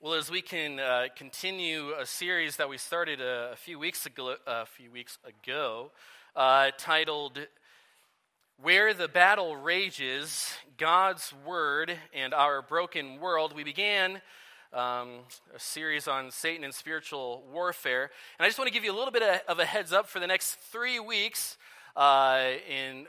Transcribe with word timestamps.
Well, 0.00 0.14
as 0.14 0.30
we 0.30 0.42
can 0.42 0.78
uh, 0.78 1.06
continue 1.16 1.90
a 1.98 2.06
series 2.06 2.54
that 2.58 2.68
we 2.68 2.78
started 2.78 3.20
a, 3.20 3.50
a 3.54 3.56
few 3.56 3.80
weeks 3.80 4.06
ago, 4.06 4.36
a 4.46 4.64
few 4.64 4.92
weeks 4.92 5.18
ago 5.26 5.90
uh, 6.36 6.70
titled 6.78 7.40
"Where 8.62 8.94
the 8.94 9.08
Battle 9.08 9.56
Rages: 9.56 10.54
God's 10.76 11.34
Word 11.44 11.98
and 12.14 12.32
Our 12.32 12.62
Broken 12.62 13.18
World," 13.18 13.56
we 13.56 13.64
began 13.64 14.22
um, 14.72 15.24
a 15.52 15.58
series 15.58 16.06
on 16.06 16.30
Satan 16.30 16.62
and 16.62 16.72
spiritual 16.72 17.42
warfare, 17.52 18.02
and 18.38 18.44
I 18.44 18.46
just 18.46 18.56
want 18.56 18.68
to 18.68 18.72
give 18.72 18.84
you 18.84 18.92
a 18.92 18.96
little 18.96 19.10
bit 19.10 19.42
of, 19.48 19.58
a 19.58 19.64
heads 19.64 19.92
up 19.92 20.06
for 20.08 20.20
the 20.20 20.28
next 20.28 20.60
three 20.70 21.00
weeks. 21.00 21.56
Uh, 21.96 22.50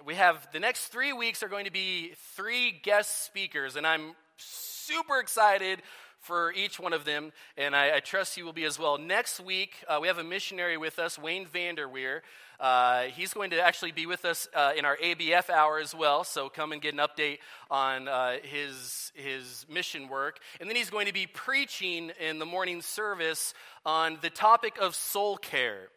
we 0.03 0.15
have 0.15 0.47
the 0.53 0.59
next 0.59 0.87
three 0.87 1.13
weeks 1.13 1.43
are 1.43 1.49
going 1.49 1.65
to 1.65 1.71
be 1.71 2.13
three 2.35 2.71
guest 2.71 3.25
speakers, 3.25 3.75
and 3.75 3.85
I'm 3.85 4.15
super 4.37 5.19
excited 5.19 5.83
for 6.19 6.51
each 6.53 6.79
one 6.79 6.93
of 6.93 7.05
them, 7.05 7.31
and 7.57 7.75
I, 7.75 7.97
I 7.97 7.99
trust 7.99 8.37
you 8.37 8.45
will 8.45 8.53
be 8.53 8.65
as 8.65 8.77
well. 8.77 8.97
Next 8.97 9.39
week, 9.39 9.75
uh, 9.87 9.99
we 10.01 10.07
have 10.07 10.17
a 10.17 10.23
missionary 10.23 10.77
with 10.77 10.99
us, 10.99 11.17
Wayne 11.17 11.45
Vanderweer. 11.45 12.21
Uh, 12.59 13.03
he's 13.03 13.33
going 13.33 13.51
to 13.51 13.61
actually 13.61 13.93
be 13.93 14.05
with 14.05 14.25
us 14.25 14.47
uh, 14.53 14.73
in 14.77 14.83
our 14.83 14.97
ABF 14.97 15.49
hour 15.49 15.79
as 15.79 15.95
well, 15.95 16.25
so 16.25 16.49
come 16.49 16.73
and 16.73 16.81
get 16.81 16.93
an 16.93 16.99
update 16.99 17.37
on 17.71 18.07
uh, 18.09 18.35
his, 18.43 19.13
his 19.15 19.65
mission 19.69 20.09
work. 20.09 20.39
And 20.59 20.69
then 20.69 20.75
he's 20.75 20.89
going 20.89 21.07
to 21.07 21.13
be 21.13 21.25
preaching 21.25 22.11
in 22.19 22.37
the 22.37 22.45
morning 22.45 22.81
service 22.81 23.53
on 23.85 24.17
the 24.21 24.29
topic 24.29 24.77
of 24.81 24.93
soul 24.93 25.37
care. 25.37 25.87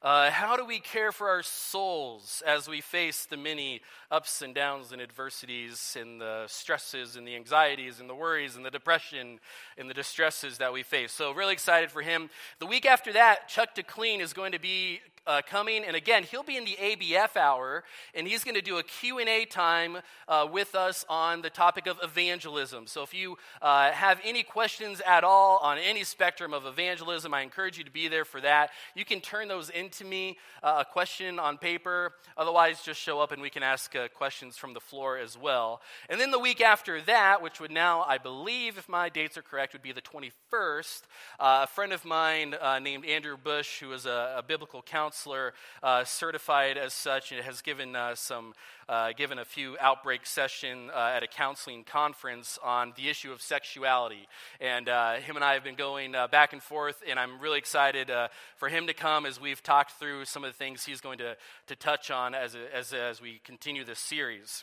Uh, 0.00 0.30
how 0.30 0.56
do 0.56 0.64
we 0.64 0.78
care 0.78 1.10
for 1.10 1.28
our 1.28 1.42
souls 1.42 2.40
as 2.46 2.68
we 2.68 2.80
face 2.80 3.24
the 3.24 3.36
many 3.36 3.80
ups 4.12 4.42
and 4.42 4.54
downs 4.54 4.92
and 4.92 5.02
adversities 5.02 5.96
and 6.00 6.20
the 6.20 6.44
stresses 6.46 7.16
and 7.16 7.26
the 7.26 7.34
anxieties 7.34 7.98
and 7.98 8.08
the 8.08 8.14
worries 8.14 8.54
and 8.54 8.64
the 8.64 8.70
depression 8.70 9.40
and 9.76 9.90
the 9.90 9.94
distresses 9.94 10.58
that 10.58 10.72
we 10.72 10.84
face? 10.84 11.10
So, 11.10 11.32
really 11.32 11.52
excited 11.52 11.90
for 11.90 12.02
him. 12.02 12.30
The 12.60 12.66
week 12.66 12.86
after 12.86 13.12
that, 13.14 13.48
Chuck 13.48 13.74
DeClean 13.74 14.20
is 14.20 14.32
going 14.32 14.52
to 14.52 14.60
be 14.60 15.00
uh, 15.28 15.42
coming, 15.42 15.84
and 15.84 15.94
again, 15.94 16.24
he'll 16.24 16.42
be 16.42 16.56
in 16.56 16.64
the 16.64 16.76
ABF 16.80 17.36
hour, 17.36 17.84
and 18.14 18.26
he's 18.26 18.42
going 18.42 18.54
to 18.54 18.62
do 18.62 18.78
a 18.78 18.82
Q&A 18.82 19.44
time 19.44 19.98
uh, 20.26 20.48
with 20.50 20.74
us 20.74 21.04
on 21.08 21.42
the 21.42 21.50
topic 21.50 21.86
of 21.86 21.98
evangelism. 22.02 22.86
So 22.86 23.02
if 23.02 23.12
you 23.12 23.36
uh, 23.60 23.92
have 23.92 24.18
any 24.24 24.42
questions 24.42 25.02
at 25.06 25.24
all 25.24 25.58
on 25.58 25.76
any 25.76 26.02
spectrum 26.02 26.54
of 26.54 26.64
evangelism, 26.64 27.34
I 27.34 27.42
encourage 27.42 27.76
you 27.76 27.84
to 27.84 27.90
be 27.90 28.08
there 28.08 28.24
for 28.24 28.40
that. 28.40 28.70
You 28.94 29.04
can 29.04 29.20
turn 29.20 29.48
those 29.48 29.68
into 29.68 30.04
me, 30.04 30.38
uh, 30.62 30.84
a 30.88 30.90
question 30.90 31.38
on 31.38 31.58
paper. 31.58 32.14
Otherwise, 32.38 32.80
just 32.82 32.98
show 32.98 33.20
up 33.20 33.30
and 33.30 33.42
we 33.42 33.50
can 33.50 33.62
ask 33.62 33.94
uh, 33.94 34.08
questions 34.08 34.56
from 34.56 34.72
the 34.72 34.80
floor 34.80 35.18
as 35.18 35.36
well. 35.36 35.82
And 36.08 36.18
then 36.18 36.30
the 36.30 36.38
week 36.38 36.62
after 36.62 37.02
that, 37.02 37.42
which 37.42 37.60
would 37.60 37.70
now, 37.70 38.02
I 38.02 38.16
believe, 38.16 38.78
if 38.78 38.88
my 38.88 39.10
dates 39.10 39.36
are 39.36 39.42
correct, 39.42 39.74
would 39.74 39.82
be 39.82 39.92
the 39.92 40.00
21st, 40.00 41.02
uh, 41.38 41.60
a 41.64 41.66
friend 41.66 41.92
of 41.92 42.06
mine 42.06 42.54
named 42.82 43.04
Andrew 43.04 43.36
Bush, 43.36 43.80
who 43.80 43.92
is 43.92 44.06
a, 44.06 44.36
a 44.38 44.42
biblical 44.42 44.80
counselor, 44.80 45.17
counselor 45.18 45.52
uh, 45.82 46.04
certified 46.04 46.78
as 46.78 46.92
such 46.92 47.32
and 47.32 47.40
has 47.42 47.60
given 47.60 47.96
uh, 47.96 48.14
some 48.14 48.54
uh, 48.88 49.10
given 49.16 49.38
a 49.38 49.44
few 49.44 49.76
outbreak 49.80 50.24
session 50.24 50.90
uh, 50.94 51.12
at 51.14 51.24
a 51.24 51.26
counseling 51.26 51.82
conference 51.82 52.56
on 52.62 52.92
the 52.96 53.08
issue 53.08 53.32
of 53.32 53.42
sexuality. 53.42 54.28
And 54.60 54.88
uh, 54.88 55.16
him 55.16 55.34
and 55.34 55.44
i 55.44 55.54
have 55.54 55.64
been 55.64 55.74
going 55.74 56.12
back 56.30 56.52
and 56.52 56.62
forth 56.62 57.02
and 57.08 57.18
i'm 57.18 57.40
really 57.40 57.58
excited 57.58 58.10
for 58.56 58.68
him 58.68 58.86
to 58.86 58.94
come 58.94 59.26
as 59.26 59.40
we've 59.40 59.62
talked 59.62 59.92
through 59.98 60.24
some 60.24 60.44
of 60.44 60.52
the 60.52 60.56
things 60.56 60.84
he's 60.84 61.00
going 61.00 61.18
to, 61.18 61.36
to 61.66 61.74
touch 61.74 62.10
on 62.12 62.34
as, 62.34 62.56
as, 62.72 62.92
as 62.92 63.20
we 63.20 63.40
continue 63.44 63.84
this 63.84 63.98
series. 63.98 64.62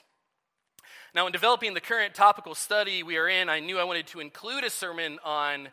Now, 1.14 1.25
in 1.25 1.31
developing 1.31 1.73
the 1.73 1.81
current 1.81 2.14
topical 2.14 2.56
study 2.56 3.03
we 3.03 3.17
are 3.17 3.28
in, 3.28 3.50
I 3.50 3.59
knew 3.59 3.78
I 3.78 3.84
wanted 3.84 4.08
to 4.08 4.19
include 4.19 4.64
a 4.64 4.69
sermon 4.69 5.17
on 5.23 5.69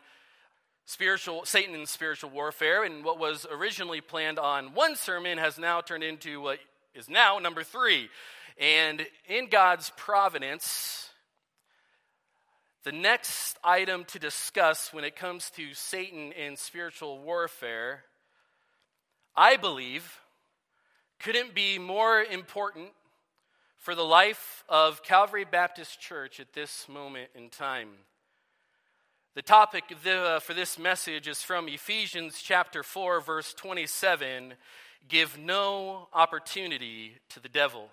spiritual 0.85 1.45
Satan 1.45 1.75
and 1.75 1.87
spiritual 1.87 2.29
warfare, 2.29 2.83
and 2.83 3.03
what 3.03 3.19
was 3.19 3.45
originally 3.51 4.01
planned 4.01 4.39
on 4.39 4.73
one 4.73 4.95
sermon 4.95 5.37
has 5.37 5.57
now 5.57 5.81
turned 5.81 6.03
into 6.03 6.41
what 6.41 6.59
is 6.93 7.09
now 7.09 7.39
number 7.39 7.63
three. 7.63 8.09
And 8.59 9.05
in 9.27 9.47
God's 9.49 9.91
providence, 9.97 11.09
the 12.83 12.91
next 12.91 13.57
item 13.63 14.03
to 14.05 14.19
discuss 14.19 14.93
when 14.93 15.03
it 15.03 15.15
comes 15.15 15.49
to 15.51 15.73
Satan 15.73 16.33
and 16.33 16.57
spiritual 16.57 17.19
warfare, 17.19 18.03
I 19.35 19.55
believe, 19.55 20.19
couldn't 21.19 21.55
be 21.55 21.79
more 21.79 22.21
important 22.21 22.89
for 23.77 23.95
the 23.95 24.03
life 24.03 24.63
of 24.67 25.01
Calvary 25.03 25.45
Baptist 25.49 25.99
Church 25.99 26.39
at 26.39 26.53
this 26.53 26.87
moment 26.89 27.29
in 27.35 27.49
time. 27.49 27.89
The 29.35 29.41
topic 29.41 29.85
for 30.41 30.53
this 30.53 30.77
message 30.77 31.27
is 31.27 31.41
from 31.41 31.67
Ephesians 31.67 32.39
chapter 32.39 32.83
4, 32.83 33.19
verse 33.19 33.51
27 33.55 34.53
Give 35.07 35.35
no 35.39 36.07
opportunity 36.13 37.13
to 37.29 37.39
the 37.39 37.49
devil. 37.49 37.89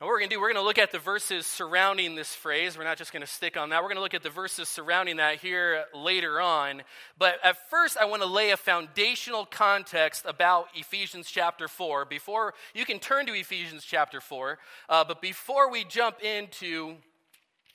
Now, 0.00 0.06
what 0.06 0.10
we're 0.10 0.18
going 0.20 0.30
to 0.30 0.36
do, 0.36 0.40
we're 0.40 0.52
going 0.52 0.62
to 0.62 0.66
look 0.66 0.78
at 0.78 0.92
the 0.92 1.00
verses 1.00 1.44
surrounding 1.44 2.14
this 2.14 2.36
phrase. 2.36 2.78
We're 2.78 2.84
not 2.84 2.96
just 2.96 3.12
going 3.12 3.22
to 3.22 3.26
stick 3.26 3.56
on 3.56 3.70
that. 3.70 3.82
We're 3.82 3.88
going 3.88 3.96
to 3.96 4.02
look 4.02 4.14
at 4.14 4.22
the 4.22 4.30
verses 4.30 4.68
surrounding 4.68 5.16
that 5.16 5.38
here 5.38 5.86
later 5.92 6.40
on. 6.40 6.82
But 7.18 7.38
at 7.42 7.68
first, 7.68 7.96
I 7.96 8.04
want 8.04 8.22
to 8.22 8.28
lay 8.28 8.52
a 8.52 8.56
foundational 8.56 9.44
context 9.44 10.24
about 10.24 10.68
Ephesians 10.72 11.28
chapter 11.28 11.66
4. 11.66 12.04
Before 12.04 12.54
you 12.76 12.84
can 12.84 13.00
turn 13.00 13.26
to 13.26 13.32
Ephesians 13.32 13.82
chapter 13.84 14.20
4, 14.20 14.56
uh, 14.88 15.02
but 15.02 15.20
before 15.20 15.68
we 15.68 15.82
jump 15.82 16.22
into 16.22 16.98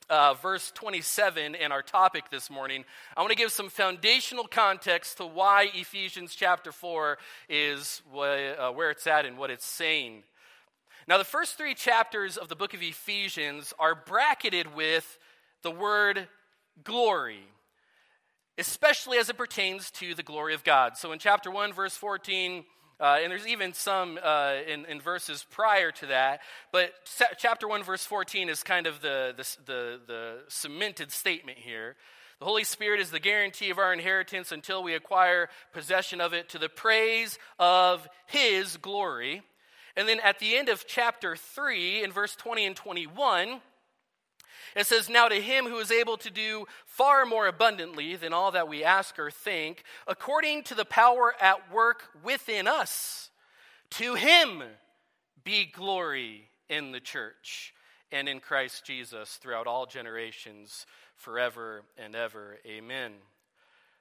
uh, 0.10 0.34
verse 0.36 0.72
27 0.72 1.56
and 1.56 1.72
our 1.72 1.82
topic 1.82 2.30
this 2.30 2.50
morning, 2.50 2.84
I 3.16 3.22
want 3.22 3.32
to 3.32 3.38
give 3.38 3.52
some 3.52 3.70
foundational 3.70 4.46
context 4.46 5.18
to 5.18 5.26
why 5.26 5.70
Ephesians 5.74 6.36
chapter 6.36 6.72
4 6.72 7.18
is 7.48 8.02
uh, 8.14 8.72
where 8.72 8.92
it's 8.92 9.08
at 9.08 9.26
and 9.26 9.38
what 9.38 9.52
it's 9.52 9.66
saying. 9.66 10.24
Now, 11.08 11.18
the 11.18 11.24
first 11.24 11.58
three 11.58 11.74
chapters 11.74 12.38
of 12.38 12.50
the 12.50 12.56
book 12.56 12.74
of 12.74 12.84
Ephesians 12.84 13.74
are 13.80 13.96
bracketed 13.96 14.76
with 14.76 15.18
the 15.64 15.72
word 15.72 16.28
glory, 16.84 17.44
especially 18.58 19.18
as 19.18 19.30
it 19.30 19.38
pertains 19.38 19.92
to 19.92 20.14
the 20.14 20.24
glory 20.24 20.54
of 20.54 20.64
God. 20.64 20.98
So 20.98 21.12
in 21.12 21.20
chapter 21.20 21.50
1, 21.50 21.74
verse 21.74 21.96
14, 21.96 22.64
uh, 23.00 23.18
and 23.22 23.32
there's 23.32 23.48
even 23.48 23.74
some 23.74 24.20
uh, 24.22 24.56
in, 24.68 24.86
in, 24.86 25.00
verses 25.00 25.46
prior 25.50 25.92
to 25.92 26.08
that. 26.08 26.42
But 26.72 26.92
chapter 27.38 27.68
1, 27.68 27.84
verse 27.84 28.04
14 28.04 28.50
is 28.50 28.62
kind 28.62 28.88
of 28.88 29.02
the, 29.02 29.34
the, 29.38 29.48
the, 29.66 30.00
the 30.06 30.38
cemented 30.50 31.12
statement 31.12 31.58
here. 31.60 31.96
The 32.40 32.46
Holy 32.46 32.64
Spirit 32.64 33.00
is 33.00 33.12
the 33.12 33.20
guarantee 33.20 33.70
of 33.70 33.80
our 33.80 33.94
inheritance 33.94 34.52
until 34.52 34.84
we 34.84 34.96
acquire 34.96 35.50
possession 35.74 36.22
of 36.22 36.34
it 36.34 36.50
to 36.50 36.58
the 36.58 36.70
praise 36.70 37.38
of 37.58 38.08
His 38.28 38.78
glory. 38.78 39.44
And 39.96 40.08
then 40.08 40.20
at 40.22 40.40
the 40.40 40.56
end 40.56 40.70
of 40.70 40.86
chapter 40.88 41.36
3, 41.36 42.04
in 42.04 42.12
verse 42.12 42.36
20 42.36 42.66
and 42.66 42.76
21, 42.76 43.60
it 44.76 44.88
says, 44.88 45.10
Now 45.10 45.28
to 45.28 45.42
him 45.42 45.66
who 45.66 45.80
is 45.80 45.92
able 45.92 46.18
to 46.18 46.30
do 46.30 46.66
far 46.86 47.26
more 47.26 47.48
abundantly 47.48 48.16
than 48.16 48.34
all 48.34 48.52
that 48.52 48.68
we 48.68 48.84
ask 48.84 49.18
or 49.20 49.32
think, 49.32 49.84
according 50.08 50.64
to 50.64 50.76
the 50.76 50.86
power 50.86 51.34
at 51.40 51.72
work 51.72 52.04
within 52.24 52.68
us, 52.68 53.30
to 53.92 54.16
him 54.16 54.64
be 55.44 55.66
glory 55.66 56.50
in 56.70 56.92
the 56.92 57.00
church 57.00 57.74
and 58.12 58.28
in 58.28 58.40
Christ 58.40 58.86
Jesus 58.86 59.36
throughout 59.36 59.68
all 59.68 59.86
generations, 59.86 60.86
forever 61.16 61.84
and 61.98 62.16
ever. 62.16 62.58
Amen. 62.66 63.14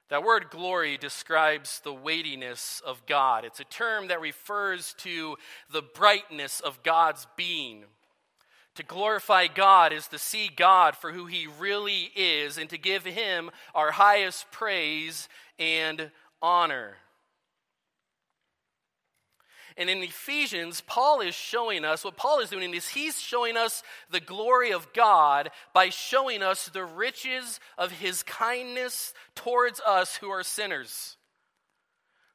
That 0.09 0.23
word 0.23 0.49
glory 0.49 0.97
describes 0.97 1.81
the 1.81 1.93
weightiness 1.93 2.81
of 2.83 3.05
God. 3.05 3.45
It's 3.45 3.59
a 3.59 3.65
term 3.65 4.07
that 4.07 4.21
refers 4.21 4.95
to 4.99 5.37
the 5.71 5.83
brightness 5.83 6.59
of 6.59 6.81
God's 6.81 7.27
being. 7.35 7.83
To 8.79 8.85
glorify 8.85 9.47
God 9.47 9.91
is 9.91 10.07
to 10.07 10.17
see 10.17 10.49
God 10.55 10.95
for 10.95 11.11
who 11.11 11.25
He 11.25 11.47
really 11.59 12.13
is 12.15 12.57
and 12.57 12.69
to 12.69 12.77
give 12.77 13.03
Him 13.03 13.51
our 13.75 13.91
highest 13.91 14.49
praise 14.51 15.27
and 15.59 16.09
honor. 16.41 16.95
And 19.75 19.89
in 19.89 20.01
Ephesians, 20.01 20.79
Paul 20.87 21.19
is 21.19 21.35
showing 21.35 21.83
us 21.83 22.05
what 22.05 22.15
Paul 22.15 22.39
is 22.39 22.51
doing 22.51 22.73
is 22.73 22.87
he's 22.87 23.19
showing 23.19 23.57
us 23.57 23.83
the 24.11 24.21
glory 24.21 24.71
of 24.71 24.93
God 24.93 25.51
by 25.73 25.89
showing 25.89 26.41
us 26.41 26.69
the 26.69 26.85
riches 26.85 27.59
of 27.77 27.91
his 27.91 28.23
kindness 28.23 29.13
towards 29.35 29.81
us 29.85 30.15
who 30.15 30.29
are 30.29 30.43
sinners. 30.43 31.17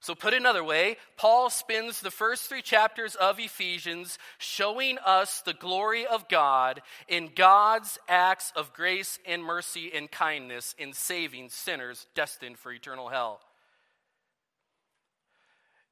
So, 0.05 0.15
put 0.15 0.35
another 0.35 0.63
way, 0.63 0.99
Paul 1.17 1.49
spends 1.49 2.03
the 2.03 2.11
first 2.11 2.43
three 2.43 2.61
chapters 2.61 3.15
of 3.15 3.41
Ephesians 3.41 4.19
showing 4.37 4.99
us 4.99 5.41
the 5.41 5.55
glory 5.55 6.05
of 6.05 6.29
God 6.29 6.83
in 7.09 7.31
God's 7.35 7.99
acts 8.07 8.53
of 8.55 8.75
grace 8.75 9.19
and 9.27 9.43
mercy 9.43 9.91
and 9.95 10.11
kindness 10.11 10.75
in 10.77 10.93
saving 10.93 11.49
sinners 11.49 12.07
destined 12.15 12.59
for 12.59 12.71
eternal 12.71 13.09
hell. 13.09 13.41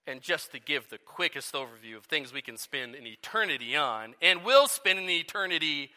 And 0.07 0.21
just 0.21 0.53
to 0.53 0.61
give 0.61 0.91
the 0.91 0.99
quickest 0.99 1.55
overview 1.55 1.97
of 1.97 2.05
things 2.05 2.35
we 2.35 2.43
can 2.43 2.59
spend 2.59 2.95
an 2.95 3.07
eternity 3.07 3.77
on 3.77 4.13
and 4.21 4.45
will 4.45 4.69
spend 4.69 4.99
an 4.99 5.09
eternity 5.09 5.89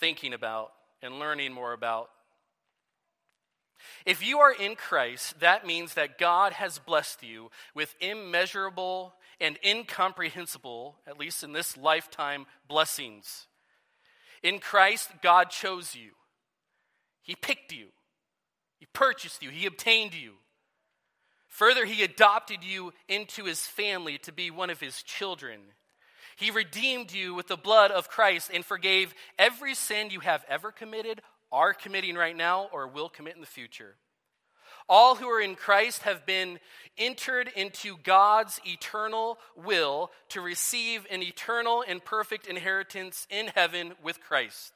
thinking 0.00 0.34
about 0.34 0.72
and 1.00 1.20
learning 1.20 1.52
more 1.52 1.74
about 1.74 2.10
If 4.04 4.26
you 4.26 4.38
are 4.40 4.52
in 4.52 4.74
Christ, 4.74 5.40
that 5.40 5.66
means 5.66 5.94
that 5.94 6.18
God 6.18 6.52
has 6.52 6.78
blessed 6.78 7.22
you 7.22 7.50
with 7.74 7.94
immeasurable 8.00 9.14
and 9.40 9.58
incomprehensible, 9.64 10.96
at 11.06 11.18
least 11.18 11.42
in 11.42 11.52
this 11.52 11.76
lifetime, 11.76 12.46
blessings. 12.68 13.46
In 14.42 14.58
Christ, 14.58 15.10
God 15.22 15.50
chose 15.50 15.94
you, 15.94 16.12
He 17.22 17.34
picked 17.34 17.72
you, 17.72 17.88
He 18.78 18.86
purchased 18.92 19.42
you, 19.42 19.50
He 19.50 19.66
obtained 19.66 20.14
you. 20.14 20.32
Further, 21.48 21.84
He 21.84 22.02
adopted 22.02 22.64
you 22.64 22.92
into 23.08 23.44
His 23.44 23.66
family 23.66 24.18
to 24.18 24.32
be 24.32 24.50
one 24.50 24.70
of 24.70 24.80
His 24.80 25.02
children. 25.02 25.60
He 26.36 26.50
redeemed 26.50 27.12
you 27.12 27.34
with 27.34 27.46
the 27.46 27.56
blood 27.56 27.90
of 27.90 28.08
Christ 28.08 28.50
and 28.52 28.64
forgave 28.64 29.14
every 29.38 29.74
sin 29.74 30.10
you 30.10 30.20
have 30.20 30.44
ever 30.48 30.72
committed, 30.72 31.20
are 31.52 31.74
committing 31.74 32.16
right 32.16 32.36
now, 32.36 32.68
or 32.72 32.88
will 32.88 33.08
commit 33.08 33.34
in 33.34 33.40
the 33.40 33.46
future. 33.46 33.96
All 34.88 35.14
who 35.14 35.28
are 35.28 35.40
in 35.40 35.54
Christ 35.54 36.02
have 36.02 36.26
been 36.26 36.58
entered 36.98 37.50
into 37.54 37.96
God's 38.02 38.60
eternal 38.66 39.38
will 39.56 40.10
to 40.30 40.40
receive 40.40 41.06
an 41.10 41.22
eternal 41.22 41.84
and 41.86 42.04
perfect 42.04 42.46
inheritance 42.46 43.26
in 43.30 43.48
heaven 43.48 43.92
with 44.02 44.20
Christ. 44.20 44.72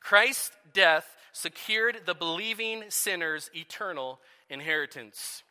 Christ's 0.00 0.52
death 0.72 1.16
secured 1.32 2.02
the 2.06 2.14
believing 2.14 2.84
sinner's 2.88 3.50
eternal 3.54 4.20
inheritance. 4.48 5.42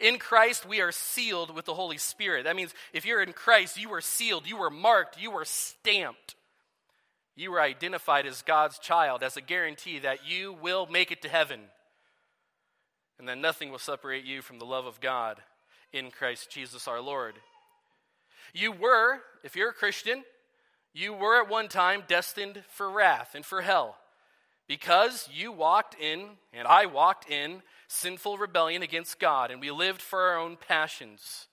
In 0.00 0.18
Christ, 0.18 0.66
we 0.66 0.80
are 0.80 0.92
sealed 0.92 1.54
with 1.54 1.66
the 1.66 1.74
Holy 1.74 1.98
Spirit. 1.98 2.44
That 2.44 2.56
means 2.56 2.74
if 2.92 3.04
you're 3.04 3.22
in 3.22 3.32
Christ, 3.32 3.78
you 3.78 3.92
are 3.92 4.00
sealed, 4.00 4.46
you 4.46 4.62
are 4.62 4.70
marked, 4.70 5.20
you 5.20 5.32
are 5.32 5.44
stamped. 5.44 6.34
You 7.34 7.50
were 7.50 7.60
identified 7.60 8.26
as 8.26 8.42
God's 8.42 8.78
child 8.78 9.22
as 9.22 9.36
a 9.36 9.40
guarantee 9.40 9.98
that 10.00 10.28
you 10.28 10.52
will 10.52 10.86
make 10.86 11.10
it 11.10 11.22
to 11.22 11.28
heaven 11.28 11.60
and 13.18 13.28
that 13.28 13.38
nothing 13.38 13.70
will 13.70 13.78
separate 13.78 14.24
you 14.24 14.42
from 14.42 14.58
the 14.58 14.64
love 14.64 14.86
of 14.86 15.00
God 15.00 15.40
in 15.92 16.10
Christ 16.10 16.50
Jesus 16.50 16.88
our 16.88 17.00
Lord. 17.00 17.34
You 18.52 18.72
were, 18.72 19.20
if 19.44 19.56
you're 19.56 19.70
a 19.70 19.74
Christian, 19.74 20.24
you 20.92 21.14
were 21.14 21.40
at 21.40 21.48
one 21.48 21.68
time 21.68 22.02
destined 22.06 22.62
for 22.68 22.90
wrath 22.90 23.34
and 23.34 23.46
for 23.46 23.62
hell 23.62 23.96
because 24.68 25.28
you 25.32 25.52
walked 25.52 25.94
in, 26.00 26.30
and 26.52 26.66
I 26.66 26.86
walked 26.86 27.30
in, 27.30 27.62
sinful 27.88 28.38
rebellion 28.38 28.82
against 28.82 29.18
God, 29.18 29.50
and 29.50 29.60
we 29.60 29.70
lived 29.70 30.00
for 30.00 30.20
our 30.20 30.38
own 30.38 30.56
passions. 30.56 31.46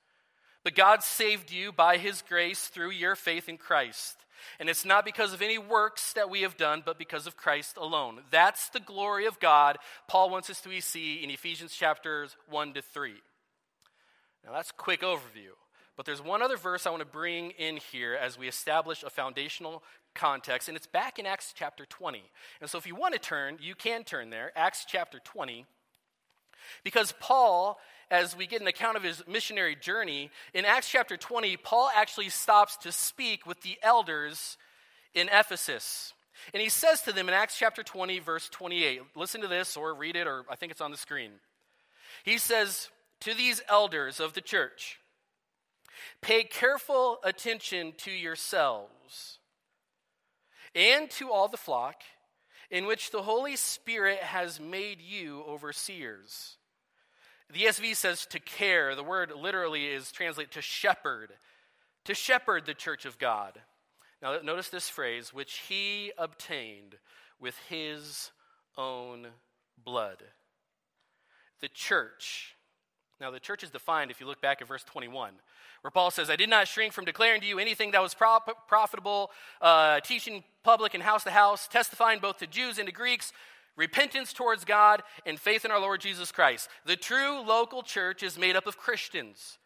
But 0.64 0.76
God 0.76 1.04
saved 1.04 1.52
you 1.52 1.72
by 1.72 1.98
His 1.98 2.22
grace 2.22 2.68
through 2.68 2.92
your 2.92 3.16
faith 3.16 3.50
in 3.50 3.58
Christ. 3.58 4.16
And 4.60 4.70
it's 4.70 4.86
not 4.86 5.06
because 5.06 5.34
of 5.34 5.42
any 5.42 5.58
works 5.58 6.14
that 6.14 6.30
we 6.30 6.42
have 6.42 6.58
done, 6.58 6.84
but 6.86 6.98
because 6.98 7.28
of 7.28 7.38
Christ 7.38 7.78
alone. 7.78 8.22
That's 8.32 8.70
the 8.70 8.80
glory 8.80 9.26
of 9.26 9.40
God 9.40 9.78
Paul 10.08 10.30
wants 10.30 10.50
us 10.50 10.62
to 10.62 10.82
see 10.82 11.24
in 11.24 11.30
Ephesians 11.30 11.74
chapters 11.74 12.36
1 12.50 12.74
to 12.74 12.82
3. 12.82 13.14
Now, 14.46 14.54
that's 14.54 14.72
quick 14.72 15.02
overview. 15.02 15.54
But 15.96 16.06
there's 16.06 16.24
one 16.24 16.42
other 16.42 16.56
verse 16.56 16.88
I 16.88 16.92
want 16.92 17.02
to 17.02 17.06
bring 17.06 17.52
in 17.52 17.78
here 17.92 18.16
as 18.16 18.40
we 18.40 18.48
establish 18.48 19.04
a 19.04 19.10
foundational 19.10 19.84
context, 20.16 20.70
and 20.70 20.78
it's 20.78 20.88
back 20.88 21.20
in 21.20 21.26
Acts 21.26 21.54
chapter 21.56 21.86
20. 21.86 22.24
And 22.62 22.70
so 22.70 22.78
if 22.78 22.88
you 22.88 22.96
want 22.96 23.14
to 23.14 23.20
turn, 23.20 23.58
you 23.62 23.76
can 23.76 24.04
turn 24.04 24.30
there, 24.30 24.52
Acts 24.56 24.86
chapter 24.88 25.20
20. 25.24 25.66
Because 26.84 27.14
Paul 27.20 27.80
as 28.12 28.36
we 28.36 28.48
get 28.48 28.62
an 28.62 28.68
account 28.68 28.98
of 28.98 29.04
his 29.04 29.24
missionary 29.28 29.76
journey, 29.76 30.32
in 30.54 30.66
Acts 30.66 30.90
chapter 30.90 31.18
20, 31.18 31.58
Paul 31.58 31.90
actually 31.96 32.30
stops 32.30 32.78
to 32.78 32.92
speak 32.92 33.46
with 33.46 33.62
the 33.62 33.78
elders 33.84 34.58
in 35.14 35.30
Ephesus. 35.30 36.14
And 36.54 36.62
he 36.62 36.70
says 36.70 37.02
to 37.02 37.14
them 37.14 37.28
in 37.28 37.36
Acts 37.36 37.58
chapter 37.58 37.84
20, 37.84 38.20
verse 38.20 38.50
28, 38.50 39.02
listen 39.16 39.42
to 39.42 39.48
this 39.48 39.78
or 39.78 39.94
read 39.94 40.16
it, 40.16 40.28
or 40.28 40.46
I 40.50 40.56
think 40.56 40.72
it's 40.72 40.82
on 40.82 40.92
the 40.92 40.98
screen. 40.98 41.32
He 42.24 42.38
says, 42.38 42.90
To 43.22 43.34
these 43.34 43.62
elders 43.70 44.20
of 44.20 44.34
the 44.34 44.42
church, 44.42 45.00
pay 46.22 46.44
careful 46.44 47.20
attention 47.24 47.94
to 47.98 48.12
yourselves 48.12 49.40
and 50.74 51.10
to 51.12 51.32
all 51.32 51.48
the 51.48 51.58
flock 51.58 52.02
in 52.72 52.86
which 52.86 53.12
the 53.12 53.24
Holy 53.24 53.56
Spirit 53.56 54.20
has 54.20 54.60
made 54.60 55.02
you 55.02 55.44
overseers 55.48 56.59
the 57.52 57.62
ESV 57.62 57.96
says 57.96 58.26
to 58.28 58.40
care. 58.40 58.96
The 58.96 59.04
word 59.04 59.32
literally 59.36 59.88
is 59.88 60.12
translated 60.12 60.52
to 60.54 60.62
shepherd, 60.62 61.34
to 62.06 62.14
shepherd 62.14 62.66
the 62.66 62.74
church 62.74 63.06
of 63.06 63.18
God. 63.18 63.60
Now, 64.22 64.38
notice 64.44 64.70
this 64.70 64.90
phrase, 64.90 65.34
which 65.34 65.64
he 65.70 66.12
obtained 66.18 66.96
with 67.40 67.56
his 67.70 68.32
own 68.78 69.28
blood. 69.84 70.18
The 71.62 71.70
church. 71.70 72.56
Now, 73.20 73.32
the 73.32 73.40
church 73.40 73.64
is 73.64 73.70
defined 73.70 74.12
if 74.12 74.20
you 74.20 74.28
look 74.28 74.42
back 74.42 74.62
at 74.62 74.68
verse 74.68 74.84
21, 74.84 75.34
where 75.82 75.92
Paul 75.92 76.12
says, 76.12 76.30
I 76.30 76.36
did 76.36 76.50
not 76.50 76.68
shrink 76.68 76.94
from 76.94 77.06
declaring 77.06 77.42
to 77.42 77.48
you 77.48 77.60
anything 77.60 77.92
that 77.92 78.02
was 78.02 78.14
pro- 78.14 78.40
profitable, 78.68 79.32
uh, 79.62 80.00
teaching 80.02 80.44
public 80.64 80.94
and 80.94 81.04
house 81.04 81.24
to 81.24 81.32
house, 81.32 81.68
testifying 81.68 82.20
both 82.20 82.38
to 82.38 82.48
Jews 82.48 82.78
and 82.78 82.88
to 82.88 82.94
Greeks 82.94 83.34
repentance 83.80 84.34
towards 84.34 84.66
God, 84.66 85.02
and 85.26 85.40
faith 85.40 85.64
in 85.64 85.72
our 85.72 85.80
Lord 85.80 86.02
Jesus 86.02 86.32
Christ. 86.32 86.68
The 86.86 86.98
true 86.98 87.42
local 87.42 87.82
church 87.82 88.22
is 88.22 88.38
made 88.38 88.58
up 88.58 88.68
of 88.68 88.78
Christians. 88.78 89.58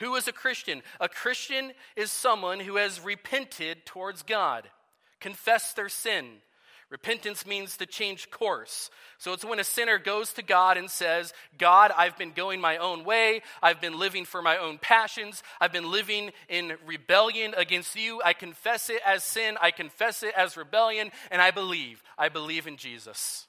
Who 0.00 0.14
is 0.16 0.28
a 0.28 0.32
Christian? 0.32 0.82
A 1.00 1.08
Christian 1.08 1.72
is 1.96 2.12
someone 2.12 2.60
who 2.60 2.76
has 2.76 3.00
repented 3.00 3.86
towards 3.86 4.22
God, 4.22 4.68
confessed 5.18 5.76
their 5.76 5.88
sin. 5.88 6.26
Repentance 6.90 7.46
means 7.46 7.78
to 7.78 7.86
change 7.86 8.30
course. 8.30 8.90
So 9.16 9.32
it's 9.32 9.44
when 9.44 9.58
a 9.58 9.64
sinner 9.64 9.98
goes 9.98 10.34
to 10.34 10.42
God 10.42 10.76
and 10.76 10.90
says, 10.90 11.32
God, 11.56 11.90
I've 11.96 12.18
been 12.18 12.32
going 12.32 12.60
my 12.60 12.76
own 12.76 13.04
way. 13.04 13.40
I've 13.62 13.80
been 13.80 13.98
living 13.98 14.26
for 14.26 14.42
my 14.42 14.58
own 14.58 14.76
passions. 14.78 15.42
I've 15.58 15.72
been 15.72 15.90
living 15.90 16.32
in 16.50 16.74
rebellion 16.86 17.54
against 17.56 17.96
you. 17.96 18.20
I 18.22 18.34
confess 18.34 18.90
it 18.90 19.00
as 19.06 19.24
sin. 19.24 19.56
I 19.60 19.70
confess 19.70 20.22
it 20.22 20.34
as 20.36 20.58
rebellion. 20.58 21.10
And 21.30 21.40
I 21.40 21.50
believe. 21.50 22.02
I 22.18 22.28
believe 22.28 22.66
in 22.66 22.76
Jesus 22.76 23.46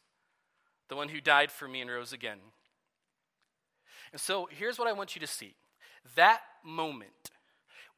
the 0.89 0.95
one 0.95 1.09
who 1.09 1.21
died 1.21 1.51
for 1.51 1.67
me 1.67 1.81
and 1.81 1.89
rose 1.89 2.13
again. 2.13 2.37
And 4.11 4.21
so 4.21 4.47
here's 4.51 4.79
what 4.79 4.87
I 4.87 4.93
want 4.93 5.15
you 5.15 5.19
to 5.21 5.27
see 5.27 5.53
that 6.15 6.41
moment 6.63 7.31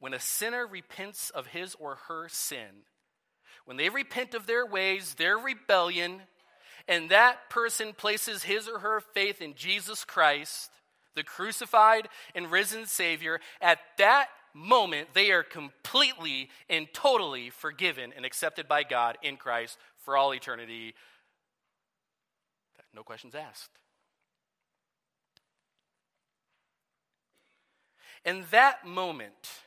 when 0.00 0.14
a 0.14 0.20
sinner 0.20 0.66
repents 0.66 1.30
of 1.30 1.48
his 1.48 1.74
or 1.78 1.96
her 2.08 2.28
sin, 2.28 2.84
when 3.64 3.76
they 3.76 3.88
repent 3.88 4.34
of 4.34 4.46
their 4.46 4.64
ways, 4.64 5.14
their 5.14 5.36
rebellion, 5.36 6.22
and 6.86 7.10
that 7.10 7.50
person 7.50 7.92
places 7.92 8.44
his 8.44 8.68
or 8.68 8.78
her 8.78 9.00
faith 9.00 9.42
in 9.42 9.54
Jesus 9.54 10.04
Christ, 10.04 10.70
the 11.14 11.24
crucified 11.24 12.08
and 12.34 12.50
risen 12.50 12.86
Savior, 12.86 13.40
at 13.60 13.78
that 13.98 14.28
moment 14.54 15.08
they 15.14 15.30
are 15.30 15.42
completely 15.42 16.48
and 16.70 16.88
totally 16.92 17.50
forgiven 17.50 18.12
and 18.16 18.24
accepted 18.24 18.66
by 18.66 18.82
God 18.82 19.18
in 19.22 19.36
Christ 19.36 19.78
for 19.98 20.16
all 20.16 20.32
eternity 20.32 20.94
no 22.98 23.04
questions 23.04 23.36
asked. 23.36 23.70
And 28.24 28.42
that 28.50 28.84
moment 28.84 29.62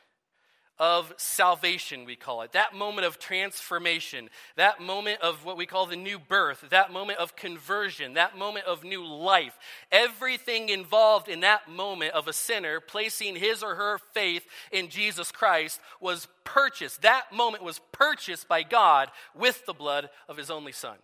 of 0.78 1.14
salvation, 1.16 2.04
we 2.04 2.14
call 2.14 2.42
it, 2.42 2.52
that 2.52 2.74
moment 2.74 3.06
of 3.06 3.18
transformation, 3.18 4.28
that 4.56 4.82
moment 4.82 5.22
of 5.22 5.46
what 5.46 5.56
we 5.56 5.64
call 5.64 5.86
the 5.86 5.96
new 5.96 6.18
birth, 6.18 6.66
that 6.68 6.92
moment 6.92 7.18
of 7.20 7.34
conversion, 7.34 8.12
that 8.14 8.36
moment 8.36 8.66
of 8.66 8.84
new 8.84 9.02
life, 9.02 9.58
everything 9.90 10.68
involved 10.68 11.28
in 11.28 11.40
that 11.40 11.70
moment 11.70 12.12
of 12.12 12.28
a 12.28 12.34
sinner 12.34 12.80
placing 12.80 13.36
his 13.36 13.62
or 13.62 13.76
her 13.76 13.96
faith 14.12 14.44
in 14.70 14.90
Jesus 14.90 15.32
Christ 15.32 15.80
was 16.02 16.28
purchased. 16.44 17.00
That 17.00 17.32
moment 17.32 17.64
was 17.64 17.80
purchased 17.92 18.46
by 18.46 18.62
God 18.62 19.08
with 19.34 19.64
the 19.64 19.72
blood 19.72 20.10
of 20.28 20.36
his 20.36 20.50
only 20.50 20.72
Son. 20.72 20.96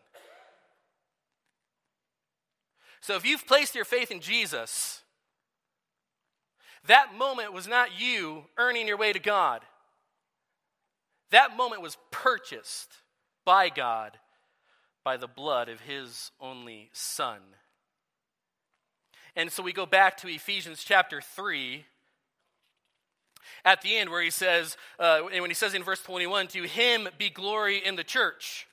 So 3.00 3.17
if 3.17 3.25
you've 3.25 3.47
placed 3.47 3.75
your 3.75 3.85
faith 3.85 4.11
in 4.11 4.21
Jesus, 4.21 5.02
that 6.87 7.14
moment 7.17 7.52
was 7.52 7.69
not 7.69 7.99
you 7.99 8.45
earning 8.57 8.88
your 8.88 8.97
way 8.97 9.12
to 9.12 9.19
God. 9.19 9.62
That 11.31 11.57
moment 11.57 11.83
was 11.83 11.99
purchased 12.11 12.93
by 13.45 13.69
God 13.69 14.19
by 15.05 15.17
the 15.17 15.28
blood 15.28 15.69
of 15.69 15.81
his 15.81 16.31
only 16.40 16.90
Son. 16.93 17.40
And 19.37 19.52
so 19.52 19.62
we 19.62 19.73
go 19.73 19.87
back 19.87 20.17
to 20.19 20.28
Ephesians 20.28 20.83
chapter 20.85 21.21
3 21.21 21.85
at 23.64 23.83
the 23.83 23.97
end 23.97 24.11
where 24.11 24.23
he 24.23 24.31
says, 24.31 24.76
uh, 24.99 25.23
and 25.33 25.40
when 25.40 25.50
he 25.50 25.55
says 25.55 25.75
in 25.75 25.85
verse 25.85 26.02
21, 26.02 26.49
to 26.49 26.62
him 26.64 27.09
be 27.19 27.31
glory 27.31 27.78
in 27.78 27.97
the 27.97 28.05
church. 28.05 28.67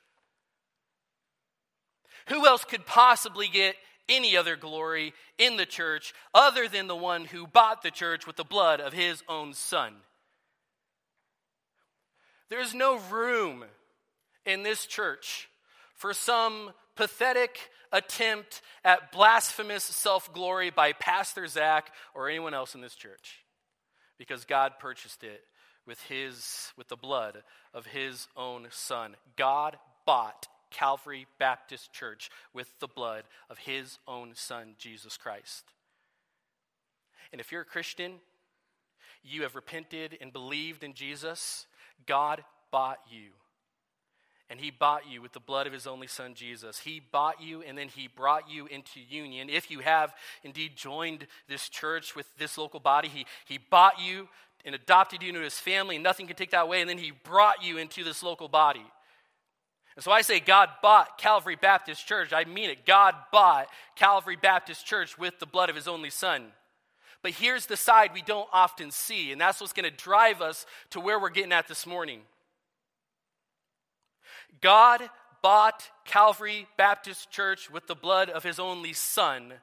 Who 2.29 2.48
else 2.48 2.63
could 2.63 2.86
possibly 2.86 3.48
get 3.48 3.75
any 4.08 4.38
other 4.38 4.56
glory 4.56 5.14
in 5.38 5.58
the 5.58 5.66
church 5.66 6.14
other 6.34 6.68
than 6.68 6.88
the 6.88 6.96
one 6.96 7.26
who 7.26 7.48
bought 7.48 7.82
the 7.82 7.92
church 7.92 8.28
with 8.28 8.36
the 8.36 8.44
blood 8.44 8.80
of 8.80 8.94
his 8.94 9.24
own 9.28 9.54
son. 9.54 9.94
There's 12.50 12.74
no 12.74 13.00
room 13.10 13.66
in 14.46 14.64
this 14.64 14.86
church 14.86 15.50
for 15.96 16.14
some 16.14 16.72
pathetic 16.96 17.58
attempt 17.92 18.62
at 18.84 19.12
blasphemous 19.12 19.84
self 19.84 20.32
glory 20.34 20.70
by 20.70 20.94
Pastor 20.94 21.48
Zach 21.48 21.92
or 22.14 22.30
anyone 22.30 22.54
else 22.54 22.76
in 22.76 22.82
this 22.82 22.96
church. 22.96 23.44
Because 24.18 24.46
God 24.46 24.74
purchased 24.80 25.24
it 25.24 25.44
with, 25.86 26.02
his, 26.04 26.72
with 26.78 26.88
the 26.88 26.96
blood 26.96 27.44
of 27.74 27.86
his 27.86 28.28
own 28.38 28.68
son. 28.70 29.16
God 29.36 29.78
bought 30.06 30.48
Calvary 30.75 31.25
Baptist 31.39 31.94
Church 31.94 32.29
with 32.53 32.67
the 32.79 32.88
blood 32.88 33.24
of 33.50 33.60
his 33.60 33.98
own 34.08 34.32
son, 34.36 34.75
Jesus 34.77 35.15
Christ. 35.15 35.63
And 37.32 37.39
if 37.39 37.51
you're 37.51 37.62
a 37.62 37.65
Christian, 37.65 38.15
you 39.24 39.44
have 39.44 39.55
repented 39.55 40.17
and 40.20 40.34
believed 40.34 40.84
in 40.84 40.94
Jesus, 40.94 41.65
God 42.05 42.44
bought 42.72 43.00
you. 43.10 43.29
And 44.50 44.60
he 44.60 44.70
bought 44.70 45.10
you 45.10 45.22
with 45.22 45.32
the 45.32 45.39
blood 45.39 45.65
of 45.65 45.74
his 45.74 45.88
only 45.88 46.08
son, 46.08 46.36
Jesus. 46.36 46.79
He 46.79 47.00
bought 47.00 47.41
you 47.41 47.63
and 47.63 47.77
then 47.77 47.88
he 47.88 48.08
brought 48.08 48.50
you 48.50 48.67
into 48.67 49.00
union. 49.00 49.50
If 49.50 49.72
you 49.72 49.79
have 49.79 50.13
indeed 50.44 50.75
joined 50.75 51.25
this 51.48 51.70
church 51.70 52.15
with 52.15 52.27
this 52.38 52.58
local 52.58 52.79
body, 52.79 53.08
he, 53.08 53.25
he 53.46 53.58
bought 53.58 54.00
you 54.00 54.27
and 54.65 54.75
adopted 54.75 55.24
you 55.24 55.29
into 55.29 55.41
his 55.41 55.60
family, 55.60 55.96
and 55.96 56.03
nothing 56.03 56.25
can 56.25 56.36
take 56.36 56.51
that 56.51 56.63
away. 56.63 56.82
And 56.82 56.89
then 56.89 56.98
he 56.98 57.12
brought 57.12 57.63
you 57.63 57.77
into 57.77 58.03
this 58.03 58.24
local 58.24 58.48
body. 58.48 58.86
And 59.96 60.04
so 60.04 60.12
I 60.12 60.22
say, 60.22 60.40
God 60.40 60.70
bought 60.82 61.18
Calvary 61.18 61.56
Baptist 61.56 62.06
Church. 62.06 62.34
I 62.34 62.44
mean 62.44 62.70
it. 62.70 62.86
God 62.86 63.16
bought 63.32 63.68
Calvary 63.96 64.36
Baptist 64.36 64.86
Church 64.86 65.18
with 65.18 65.40
the 65.40 65.46
blood 65.46 65.70
of 65.70 65.75
his 65.75 65.88
only 65.88 66.10
son. 66.10 66.48
But 67.22 67.32
here's 67.32 67.66
the 67.66 67.78
side 67.78 68.12
we 68.14 68.22
don't 68.22 68.50
often 68.54 68.92
see, 68.92 69.32
and 69.32 69.40
that's 69.40 69.60
what's 69.60 69.74
going 69.74 69.90
to 69.90 70.04
drive 70.04 70.42
us 70.42 70.66
to 70.92 71.00
where 71.00 71.20
we're 71.20 71.30
getting 71.30 71.54
at 71.54 71.68
this 71.68 71.88
morning. 71.88 72.22
God 74.62 75.10
bought 75.42 75.90
Calvary 76.06 76.68
Baptist 76.78 77.32
Church 77.32 77.70
with 77.72 77.88
the 77.88 77.96
blood 77.96 78.30
of 78.30 78.44
his 78.44 78.60
only 78.60 78.94
son. 78.94 79.54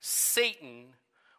Satan 0.00 0.94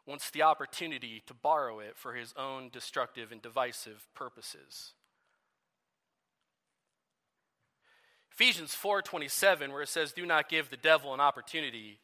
wants 0.06 0.30
the 0.30 0.42
opportunity 0.42 1.24
to 1.26 1.34
borrow 1.34 1.80
it 1.80 1.96
for 1.96 2.14
his 2.14 2.34
own 2.38 2.70
destructive 2.70 3.32
and 3.32 3.42
divisive 3.42 4.08
purposes. 4.14 4.94
Ephesians 8.42 8.74
4:27 8.74 9.72
where 9.72 9.84
it 9.84 9.90
says 9.90 10.14
do 10.14 10.26
not 10.26 10.50
give 10.50 10.72
the 10.72 10.78
devil 10.78 11.14
an 11.14 11.20
opportunity 11.20 12.00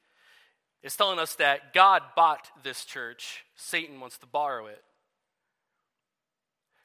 is 0.83 0.95
telling 0.95 1.17
us 1.17 1.33
that 1.35 1.73
God 1.73 2.03
bought 2.15 2.51
this 2.61 2.85
church, 2.85 3.43
Satan 3.55 3.99
wants 3.99 4.19
to 4.19 4.27
borrow 4.27 4.67
it. 4.67 4.83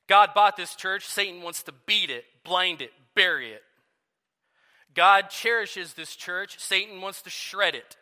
God 0.06 0.32
bought 0.35 0.56
this 0.56 0.75
church, 0.75 1.04
Satan 1.04 1.42
wants 1.42 1.62
to 1.64 1.73
beat 1.85 2.09
it, 2.09 2.25
blind 2.44 2.80
it, 2.80 2.92
bury 3.14 3.52
it. 3.52 3.62
God 4.94 5.28
cherishes 5.28 5.92
this 5.92 6.16
church, 6.16 6.59
Satan 6.59 7.02
wants 7.02 7.21
to 7.21 7.28
shred 7.28 7.75
it. 7.75 7.99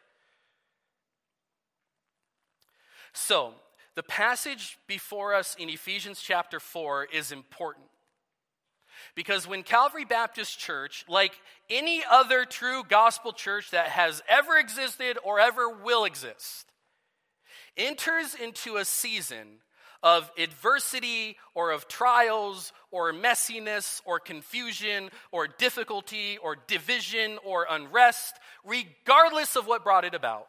So, 3.12 3.54
the 3.96 4.04
passage 4.04 4.78
before 4.86 5.34
us 5.34 5.56
in 5.56 5.68
Ephesians 5.68 6.20
chapter 6.20 6.60
4 6.60 7.06
is 7.06 7.32
important. 7.32 7.89
Because 9.14 9.46
when 9.46 9.62
Calvary 9.62 10.04
Baptist 10.04 10.58
Church, 10.58 11.04
like 11.08 11.32
any 11.68 12.02
other 12.10 12.44
true 12.44 12.82
gospel 12.88 13.32
church 13.32 13.70
that 13.70 13.88
has 13.88 14.22
ever 14.28 14.56
existed 14.56 15.18
or 15.24 15.40
ever 15.40 15.68
will 15.68 16.04
exist, 16.04 16.66
enters 17.76 18.34
into 18.34 18.76
a 18.76 18.84
season 18.84 19.58
of 20.02 20.30
adversity 20.38 21.36
or 21.54 21.72
of 21.72 21.88
trials 21.88 22.72
or 22.90 23.12
messiness 23.12 24.00
or 24.04 24.18
confusion 24.18 25.10
or 25.30 25.46
difficulty 25.46 26.38
or 26.38 26.56
division 26.66 27.38
or 27.44 27.66
unrest, 27.68 28.34
regardless 28.64 29.56
of 29.56 29.66
what 29.66 29.84
brought 29.84 30.04
it 30.04 30.14
about, 30.14 30.46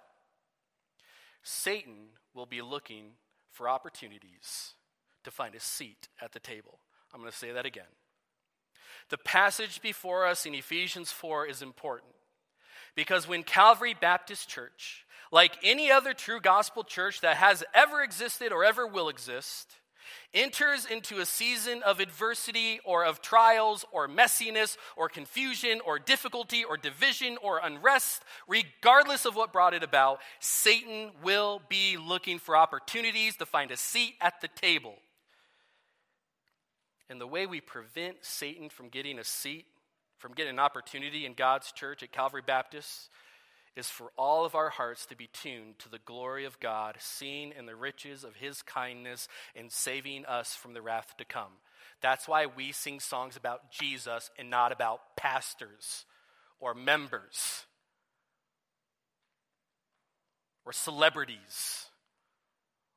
Satan 1.43 2.09
will 2.33 2.45
be 2.45 2.61
looking 2.61 3.11
for 3.51 3.67
opportunities 3.67 4.73
to 5.23 5.31
find 5.31 5.53
a 5.55 5.59
seat 5.59 6.07
at 6.21 6.31
the 6.31 6.39
table. 6.39 6.79
I'm 7.13 7.19
going 7.19 7.31
to 7.31 7.37
say 7.37 7.51
that 7.51 7.65
again. 7.65 7.83
The 9.11 9.17
passage 9.17 9.81
before 9.81 10.25
us 10.25 10.45
in 10.45 10.55
Ephesians 10.55 11.11
4 11.11 11.45
is 11.45 11.61
important 11.61 12.13
because 12.95 13.27
when 13.27 13.43
Calvary 13.43 13.93
Baptist 13.93 14.47
Church, 14.47 15.05
like 15.33 15.57
any 15.63 15.91
other 15.91 16.13
true 16.13 16.39
gospel 16.39 16.85
church 16.85 17.19
that 17.19 17.35
has 17.35 17.61
ever 17.73 18.01
existed 18.01 18.53
or 18.53 18.63
ever 18.63 18.87
will 18.87 19.09
exist, 19.09 19.67
enters 20.33 20.85
into 20.85 21.19
a 21.19 21.25
season 21.25 21.83
of 21.83 21.99
adversity 21.99 22.79
or 22.85 23.03
of 23.03 23.21
trials 23.21 23.83
or 23.91 24.07
messiness 24.07 24.77
or 24.95 25.09
confusion 25.09 25.81
or 25.85 25.99
difficulty 25.99 26.63
or 26.63 26.77
division 26.77 27.37
or 27.41 27.59
unrest, 27.61 28.23
regardless 28.47 29.25
of 29.25 29.35
what 29.35 29.51
brought 29.51 29.73
it 29.73 29.83
about, 29.83 30.21
Satan 30.39 31.11
will 31.21 31.61
be 31.67 31.97
looking 31.97 32.39
for 32.39 32.55
opportunities 32.55 33.35
to 33.35 33.45
find 33.45 33.71
a 33.71 33.77
seat 33.77 34.15
at 34.21 34.39
the 34.39 34.47
table. 34.47 34.95
And 37.11 37.19
the 37.19 37.27
way 37.27 37.45
we 37.45 37.59
prevent 37.59 38.19
Satan 38.21 38.69
from 38.69 38.87
getting 38.87 39.19
a 39.19 39.25
seat, 39.25 39.65
from 40.17 40.31
getting 40.31 40.51
an 40.51 40.59
opportunity 40.59 41.25
in 41.25 41.33
God's 41.33 41.73
church 41.73 42.03
at 42.03 42.13
Calvary 42.13 42.41
Baptist, 42.41 43.09
is 43.75 43.89
for 43.89 44.13
all 44.17 44.45
of 44.45 44.55
our 44.55 44.69
hearts 44.69 45.05
to 45.07 45.17
be 45.17 45.27
tuned 45.27 45.77
to 45.79 45.89
the 45.89 45.99
glory 46.05 46.45
of 46.45 46.57
God, 46.61 46.95
seen 46.99 47.51
in 47.51 47.65
the 47.65 47.75
riches 47.75 48.23
of 48.23 48.35
his 48.35 48.61
kindness 48.61 49.27
in 49.55 49.69
saving 49.69 50.25
us 50.25 50.55
from 50.55 50.73
the 50.73 50.81
wrath 50.81 51.13
to 51.17 51.25
come. 51.25 51.51
That's 52.01 52.29
why 52.29 52.45
we 52.45 52.71
sing 52.71 53.01
songs 53.01 53.35
about 53.35 53.73
Jesus 53.73 54.31
and 54.39 54.49
not 54.49 54.71
about 54.71 55.17
pastors 55.17 56.05
or 56.61 56.73
members 56.73 57.65
or 60.63 60.71
celebrities 60.71 61.87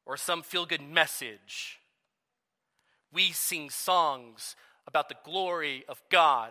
or 0.06 0.16
some 0.16 0.44
feel 0.44 0.66
good 0.66 0.82
message 0.82 1.80
we 3.14 3.32
sing 3.32 3.70
songs 3.70 4.56
about 4.86 5.08
the 5.08 5.16
glory 5.24 5.84
of 5.88 6.02
God 6.10 6.50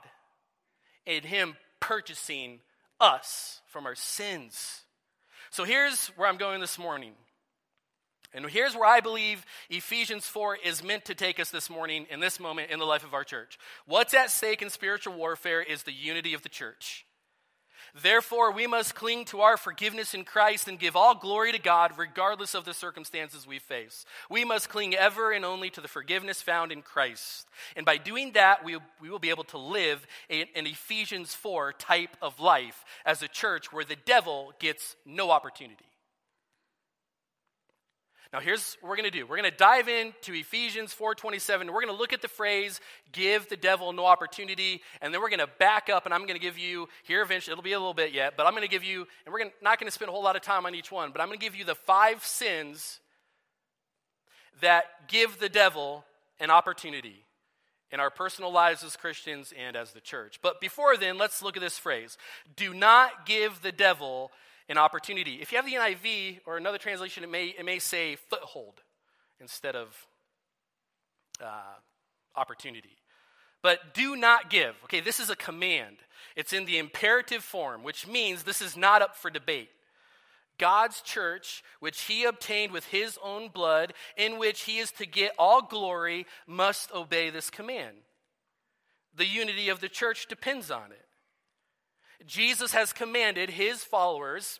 and 1.06 1.24
Him 1.24 1.56
purchasing 1.80 2.62
us 3.00 3.62
from 3.68 3.86
our 3.86 3.96
sins. 3.96 4.82
So 5.52 5.66
here's 5.66 6.08
where 6.16 6.28
I'm 6.28 6.38
going 6.38 6.62
this 6.62 6.80
morning. 6.80 7.12
And 8.34 8.46
here's 8.48 8.76
where 8.76 8.90
I 8.90 9.02
believe 9.02 9.46
Ephesians 9.70 10.26
4 10.26 10.58
is 10.64 10.84
meant 10.84 11.06
to 11.06 11.14
take 11.14 11.40
us 11.40 11.52
this 11.52 11.70
morning 11.70 12.08
in 12.10 12.20
this 12.20 12.40
moment 12.40 12.72
in 12.72 12.80
the 12.80 12.86
life 12.86 13.04
of 13.04 13.14
our 13.14 13.24
church. 13.24 13.60
What's 13.86 14.16
at 14.16 14.32
stake 14.32 14.64
in 14.64 14.72
spiritual 14.72 15.14
warfare 15.14 15.62
is 15.62 15.84
the 15.84 15.94
unity 15.94 16.34
of 16.34 16.42
the 16.42 16.50
church. 16.50 17.06
Therefore, 18.02 18.52
we 18.52 18.66
must 18.66 18.96
cling 18.96 19.26
to 19.26 19.42
our 19.42 19.56
forgiveness 19.56 20.16
in 20.16 20.24
Christ 20.24 20.68
and 20.68 20.80
give 20.80 20.96
all 20.96 21.14
glory 21.14 21.52
to 21.52 21.60
God 21.60 21.92
regardless 21.96 22.56
of 22.56 22.66
the 22.66 22.74
circumstances 22.74 23.46
we 23.46 23.60
face. 23.60 24.06
We 24.32 24.44
must 24.44 24.70
cling 24.70 24.96
ever 24.96 25.32
and 25.32 25.46
only 25.46 25.70
to 25.70 25.82
the 25.82 25.88
forgiveness 25.88 26.42
found 26.42 26.72
in 26.72 26.82
Christ. 26.82 27.48
And 27.76 27.86
by 27.86 27.98
doing 27.98 28.32
that, 28.32 28.66
we, 28.66 28.80
we 29.00 29.12
will 29.12 29.20
be 29.20 29.30
able 29.30 29.44
to 29.46 29.60
live 29.60 30.08
an 30.28 30.48
Ephesians 30.56 31.36
4 31.36 31.74
type 31.74 32.18
of 32.20 32.40
life 32.40 32.84
as 33.06 33.22
a 33.22 33.28
church 33.28 33.72
where 33.72 33.86
the 33.86 33.96
devil 33.96 34.54
gets 34.58 34.96
no 35.06 35.30
opportunity. 35.30 35.86
Now 38.34 38.40
here's 38.40 38.78
what 38.82 38.90
we're 38.90 38.96
going 38.96 39.12
to 39.12 39.16
do. 39.16 39.28
We're 39.28 39.38
going 39.38 39.52
to 39.52 39.56
dive 39.56 39.88
into 39.88 40.34
Ephesians 40.34 40.94
4:27. 40.94 41.68
We're 41.68 41.74
going 41.74 41.88
to 41.88 41.94
look 41.94 42.14
at 42.14 42.24
the 42.24 42.28
phrase 42.28 42.82
give 43.12 43.48
the 43.48 43.56
devil 43.56 43.94
no 43.94 44.08
opportunity 44.08 44.82
and 45.02 45.14
then 45.14 45.22
we're 45.22 45.30
going 45.30 45.40
to 45.40 45.50
back 45.60 45.88
up 45.88 46.06
and 46.06 46.14
I'm 46.14 46.22
going 46.22 46.34
to 46.34 46.40
give 46.40 46.58
you 46.58 46.90
here 47.04 47.22
eventually 47.22 47.52
it'll 47.52 47.64
be 47.64 47.74
a 47.74 47.80
little 47.80 47.94
bit 47.94 48.12
yet, 48.12 48.34
but 48.36 48.48
I'm 48.48 48.54
going 48.54 48.64
to 48.64 48.70
give 48.70 48.84
you 48.84 49.06
and 49.26 49.32
we're 49.32 49.44
to, 49.44 49.52
not 49.62 49.80
going 49.80 49.88
to 49.88 49.92
spend 49.92 50.10
a 50.10 50.12
whole 50.12 50.24
lot 50.24 50.36
of 50.36 50.42
time 50.42 50.66
on 50.66 50.74
each 50.74 50.92
one, 50.92 51.12
but 51.12 51.22
I'm 51.22 51.28
going 51.28 51.38
to 51.38 51.46
give 51.46 51.56
you 51.56 51.64
the 51.64 51.76
five 51.76 52.26
sins 52.26 53.00
that 54.62 54.86
give 55.08 55.40
the 55.40 55.50
devil 55.50 56.04
an 56.40 56.50
opportunity 56.50 57.26
in 57.92 58.00
our 58.00 58.10
personal 58.10 58.52
lives 58.52 58.84
as 58.84 58.96
Christians 58.96 59.54
and 59.56 59.76
as 59.76 59.92
the 59.92 60.02
church. 60.02 60.40
But 60.42 60.60
before 60.60 60.98
then, 60.98 61.20
let's 61.20 61.44
look 61.44 61.56
at 61.56 61.62
this 61.62 61.78
phrase. 61.78 62.18
Do 62.56 62.74
not 62.74 63.28
give 63.28 63.62
the 63.62 63.72
devil 63.72 64.32
an 64.70 64.78
opportunity. 64.78 65.40
If 65.42 65.52
you 65.52 65.58
have 65.58 65.66
the 65.66 65.74
NIV 65.74 66.40
or 66.46 66.58
another 66.58 66.78
translation, 66.78 67.24
it 67.24 67.30
may, 67.30 67.48
it 67.48 67.66
may 67.66 67.80
say 67.80 68.16
foothold 68.16 68.82
instead 69.40 69.76
of 69.76 70.08
uh, 71.42 71.76
opportunity. 72.36 72.98
But 73.62 73.94
do 73.94 74.16
not 74.16 74.50
give. 74.50 74.76
Okay, 74.86 75.00
this 75.00 75.20
is 75.20 75.30
a 75.30 75.36
command. 75.36 75.98
It's 76.36 76.54
in 76.54 76.66
the 76.66 76.78
imperative 76.78 77.44
form, 77.44 77.84
which 77.84 78.08
means 78.08 78.44
this 78.44 78.62
is 78.62 78.76
not 78.76 79.02
up 79.02 79.16
for 79.16 79.30
debate. 79.30 79.70
God's 80.58 81.02
church, 81.02 81.64
which 81.80 82.02
he 82.02 82.26
obtained 82.26 82.72
with 82.72 82.86
his 82.86 83.18
own 83.24 83.50
blood, 83.50 83.94
in 84.18 84.38
which 84.38 84.62
he 84.62 84.78
is 84.78 84.92
to 84.94 85.06
get 85.06 85.34
all 85.40 85.62
glory, 85.62 86.26
must 86.46 86.92
obey 86.92 87.30
this 87.30 87.50
command. 87.50 87.98
The 89.16 89.26
unity 89.26 89.70
of 89.70 89.80
the 89.80 89.90
church 89.90 90.28
depends 90.28 90.70
on 90.70 90.92
it. 90.92 91.06
Jesus 92.26 92.72
has 92.74 92.94
commanded 92.94 93.52
his 93.52 93.84
followers 93.84 94.60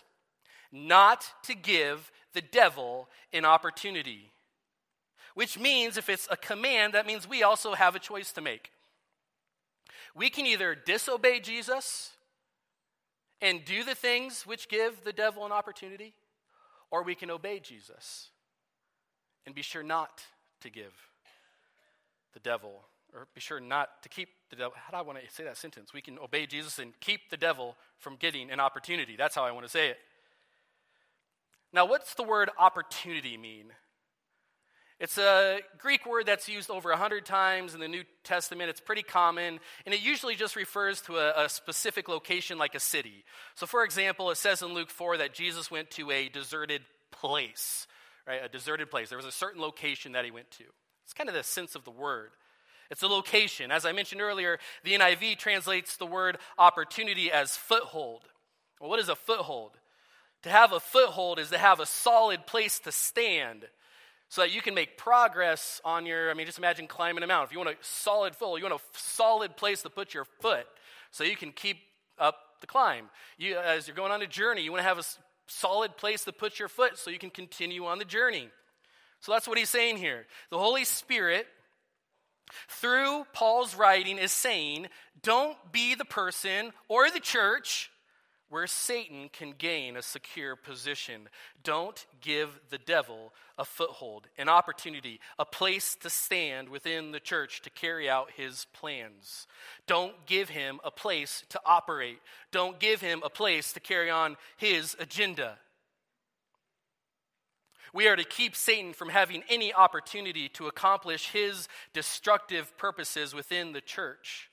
not 0.72 1.26
to 1.44 1.56
give 1.56 2.12
the 2.34 2.42
devil 2.42 3.08
an 3.32 3.46
opportunity. 3.46 4.32
Which 5.36 5.58
means, 5.58 5.98
if 5.98 6.10
it's 6.10 6.28
a 6.30 6.38
command, 6.38 6.94
that 6.94 7.08
means 7.08 7.28
we 7.28 7.44
also 7.44 7.74
have 7.74 7.96
a 7.96 8.00
choice 8.00 8.32
to 8.34 8.42
make. 8.42 8.72
We 10.16 10.30
can 10.30 10.46
either 10.46 10.76
disobey 10.76 11.40
Jesus 11.40 12.12
and 13.42 13.66
do 13.66 13.84
the 13.84 13.96
things 13.96 14.46
which 14.46 14.70
give 14.70 15.04
the 15.04 15.14
devil 15.14 15.46
an 15.46 15.52
opportunity, 15.52 16.14
or 16.92 17.04
we 17.04 17.16
can 17.16 17.32
obey 17.32 17.60
Jesus 17.60 18.30
and 19.46 19.56
be 19.56 19.62
sure 19.62 19.84
not 19.84 20.24
to 20.62 20.70
give 20.70 20.94
the 22.34 22.40
devil, 22.40 22.84
or 23.14 23.28
be 23.34 23.42
sure 23.42 23.60
not 23.60 24.02
to 24.04 24.10
keep 24.10 24.30
the 24.50 24.56
devil. 24.56 24.74
How 24.76 24.92
do 24.92 24.98
I 24.98 25.02
want 25.02 25.20
to 25.20 25.34
say 25.34 25.44
that 25.44 25.58
sentence? 25.58 25.94
We 25.94 26.02
can 26.02 26.18
obey 26.20 26.46
Jesus 26.46 26.80
and 26.80 27.00
keep 27.00 27.30
the 27.30 27.38
devil 27.38 27.76
from 28.00 28.16
getting 28.16 28.52
an 28.52 28.60
opportunity. 28.60 29.16
That's 29.16 29.36
how 29.36 29.44
I 29.44 29.52
want 29.52 29.66
to 29.66 29.72
say 29.72 29.90
it. 29.90 29.98
Now, 31.72 31.86
what's 31.86 32.14
the 32.14 32.24
word 32.24 32.50
opportunity 32.58 33.38
mean? 33.38 33.66
It's 35.00 35.18
a 35.18 35.60
Greek 35.80 36.06
word 36.06 36.28
that's 36.28 36.48
used 36.48 36.70
over 36.70 36.90
100 36.90 37.26
times 37.26 37.74
in 37.74 37.80
the 37.80 37.88
New 37.88 38.04
Testament. 38.24 38.70
It's 38.70 38.80
pretty 38.80 39.02
common, 39.02 39.60
and 39.86 39.94
it 39.94 40.02
usually 40.02 40.36
just 40.36 40.56
refers 40.56 41.02
to 41.02 41.18
a, 41.18 41.46
a, 41.46 41.50
specific 41.50 42.08
location 42.08 42.58
like 42.58 42.76
a 42.76 42.80
city. 42.80 43.26
So, 43.56 43.66
for 43.66 43.84
example, 43.84 44.30
it 44.30 44.38
says 44.38 44.62
in 44.62 44.74
Luke 44.74 44.90
4 44.90 45.18
that 45.18 45.34
Jesus 45.34 45.72
went 45.72 45.90
to 45.92 46.12
a 46.12 46.30
deserted 46.30 46.84
place, 47.12 47.88
right? 48.28 48.46
A 48.46 48.48
deserted 48.48 48.92
place. 48.92 49.10
There 49.10 49.18
was 49.18 49.26
a 49.26 49.32
certain 49.32 49.62
location 49.62 50.14
that 50.14 50.26
he 50.26 50.32
went 50.32 50.52
to. 50.52 50.64
It's 51.04 51.14
kind 51.14 51.28
of 51.28 51.36
the 51.36 51.44
sense 51.44 51.76
of 51.76 51.84
the 51.84 51.92
word. 51.92 52.30
It's 52.92 53.04
a 53.04 53.08
location. 53.08 53.72
As 53.72 53.86
I 53.86 53.92
mentioned 53.92 54.22
earlier, 54.22 54.60
the 54.84 54.94
NIV 54.94 55.38
translates 55.38 55.98
the 55.98 56.06
word 56.06 56.38
opportunity 56.58 57.32
as 57.32 57.58
foothold. 57.58 58.22
Well, 58.80 58.90
what 58.90 59.00
is 59.00 59.10
a 59.10 59.16
foothold? 59.16 59.72
To 60.44 60.50
have 60.50 60.74
a 60.74 60.80
foothold 60.80 61.40
is 61.40 61.50
to 61.50 61.58
have 61.58 61.80
a 61.80 61.86
solid 61.86 62.46
place 62.46 62.80
to 62.80 62.92
stand 62.92 63.66
so 64.30 64.42
that 64.42 64.52
you 64.52 64.62
can 64.62 64.74
make 64.74 64.98
progress 64.98 65.80
on 65.86 66.06
your, 66.06 66.30
I 66.30 66.34
mean, 66.34 66.46
just 66.46 66.58
imagine 66.58 66.88
climbing 66.88 67.24
a 67.24 67.28
mountain. 67.28 67.48
If 67.48 67.52
you 67.54 67.60
want 67.60 67.70
a 67.70 67.76
solid 67.82 68.36
foothold, 68.36 68.60
you 68.60 68.66
want 68.66 68.82
a 68.82 68.98
solid 68.98 69.56
place 69.56 69.84
to 69.84 69.90
put 69.90 70.14
your 70.14 70.26
foot 70.42 70.66
so 71.12 71.24
you 71.24 71.36
can 71.36 71.52
keep 71.52 71.78
up 72.20 72.36
the 72.60 72.68
climb. 72.68 73.10
You, 73.38 73.58
as 73.58 73.88
you're 73.88 73.96
going 73.96 74.12
on 74.12 74.22
a 74.22 74.28
journey, 74.28 74.64
you 74.64 74.72
want 74.72 74.82
to 74.82 74.88
have 74.88 75.00
a 75.00 75.04
solid 75.48 75.98
place 75.98 76.24
to 76.26 76.32
put 76.32 76.60
your 76.60 76.68
foot 76.68 76.98
so 76.98 77.12
you 77.12 77.20
can 77.20 77.30
continue 77.30 77.86
on 77.86 78.00
the 78.00 78.06
journey. 78.06 78.50
So 79.20 79.32
that's 79.32 79.48
what 79.48 79.58
he's 79.58 79.70
saying 79.70 79.98
here. 79.98 80.26
The 80.50 80.58
Holy 80.58 80.84
Spirit, 80.84 81.48
through 82.68 83.26
Paul's 83.34 83.76
writing, 83.76 84.18
is 84.18 84.32
saying, 84.32 84.88
don't 85.22 85.58
be 85.72 85.96
the 85.96 86.06
person 86.06 86.72
or 86.88 87.10
the 87.10 87.20
church 87.20 87.90
where 88.54 88.68
Satan 88.68 89.30
can 89.34 89.56
gain 89.58 89.98
a 89.98 90.02
secure 90.04 90.56
position. 90.56 91.28
Don't 91.64 92.06
give 92.22 92.60
the 92.70 92.78
devil 92.78 93.34
a 93.58 93.66
foothold, 93.66 94.28
an 94.38 94.48
opportunity, 94.48 95.20
a 95.40 95.46
place 95.46 95.96
to 96.02 96.10
stand 96.10 96.70
within 96.70 97.12
the 97.12 97.20
church 97.20 97.64
to 97.64 97.72
carry 97.72 98.08
out 98.08 98.30
his 98.36 98.68
plans. 98.72 99.48
Don't 99.88 100.28
give 100.28 100.50
him 100.50 100.80
a 100.84 100.92
place 100.92 101.44
to 101.50 101.60
operate. 101.66 102.20
Don't 102.52 102.80
give 102.80 103.02
him 103.02 103.22
a 103.26 103.30
place 103.30 103.74
to 103.74 103.80
carry 103.80 104.12
on 104.12 104.38
his 104.56 104.96
agenda. 105.00 105.58
We 107.94 108.08
are 108.08 108.16
to 108.16 108.24
keep 108.24 108.56
Satan 108.56 108.94
from 108.94 109.10
having 109.10 109.44
any 109.50 109.72
opportunity 109.72 110.50
to 110.50 110.68
accomplish 110.68 111.30
his 111.30 111.68
destructive 111.94 112.76
purposes 112.76 113.36
within 113.36 113.72
the 113.72 113.82
church. 113.82 114.50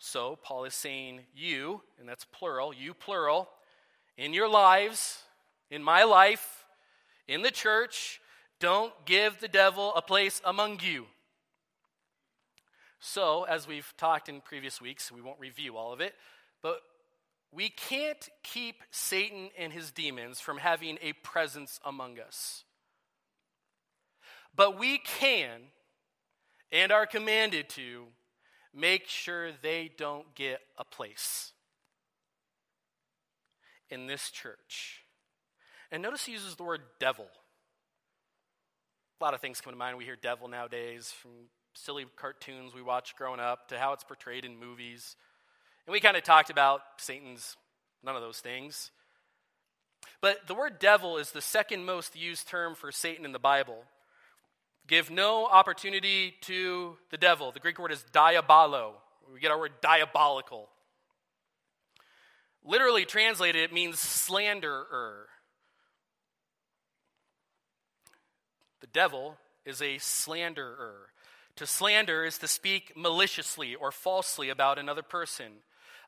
So, 0.00 0.36
Paul 0.42 0.64
is 0.64 0.74
saying, 0.74 1.20
you, 1.34 1.82
and 2.00 2.08
that's 2.08 2.24
plural, 2.24 2.74
you 2.74 2.92
plural, 2.92 3.48
in 4.18 4.34
your 4.34 4.48
lives, 4.48 5.22
in 5.70 5.82
my 5.82 6.02
life, 6.02 6.66
in 7.28 7.42
the 7.42 7.50
church, 7.52 8.20
don't 8.58 8.92
give 9.06 9.40
the 9.40 9.48
devil 9.48 9.94
a 9.94 10.02
place 10.02 10.42
among 10.44 10.80
you. 10.82 11.06
So, 12.98 13.44
as 13.44 13.68
we've 13.68 13.94
talked 13.96 14.28
in 14.28 14.40
previous 14.40 14.80
weeks, 14.80 15.12
we 15.12 15.20
won't 15.20 15.38
review 15.38 15.76
all 15.76 15.92
of 15.92 16.00
it, 16.00 16.14
but 16.60 16.80
we 17.54 17.68
can't 17.68 18.28
keep 18.42 18.82
Satan 18.90 19.50
and 19.56 19.72
his 19.72 19.90
demons 19.90 20.40
from 20.40 20.58
having 20.58 20.98
a 21.00 21.12
presence 21.12 21.78
among 21.84 22.18
us. 22.18 22.64
But 24.56 24.78
we 24.78 24.98
can 24.98 25.60
and 26.72 26.90
are 26.92 27.06
commanded 27.06 27.68
to 27.70 28.06
make 28.74 29.06
sure 29.06 29.50
they 29.62 29.90
don't 29.96 30.34
get 30.34 30.60
a 30.76 30.84
place 30.84 31.52
in 33.88 34.06
this 34.06 34.30
church. 34.30 35.04
And 35.92 36.02
notice 36.02 36.24
he 36.24 36.32
uses 36.32 36.56
the 36.56 36.64
word 36.64 36.80
devil. 36.98 37.26
A 39.20 39.24
lot 39.24 39.34
of 39.34 39.40
things 39.40 39.60
come 39.60 39.72
to 39.72 39.78
mind. 39.78 39.96
We 39.96 40.04
hear 40.04 40.16
devil 40.16 40.48
nowadays 40.48 41.12
from 41.22 41.30
silly 41.74 42.06
cartoons 42.16 42.74
we 42.74 42.82
watched 42.82 43.16
growing 43.16 43.40
up 43.40 43.68
to 43.68 43.78
how 43.78 43.92
it's 43.92 44.04
portrayed 44.04 44.44
in 44.44 44.58
movies. 44.58 45.16
And 45.86 45.92
we 45.92 46.00
kind 46.00 46.16
of 46.16 46.22
talked 46.22 46.50
about 46.50 46.80
Satan's 46.96 47.56
none 48.02 48.16
of 48.16 48.22
those 48.22 48.40
things. 48.40 48.90
But 50.20 50.46
the 50.46 50.54
word 50.54 50.78
devil 50.78 51.18
is 51.18 51.30
the 51.30 51.40
second 51.40 51.84
most 51.84 52.16
used 52.16 52.48
term 52.48 52.74
for 52.74 52.90
Satan 52.92 53.24
in 53.24 53.32
the 53.32 53.38
Bible. 53.38 53.84
Give 54.86 55.10
no 55.10 55.46
opportunity 55.46 56.34
to 56.42 56.96
the 57.10 57.16
devil. 57.16 57.52
The 57.52 57.60
Greek 57.60 57.78
word 57.78 57.92
is 57.92 58.04
diabolo. 58.12 58.94
We 59.32 59.40
get 59.40 59.50
our 59.50 59.58
word 59.58 59.72
diabolical. 59.80 60.68
Literally 62.64 63.04
translated, 63.04 63.62
it 63.62 63.72
means 63.72 63.98
slanderer. 63.98 65.28
The 68.80 68.86
devil 68.86 69.36
is 69.64 69.80
a 69.80 69.98
slanderer. 69.98 71.08
To 71.56 71.66
slander 71.66 72.24
is 72.24 72.38
to 72.38 72.48
speak 72.48 72.92
maliciously 72.96 73.74
or 73.74 73.90
falsely 73.90 74.50
about 74.50 74.78
another 74.78 75.02
person. 75.02 75.52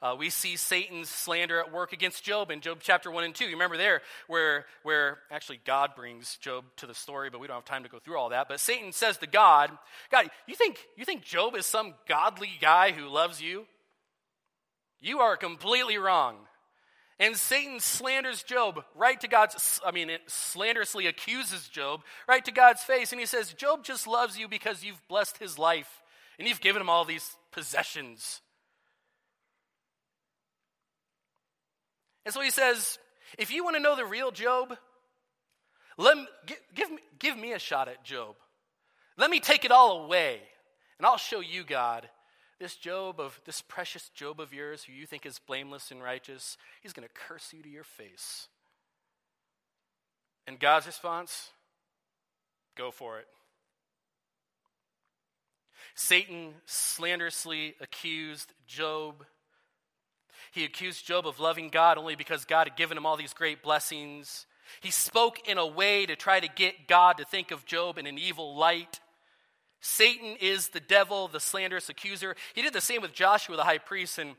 Uh, 0.03 0.15
we 0.19 0.31
see 0.31 0.57
Satan's 0.57 1.09
slander 1.09 1.59
at 1.59 1.73
work 1.73 1.93
against 1.93 2.23
Job 2.23 2.51
in 2.51 2.61
Job 2.61 2.79
chapter 2.81 3.11
1 3.11 3.25
and 3.25 3.35
2. 3.35 3.45
You 3.45 3.53
remember 3.53 3.77
there 3.77 4.03
where, 4.27 4.67
where 4.83 5.19
actually 5.31 5.61
God 5.65 5.95
brings 5.97 6.37
Job 6.37 6.65
to 6.77 6.87
the 6.87 6.95
story, 6.95 7.31
but 7.31 7.41
we 7.41 7.47
don't 7.47 7.57
have 7.57 7.65
time 7.65 7.85
to 7.85 7.89
go 7.89 7.99
through 7.99 8.19
all 8.19 8.31
that. 8.31 8.49
But 8.49 8.61
Satan 8.61 8.93
says 8.93 9.19
to 9.19 9.27
God, 9.27 9.71
God, 10.11 10.29
you 10.47 10.55
think, 10.55 10.79
you 10.97 11.05
think 11.05 11.23
Job 11.23 11.55
is 11.57 11.67
some 11.67 11.95
godly 12.09 12.51
guy 12.61 12.93
who 12.93 13.09
loves 13.09 13.41
you? 13.41 13.67
You 15.01 15.21
are 15.21 15.37
completely 15.37 15.99
wrong. 15.99 16.37
And 17.19 17.37
Satan 17.37 17.81
slanders 17.81 18.43
Job 18.43 18.85
right 18.95 19.19
to 19.21 19.29
God's, 19.29 19.81
I 19.85 19.91
mean, 19.91 20.11
it 20.11 20.21
slanderously 20.27 21.07
accuses 21.07 21.69
Job 21.69 22.03
right 22.29 22.45
to 22.45 22.53
God's 22.53 22.83
face. 22.83 23.13
And 23.13 23.21
he 23.21 23.27
says, 23.27 23.55
Job 23.55 23.85
just 23.85 24.07
loves 24.07 24.39
you 24.39 24.49
because 24.49 24.85
you've 24.85 25.01
blessed 25.09 25.39
his 25.39 25.59
life 25.59 26.03
and 26.39 26.47
you've 26.47 26.61
given 26.61 26.83
him 26.83 26.91
all 26.91 27.07
these 27.07 27.37
possessions. 27.53 28.43
And 32.27 32.35
so 32.35 32.41
he 32.41 32.51
says, 32.51 32.99
if 33.39 33.53
you 33.53 33.63
want 33.63 33.77
to 33.77 33.83
know 33.83 33.95
the 33.95 34.05
real 34.05 34.33
Job, 34.33 34.77
let 35.97 36.17
me, 36.17 36.27
give, 36.45 36.59
give, 36.75 36.91
me, 36.91 36.99
give 37.21 37.39
me 37.39 37.53
a 37.53 37.59
shot 37.59 37.89
at 37.89 38.05
Job. 38.05 38.35
Let 39.17 39.31
me 39.31 39.39
take 39.39 39.65
it 39.65 39.71
all 39.71 40.05
away, 40.05 40.41
and 40.99 41.07
I'll 41.07 41.17
show 41.17 41.39
you, 41.41 41.63
God, 41.63 42.09
this 42.59 42.75
Job 42.75 43.21
of 43.21 43.41
this 43.47 43.63
precious 43.63 44.11
Job 44.11 44.41
of 44.41 44.53
yours, 44.53 44.83
who 44.83 44.93
you 44.93 45.07
think 45.07 45.25
is 45.25 45.39
blameless 45.39 45.93
and 45.93 46.03
righteous, 46.03 46.59
he's 46.83 46.93
going 46.93 47.07
to 47.07 47.15
curse 47.15 47.53
you 47.53 47.63
to 47.63 47.69
your 47.69 47.85
face. 47.85 48.49
And 50.49 50.59
God's 50.59 50.87
response? 50.87 51.51
Go 52.77 52.91
for 52.91 53.21
it. 53.21 53.27
Satan 55.95 56.55
slanderously 56.67 57.77
accused 57.81 58.53
Job 58.67 59.25
he 60.57 60.65
accused 60.65 61.07
Job 61.07 61.27
of 61.27 61.39
loving 61.39 61.69
God 61.69 61.99
only 61.99 62.17
because 62.17 62.45
God 62.45 62.67
had 62.67 62.77
given 62.77 62.97
him 62.97 63.07
all 63.07 63.17
these 63.17 63.35
great 63.35 63.63
blessings. 63.63 64.47
He 64.81 64.91
spoke 64.91 65.49
in 65.49 65.59
a 65.59 65.67
way 65.67 66.07
to 66.07 66.17
try 66.17 66.41
to 66.41 66.49
get 66.49 66.89
God 66.89 67.19
to 67.19 67.25
think 67.25 67.51
of 67.51 67.65
Job 67.67 67.99
in 67.99 68.07
an 68.07 68.19
evil 68.19 68.57
light. 68.57 69.01
Satan 69.81 70.37
is 70.41 70.69
the 70.69 70.81
devil, 70.81 71.29
the 71.29 71.41
slanderous 71.41 71.89
accuser. 71.89 72.35
He 72.55 72.63
did 72.63 72.73
the 72.73 72.81
same 72.81 73.03
with 73.03 73.13
Joshua, 73.13 73.57
the 73.57 73.65
high 73.65 73.79
priest. 73.79 74.19
And 74.19 74.35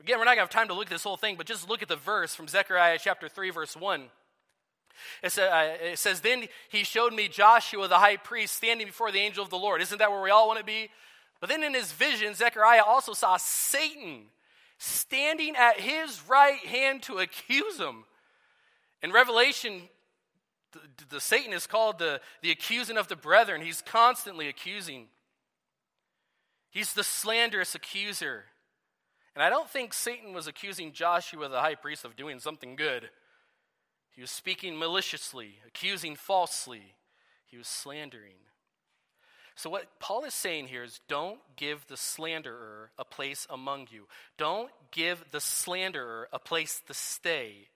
again, 0.00 0.18
we're 0.18 0.24
not 0.24 0.36
going 0.36 0.38
to 0.38 0.42
have 0.42 0.50
time 0.50 0.68
to 0.68 0.74
look 0.74 0.86
at 0.86 0.90
this 0.90 1.04
whole 1.04 1.16
thing, 1.16 1.36
but 1.36 1.46
just 1.46 1.68
look 1.68 1.82
at 1.82 1.88
the 1.88 1.96
verse 1.96 2.34
from 2.34 2.48
Zechariah 2.48 2.98
chapter 3.00 3.28
3, 3.28 3.50
verse 3.50 3.76
1. 3.76 4.04
It, 5.22 5.38
uh, 5.38 5.68
it 5.80 5.98
says, 5.98 6.20
Then 6.20 6.48
he 6.68 6.82
showed 6.82 7.12
me 7.12 7.28
Joshua, 7.28 7.86
the 7.86 7.98
high 7.98 8.16
priest, 8.16 8.56
standing 8.56 8.88
before 8.88 9.12
the 9.12 9.20
angel 9.20 9.44
of 9.44 9.50
the 9.50 9.56
Lord. 9.56 9.80
Isn't 9.80 9.98
that 9.98 10.10
where 10.10 10.20
we 10.20 10.30
all 10.30 10.48
want 10.48 10.58
to 10.58 10.64
be? 10.64 10.90
But 11.40 11.48
then 11.48 11.62
in 11.62 11.72
his 11.72 11.92
vision, 11.92 12.34
Zechariah 12.34 12.82
also 12.84 13.12
saw 13.12 13.36
Satan 13.36 14.24
standing 14.78 15.56
at 15.56 15.80
his 15.80 16.22
right 16.28 16.60
hand 16.60 17.02
to 17.04 17.18
accuse 17.18 17.78
him. 17.78 18.04
In 19.02 19.12
Revelation, 19.12 19.82
the, 20.72 20.80
the, 21.10 21.20
Satan 21.20 21.52
is 21.52 21.66
called 21.66 21.98
the, 21.98 22.20
the 22.42 22.50
accusing 22.50 22.96
of 22.96 23.08
the 23.08 23.16
brethren. 23.16 23.60
He's 23.60 23.82
constantly 23.82 24.48
accusing. 24.48 25.06
He's 26.70 26.92
the 26.92 27.04
slanderous 27.04 27.74
accuser. 27.74 28.44
And 29.34 29.42
I 29.42 29.50
don't 29.50 29.70
think 29.70 29.92
Satan 29.92 30.32
was 30.32 30.46
accusing 30.46 30.92
Joshua, 30.92 31.48
the 31.48 31.60
high 31.60 31.74
priest, 31.76 32.04
of 32.04 32.16
doing 32.16 32.40
something 32.40 32.76
good. 32.76 33.08
He 34.10 34.20
was 34.20 34.30
speaking 34.30 34.76
maliciously, 34.76 35.60
accusing 35.66 36.16
falsely, 36.16 36.94
he 37.46 37.56
was 37.56 37.68
slandering. 37.68 38.34
So, 39.58 39.70
what 39.70 39.98
Paul 39.98 40.22
is 40.22 40.34
saying 40.34 40.68
here 40.68 40.84
is 40.84 41.00
don't 41.08 41.40
give 41.56 41.84
the 41.88 41.96
slanderer 41.96 42.92
a 42.96 43.04
place 43.04 43.44
among 43.50 43.88
you. 43.90 44.06
Don't 44.36 44.70
give 44.92 45.24
the 45.32 45.40
slanderer 45.40 46.28
a 46.32 46.38
place 46.38 46.80
to 46.86 46.94
stay. 46.94 47.66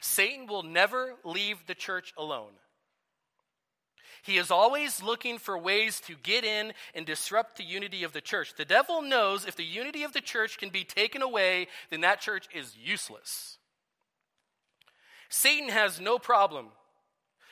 Satan 0.00 0.46
will 0.46 0.62
never 0.62 1.16
leave 1.26 1.66
the 1.66 1.74
church 1.74 2.14
alone. 2.16 2.52
He 4.22 4.38
is 4.38 4.50
always 4.50 5.02
looking 5.02 5.36
for 5.36 5.58
ways 5.58 6.00
to 6.06 6.14
get 6.14 6.44
in 6.44 6.72
and 6.94 7.04
disrupt 7.04 7.58
the 7.58 7.64
unity 7.64 8.04
of 8.04 8.14
the 8.14 8.22
church. 8.22 8.54
The 8.56 8.64
devil 8.64 9.02
knows 9.02 9.44
if 9.44 9.54
the 9.54 9.64
unity 9.64 10.04
of 10.04 10.14
the 10.14 10.22
church 10.22 10.56
can 10.56 10.70
be 10.70 10.82
taken 10.82 11.20
away, 11.20 11.68
then 11.90 12.00
that 12.00 12.22
church 12.22 12.46
is 12.54 12.74
useless. 12.74 13.58
Satan 15.28 15.68
has 15.68 16.00
no 16.00 16.18
problem 16.18 16.68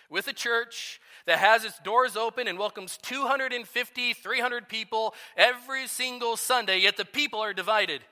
with 0.09 0.29
a 0.29 0.33
church 0.33 0.99
that 1.27 1.39
has 1.39 1.65
its 1.65 1.79
doors 1.81 2.17
open 2.17 2.49
and 2.49 2.59
welcomes 2.59 2.99
250, 3.03 4.13
300 4.15 4.69
people 4.69 5.15
every 5.37 5.87
single 5.87 6.37
Sunday, 6.37 6.79
yet 6.79 6.97
the 6.97 7.05
people 7.05 7.41
are 7.41 7.53
divided. 7.53 8.03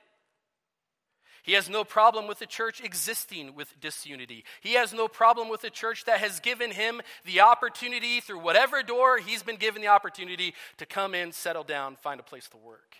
He 1.43 1.53
has 1.53 1.69
no 1.69 1.83
problem 1.83 2.27
with 2.27 2.39
the 2.39 2.47
church 2.47 2.81
existing 2.83 3.53
with 3.53 3.79
disunity. 3.79 4.43
He 4.61 4.73
has 4.73 4.93
no 4.93 5.07
problem 5.07 5.47
with 5.47 5.61
the 5.61 5.69
church 5.69 6.05
that 6.05 6.19
has 6.19 6.39
given 6.39 6.71
him 6.71 7.01
the 7.23 7.41
opportunity, 7.41 8.19
through 8.19 8.39
whatever 8.39 8.81
door 8.81 9.19
he's 9.19 9.43
been 9.43 9.57
given 9.57 9.81
the 9.83 9.89
opportunity, 9.89 10.55
to 10.77 10.87
come 10.87 11.13
in, 11.13 11.31
settle 11.31 11.63
down, 11.63 11.97
find 11.97 12.19
a 12.19 12.23
place 12.23 12.49
to 12.49 12.57
work. 12.57 12.95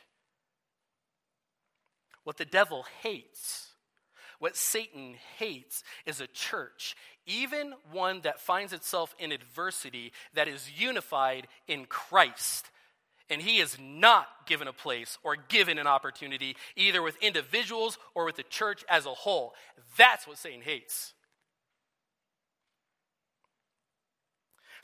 What 2.24 2.38
the 2.38 2.46
devil 2.46 2.86
hates, 3.02 3.72
what 4.40 4.56
Satan 4.56 5.16
hates, 5.38 5.84
is 6.06 6.22
a 6.22 6.28
church 6.28 6.96
even 7.26 7.74
one 7.92 8.22
that 8.22 8.40
finds 8.40 8.74
itself 8.74 9.16
in 9.20 9.32
adversity 9.32 10.12
that 10.34 10.48
is 10.48 10.70
unified 10.80 11.48
in 11.68 11.86
Christ. 11.86 12.70
And 13.30 13.42
he 13.42 13.58
is 13.58 13.78
not 13.82 14.28
given 14.46 14.68
a 14.68 14.74
place 14.74 15.18
or 15.24 15.36
given 15.36 15.80
an 15.80 15.88
opportunity, 15.88 16.56
either 16.76 17.02
with 17.02 17.18
individuals 17.24 17.98
or 18.14 18.26
with 18.26 18.36
the 18.36 18.44
church 18.44 18.86
as 18.88 19.08
a 19.08 19.14
whole. 19.14 19.56
That's 19.98 20.28
what 20.28 20.38
Satan 20.38 20.62
hates. 20.62 21.15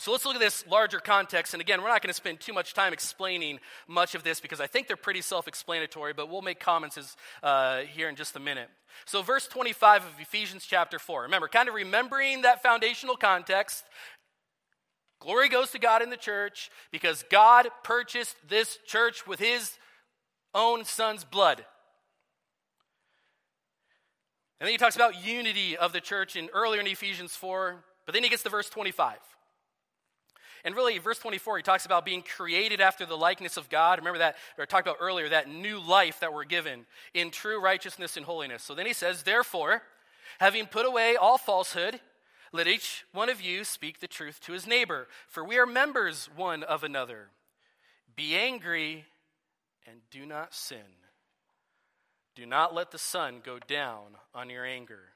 So 0.01 0.11
let's 0.11 0.25
look 0.25 0.33
at 0.33 0.41
this 0.41 0.65
larger 0.65 0.99
context. 0.99 1.53
And 1.53 1.61
again, 1.61 1.79
we're 1.79 1.89
not 1.89 2.01
going 2.01 2.09
to 2.09 2.15
spend 2.15 2.39
too 2.39 2.53
much 2.53 2.73
time 2.73 2.91
explaining 2.91 3.59
much 3.87 4.15
of 4.15 4.23
this 4.23 4.39
because 4.39 4.59
I 4.59 4.65
think 4.65 4.87
they're 4.87 4.97
pretty 4.97 5.21
self 5.21 5.47
explanatory, 5.47 6.11
but 6.11 6.27
we'll 6.27 6.41
make 6.41 6.59
comments 6.59 6.97
as, 6.97 7.15
uh, 7.43 7.81
here 7.81 8.09
in 8.09 8.15
just 8.15 8.35
a 8.35 8.39
minute. 8.39 8.67
So, 9.05 9.21
verse 9.21 9.47
25 9.47 10.03
of 10.03 10.19
Ephesians 10.19 10.65
chapter 10.65 10.97
4. 10.97 11.21
Remember, 11.21 11.47
kind 11.47 11.69
of 11.69 11.75
remembering 11.75 12.41
that 12.41 12.63
foundational 12.63 13.15
context. 13.15 13.83
Glory 15.19 15.49
goes 15.49 15.69
to 15.69 15.77
God 15.77 16.01
in 16.01 16.09
the 16.09 16.17
church 16.17 16.71
because 16.91 17.23
God 17.29 17.67
purchased 17.83 18.35
this 18.49 18.79
church 18.87 19.27
with 19.27 19.39
his 19.39 19.77
own 20.55 20.83
son's 20.83 21.23
blood. 21.23 21.63
And 24.59 24.65
then 24.65 24.71
he 24.71 24.79
talks 24.79 24.95
about 24.95 25.23
unity 25.23 25.77
of 25.77 25.93
the 25.93 26.01
church 26.01 26.35
in 26.35 26.49
earlier 26.55 26.81
in 26.81 26.87
Ephesians 26.87 27.35
4, 27.35 27.83
but 28.07 28.13
then 28.13 28.23
he 28.23 28.29
gets 28.29 28.41
to 28.41 28.49
verse 28.49 28.67
25. 28.67 29.19
And 30.63 30.76
really, 30.76 30.97
verse 30.97 31.19
24, 31.19 31.58
he 31.58 31.63
talks 31.63 31.86
about 31.86 32.06
being 32.06 32.21
created 32.21 32.82
after 32.82 33.06
the 33.06 33.17
likeness 33.17 33.58
of 33.58 33.69
God. 33.69 34.00
Remember 34.00 34.19
that, 34.19 34.36
or 34.58 34.63
I 34.63 34.65
talked 34.65 34.88
about 34.88 35.00
earlier, 35.00 35.30
that 35.30 35.50
new 35.50 35.80
life 35.80 36.19
that 36.19 36.34
we're 36.34 36.43
given 36.43 36.86
in 37.13 37.32
true 37.32 37.60
righteousness 37.60 38.17
and 38.17 38.26
holiness. 38.26 38.63
So 38.63 38.76
then 38.76 38.86
he 38.86 38.93
says, 38.93 39.24
Therefore, 39.24 39.82
having 40.39 40.67
put 40.67 40.86
away 40.86 41.15
all 41.15 41.38
falsehood, 41.38 42.00
let 42.54 42.67
each 42.67 43.06
one 43.13 43.30
of 43.30 43.41
you 43.41 43.63
speak 43.63 44.00
the 44.00 44.08
truth 44.08 44.39
to 44.41 44.54
his 44.54 44.67
neighbor, 44.67 45.08
for 45.28 45.43
we 45.43 45.58
are 45.58 45.65
members 45.65 46.30
one 46.36 46.63
of 46.63 46.84
another. 46.84 47.30
Be 48.15 48.36
angry 48.36 49.06
and 49.88 50.02
do 50.12 50.26
not 50.26 50.54
sin. 50.54 50.80
Do 52.36 52.45
not 52.45 52.74
let 52.74 52.91
the 52.91 52.97
sun 52.97 53.41
go 53.43 53.60
down 53.60 54.17
on 54.34 54.50
your 54.50 54.65
anger, 54.65 55.13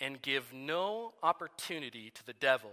and 0.00 0.20
give 0.20 0.52
no 0.52 1.14
opportunity 1.22 2.10
to 2.10 2.26
the 2.26 2.34
devil. 2.34 2.72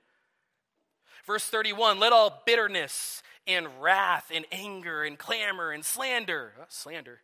Verse 1.25 1.45
31 1.45 1.99
Let 1.99 2.13
all 2.13 2.41
bitterness 2.45 3.23
and 3.47 3.67
wrath 3.79 4.31
and 4.33 4.45
anger 4.51 5.03
and 5.03 5.17
clamor 5.17 5.71
and 5.71 5.83
slander. 5.83 6.53
Oh, 6.59 6.65
slander. 6.69 7.21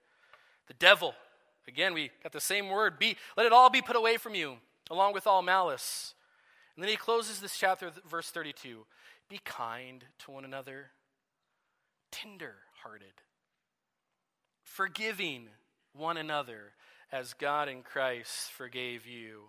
The 0.67 0.73
devil. 0.73 1.13
Again, 1.67 1.93
we 1.93 2.11
got 2.23 2.31
the 2.31 2.39
same 2.39 2.69
word. 2.69 2.97
Be, 2.97 3.17
let 3.35 3.45
it 3.45 3.51
all 3.51 3.69
be 3.69 3.81
put 3.81 3.95
away 3.95 4.17
from 4.17 4.35
you, 4.35 4.57
along 4.89 5.13
with 5.13 5.27
all 5.27 5.41
malice. 5.41 6.13
And 6.75 6.83
then 6.83 6.89
he 6.89 6.95
closes 6.95 7.39
this 7.39 7.57
chapter, 7.57 7.91
verse 8.09 8.29
32. 8.29 8.85
Be 9.29 9.39
kind 9.43 10.05
to 10.19 10.31
one 10.31 10.45
another, 10.45 10.91
tender 12.11 12.55
hearted, 12.83 13.21
forgiving 14.63 15.49
one 15.93 16.17
another 16.17 16.73
as 17.11 17.33
God 17.33 17.67
in 17.67 17.81
Christ 17.81 18.51
forgave 18.51 19.05
you. 19.05 19.43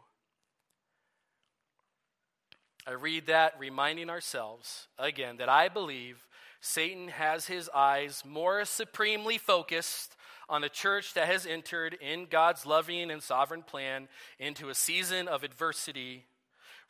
I 2.88 2.92
read 2.92 3.26
that, 3.26 3.52
reminding 3.58 4.08
ourselves 4.08 4.88
again 4.98 5.36
that 5.36 5.50
I 5.50 5.68
believe 5.68 6.26
Satan 6.62 7.08
has 7.08 7.44
his 7.44 7.68
eyes 7.74 8.22
more 8.26 8.64
supremely 8.64 9.36
focused 9.36 10.16
on 10.48 10.64
a 10.64 10.70
church 10.70 11.12
that 11.12 11.26
has 11.26 11.44
entered 11.44 11.98
in 12.00 12.28
God's 12.30 12.64
loving 12.64 13.10
and 13.10 13.22
sovereign 13.22 13.62
plan 13.62 14.08
into 14.38 14.70
a 14.70 14.74
season 14.74 15.28
of 15.28 15.44
adversity. 15.44 16.24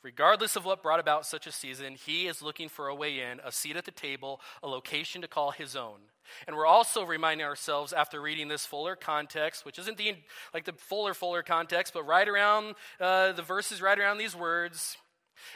Regardless 0.05 0.55
of 0.55 0.65
what 0.65 0.85
brought 0.85 1.01
about 1.01 1.27
such 1.27 1.49
a 1.49 1.53
season, 1.53 1.97
he 1.97 2.29
is 2.29 2.43
looking 2.43 2.69
for 2.69 2.87
a 2.87 2.95
way 2.95 3.19
in, 3.19 3.41
a 3.45 3.51
seat 3.51 3.75
at 3.75 3.85
the 3.85 3.91
table, 3.91 4.41
a 4.63 4.69
location 4.69 5.21
to 5.23 5.27
call 5.27 5.51
his 5.51 5.75
own. 5.75 5.99
And 6.47 6.55
we're 6.55 6.65
also 6.65 7.05
reminding 7.05 7.45
ourselves 7.45 7.93
after 7.93 8.21
reading 8.23 8.47
this 8.47 8.65
fuller 8.65 8.95
context, 8.95 9.65
which 9.65 9.81
isn't 9.81 9.97
the 9.97 10.15
like 10.55 10.65
the 10.65 10.75
fuller 10.75 11.13
fuller 11.13 11.43
context, 11.43 11.93
but 11.93 12.07
right 12.07 12.29
around 12.29 12.77
uh, 13.01 13.33
the 13.33 13.43
verses, 13.43 13.83
right 13.83 13.99
around 13.99 14.19
these 14.19 14.37
words, 14.37 14.97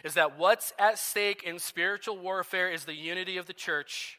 is 0.05 0.15
that 0.15 0.39
what's 0.39 0.73
at 0.79 0.99
stake 0.99 1.43
in 1.43 1.59
spiritual 1.59 2.19
warfare 2.19 2.71
is 2.71 2.85
the 2.85 2.95
unity 2.95 3.37
of 3.37 3.47
the 3.47 3.53
church. 3.53 4.19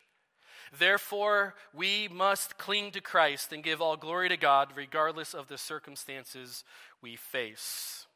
Therefore, 0.78 1.54
we 1.74 2.08
must 2.08 2.58
cling 2.58 2.92
to 2.92 3.02
Christ 3.02 3.54
and 3.54 3.64
give 3.64 3.82
all 3.82 3.96
glory 3.96 4.30
to 4.30 4.38
God, 4.38 4.70
regardless 4.76 5.34
of 5.34 5.48
the 5.48 5.58
circumstances 5.58 6.64
we 7.02 7.16
face. 7.16 8.08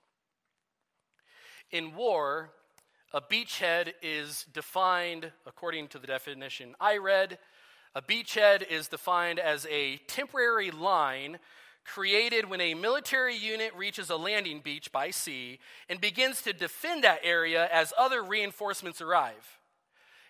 In 1.71 1.95
war, 1.95 2.51
a 3.13 3.21
beachhead 3.21 3.93
is 4.01 4.45
defined 4.53 5.31
according 5.45 5.89
to 5.89 5.99
the 5.99 6.07
definition 6.07 6.75
I 6.79 6.97
read. 6.97 7.37
A 7.93 8.01
beachhead 8.01 8.69
is 8.69 8.87
defined 8.87 9.39
as 9.39 9.67
a 9.69 9.97
temporary 10.07 10.71
line 10.71 11.39
created 11.87 12.49
when 12.49 12.61
a 12.61 12.73
military 12.73 13.35
unit 13.35 13.73
reaches 13.75 14.09
a 14.09 14.15
landing 14.15 14.59
beach 14.59 14.91
by 14.91 15.09
sea 15.09 15.59
and 15.89 15.99
begins 16.01 16.41
to 16.43 16.53
defend 16.53 17.03
that 17.03 17.21
area 17.23 17.67
as 17.71 17.93
other 17.97 18.23
reinforcements 18.23 19.01
arrive. 19.01 19.57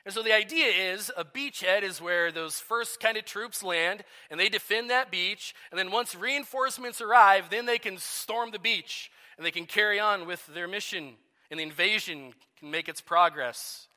And 0.06 0.13
so 0.13 0.24
the 0.24 0.34
idea 0.34 0.67
is 0.67 1.12
a 1.17 1.26
beachhead 1.26 1.84
is 1.84 2.02
where 2.02 2.32
those 2.32 2.62
first 2.62 3.02
kind 3.02 3.17
of 3.17 3.26
troops 3.26 3.62
land 3.62 4.06
and 4.32 4.39
they 4.39 4.48
defend 4.48 4.89
that 4.89 5.12
beach. 5.12 5.54
And 5.70 5.78
then 5.78 5.91
once 5.91 6.15
reinforcements 6.15 7.02
arrive, 7.02 7.50
then 7.50 7.65
they 7.65 7.78
can 7.78 7.98
storm 7.98 8.52
the 8.52 8.60
beach 8.60 9.12
and 9.36 9.46
they 9.46 9.52
can 9.52 9.65
carry 9.65 10.00
on 10.00 10.26
with 10.26 10.46
their 10.48 10.67
mission 10.67 11.15
and 11.52 11.60
the 11.60 11.63
invasion 11.63 12.34
can 12.58 12.72
make 12.72 12.88
its 12.88 13.02
progress. 13.02 13.88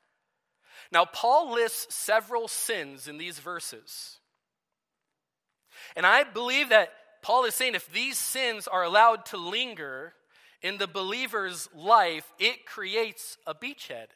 Now, 0.91 1.05
Paul 1.05 1.53
lists 1.53 1.95
several 1.95 2.49
sins 2.49 3.07
in 3.07 3.19
these 3.19 3.39
verses. 3.39 4.19
And 5.95 6.05
I 6.05 6.25
believe 6.25 6.71
that 6.71 6.93
Paul 7.23 7.45
is 7.45 7.55
saying 7.55 7.75
if 7.75 7.93
these 7.93 8.19
sins 8.19 8.67
are 8.67 8.83
allowed 8.83 9.27
to 9.27 9.37
linger 9.37 10.15
in 10.63 10.79
the 10.79 10.87
believer's 10.87 11.69
life, 11.75 12.31
it 12.39 12.67
creates 12.67 13.39
a 13.47 13.55
beachhead. 13.55 14.07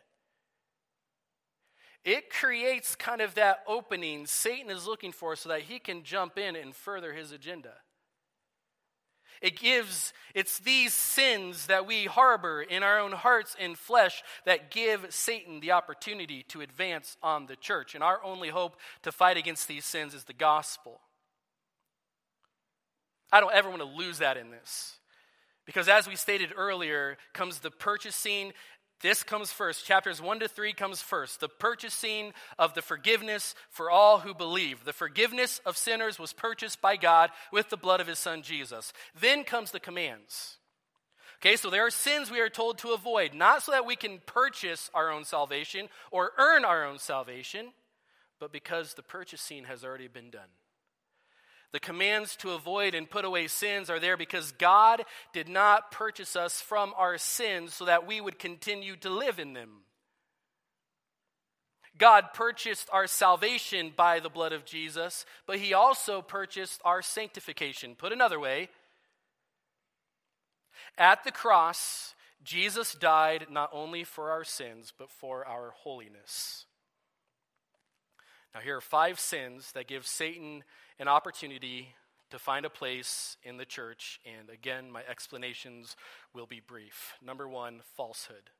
It 2.04 2.30
creates 2.30 2.94
kind 2.94 3.22
of 3.22 3.34
that 3.34 3.60
opening 3.66 4.26
Satan 4.26 4.70
is 4.70 4.86
looking 4.86 5.12
for 5.12 5.36
so 5.36 5.48
that 5.48 5.62
he 5.62 5.78
can 5.78 6.02
jump 6.02 6.36
in 6.36 6.54
and 6.54 6.76
further 6.76 7.14
his 7.14 7.32
agenda. 7.32 7.72
It 9.40 9.58
gives, 9.58 10.12
it's 10.34 10.58
these 10.58 10.94
sins 10.94 11.66
that 11.66 11.86
we 11.86 12.04
harbor 12.04 12.62
in 12.62 12.82
our 12.82 13.00
own 13.00 13.12
hearts 13.12 13.56
and 13.58 13.76
flesh 13.76 14.22
that 14.46 14.70
give 14.70 15.06
Satan 15.10 15.60
the 15.60 15.72
opportunity 15.72 16.42
to 16.44 16.60
advance 16.60 17.16
on 17.22 17.46
the 17.46 17.56
church. 17.56 17.94
And 17.94 18.04
our 18.04 18.22
only 18.22 18.48
hope 18.48 18.76
to 19.02 19.12
fight 19.12 19.36
against 19.36 19.66
these 19.66 19.84
sins 19.84 20.14
is 20.14 20.24
the 20.24 20.32
gospel. 20.32 21.00
I 23.34 23.40
don't 23.40 23.52
ever 23.52 23.68
want 23.68 23.82
to 23.82 23.88
lose 23.88 24.18
that 24.18 24.36
in 24.36 24.52
this. 24.52 24.96
Because 25.66 25.88
as 25.88 26.06
we 26.06 26.14
stated 26.14 26.50
earlier, 26.56 27.16
comes 27.32 27.58
the 27.58 27.72
purchasing. 27.72 28.52
This 29.00 29.24
comes 29.24 29.50
first. 29.50 29.84
Chapters 29.84 30.22
1 30.22 30.38
to 30.38 30.46
3 30.46 30.72
comes 30.72 31.02
first. 31.02 31.40
The 31.40 31.48
purchasing 31.48 32.32
of 32.60 32.74
the 32.74 32.82
forgiveness 32.82 33.56
for 33.70 33.90
all 33.90 34.20
who 34.20 34.34
believe. 34.34 34.84
The 34.84 34.92
forgiveness 34.92 35.60
of 35.66 35.76
sinners 35.76 36.16
was 36.16 36.32
purchased 36.32 36.80
by 36.80 36.94
God 36.94 37.30
with 37.50 37.70
the 37.70 37.76
blood 37.76 38.00
of 38.00 38.06
his 38.06 38.20
son 38.20 38.42
Jesus. 38.42 38.92
Then 39.20 39.42
comes 39.42 39.72
the 39.72 39.80
commands. 39.80 40.58
Okay, 41.40 41.56
so 41.56 41.70
there 41.70 41.84
are 41.84 41.90
sins 41.90 42.30
we 42.30 42.40
are 42.40 42.48
told 42.48 42.78
to 42.78 42.92
avoid, 42.92 43.34
not 43.34 43.64
so 43.64 43.72
that 43.72 43.84
we 43.84 43.96
can 43.96 44.20
purchase 44.26 44.90
our 44.94 45.10
own 45.10 45.24
salvation 45.24 45.88
or 46.12 46.30
earn 46.38 46.64
our 46.64 46.84
own 46.84 47.00
salvation, 47.00 47.72
but 48.38 48.52
because 48.52 48.94
the 48.94 49.02
purchasing 49.02 49.64
has 49.64 49.82
already 49.82 50.06
been 50.06 50.30
done. 50.30 50.50
The 51.74 51.80
commands 51.80 52.36
to 52.36 52.52
avoid 52.52 52.94
and 52.94 53.10
put 53.10 53.24
away 53.24 53.48
sins 53.48 53.90
are 53.90 53.98
there 53.98 54.16
because 54.16 54.52
God 54.52 55.02
did 55.32 55.48
not 55.48 55.90
purchase 55.90 56.36
us 56.36 56.60
from 56.60 56.94
our 56.96 57.18
sins 57.18 57.74
so 57.74 57.86
that 57.86 58.06
we 58.06 58.20
would 58.20 58.38
continue 58.38 58.94
to 58.98 59.10
live 59.10 59.40
in 59.40 59.54
them. 59.54 59.80
God 61.98 62.26
purchased 62.32 62.88
our 62.92 63.08
salvation 63.08 63.92
by 63.96 64.20
the 64.20 64.28
blood 64.28 64.52
of 64.52 64.64
Jesus, 64.64 65.26
but 65.48 65.58
He 65.58 65.74
also 65.74 66.22
purchased 66.22 66.80
our 66.84 67.02
sanctification. 67.02 67.96
Put 67.96 68.12
another 68.12 68.38
way, 68.38 68.68
at 70.96 71.24
the 71.24 71.32
cross, 71.32 72.14
Jesus 72.44 72.94
died 72.94 73.46
not 73.50 73.70
only 73.72 74.04
for 74.04 74.30
our 74.30 74.44
sins, 74.44 74.92
but 74.96 75.10
for 75.10 75.44
our 75.44 75.70
holiness. 75.70 76.66
Now, 78.54 78.60
here 78.60 78.76
are 78.76 78.80
five 78.80 79.18
sins 79.18 79.72
that 79.72 79.88
give 79.88 80.06
Satan 80.06 80.62
an 80.98 81.08
opportunity 81.08 81.88
to 82.30 82.38
find 82.38 82.66
a 82.66 82.70
place 82.70 83.36
in 83.42 83.56
the 83.56 83.64
church. 83.64 84.20
And 84.24 84.50
again, 84.50 84.90
my 84.90 85.02
explanations 85.08 85.96
will 86.34 86.46
be 86.46 86.60
brief. 86.60 87.14
Number 87.24 87.48
one, 87.48 87.80
falsehood. 87.96 88.50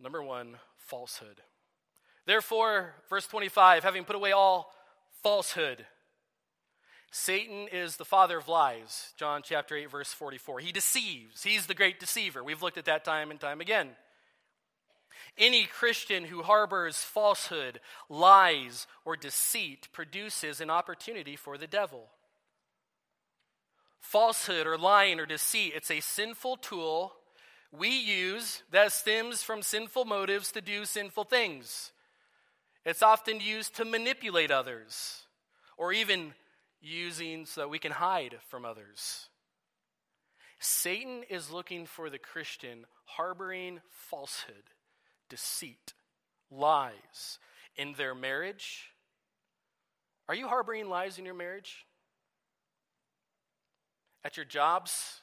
Number 0.00 0.22
one, 0.22 0.56
falsehood. 0.78 1.42
Therefore, 2.26 2.94
verse 3.08 3.26
25, 3.26 3.84
having 3.84 4.04
put 4.04 4.16
away 4.16 4.32
all 4.32 4.72
falsehood, 5.22 5.86
Satan 7.10 7.68
is 7.70 7.96
the 7.96 8.04
father 8.04 8.38
of 8.38 8.48
lies. 8.48 9.12
John 9.16 9.42
chapter 9.44 9.76
8, 9.76 9.90
verse 9.90 10.12
44. 10.12 10.60
He 10.60 10.72
deceives. 10.72 11.42
He's 11.42 11.66
the 11.66 11.74
great 11.74 12.00
deceiver. 12.00 12.42
We've 12.42 12.62
looked 12.62 12.78
at 12.78 12.86
that 12.86 13.04
time 13.04 13.30
and 13.30 13.38
time 13.38 13.60
again. 13.60 13.90
Any 15.38 15.64
Christian 15.64 16.24
who 16.24 16.42
harbors 16.42 16.98
falsehood, 16.98 17.80
lies, 18.08 18.86
or 19.04 19.16
deceit 19.16 19.88
produces 19.92 20.60
an 20.60 20.70
opportunity 20.70 21.36
for 21.36 21.56
the 21.56 21.66
devil. 21.66 22.08
Falsehood 24.00 24.66
or 24.66 24.76
lying 24.76 25.18
or 25.18 25.26
deceit, 25.26 25.72
it's 25.74 25.90
a 25.90 26.00
sinful 26.00 26.58
tool 26.58 27.14
we 27.72 27.88
use 27.88 28.62
that 28.70 28.92
stems 28.92 29.42
from 29.42 29.62
sinful 29.62 30.04
motives 30.04 30.52
to 30.52 30.60
do 30.60 30.84
sinful 30.84 31.24
things. 31.24 31.92
It's 32.84 33.02
often 33.02 33.40
used 33.40 33.74
to 33.76 33.84
manipulate 33.86 34.50
others 34.50 35.22
or 35.78 35.92
even 35.92 36.34
using 36.82 37.46
so 37.46 37.62
that 37.62 37.70
we 37.70 37.78
can 37.78 37.92
hide 37.92 38.36
from 38.48 38.66
others. 38.66 39.28
Satan 40.58 41.22
is 41.30 41.50
looking 41.50 41.86
for 41.86 42.10
the 42.10 42.18
Christian 42.18 42.84
harboring 43.04 43.80
falsehood, 43.90 44.64
deceit, 45.32 45.94
lies 46.50 47.38
in 47.74 47.94
their 47.94 48.14
marriage. 48.14 48.90
Are 50.28 50.34
you 50.34 50.46
harboring 50.46 50.90
lies 50.90 51.18
in 51.18 51.24
your 51.24 51.32
marriage? 51.34 51.86
At 54.24 54.36
your 54.36 54.44
jobs? 54.44 55.22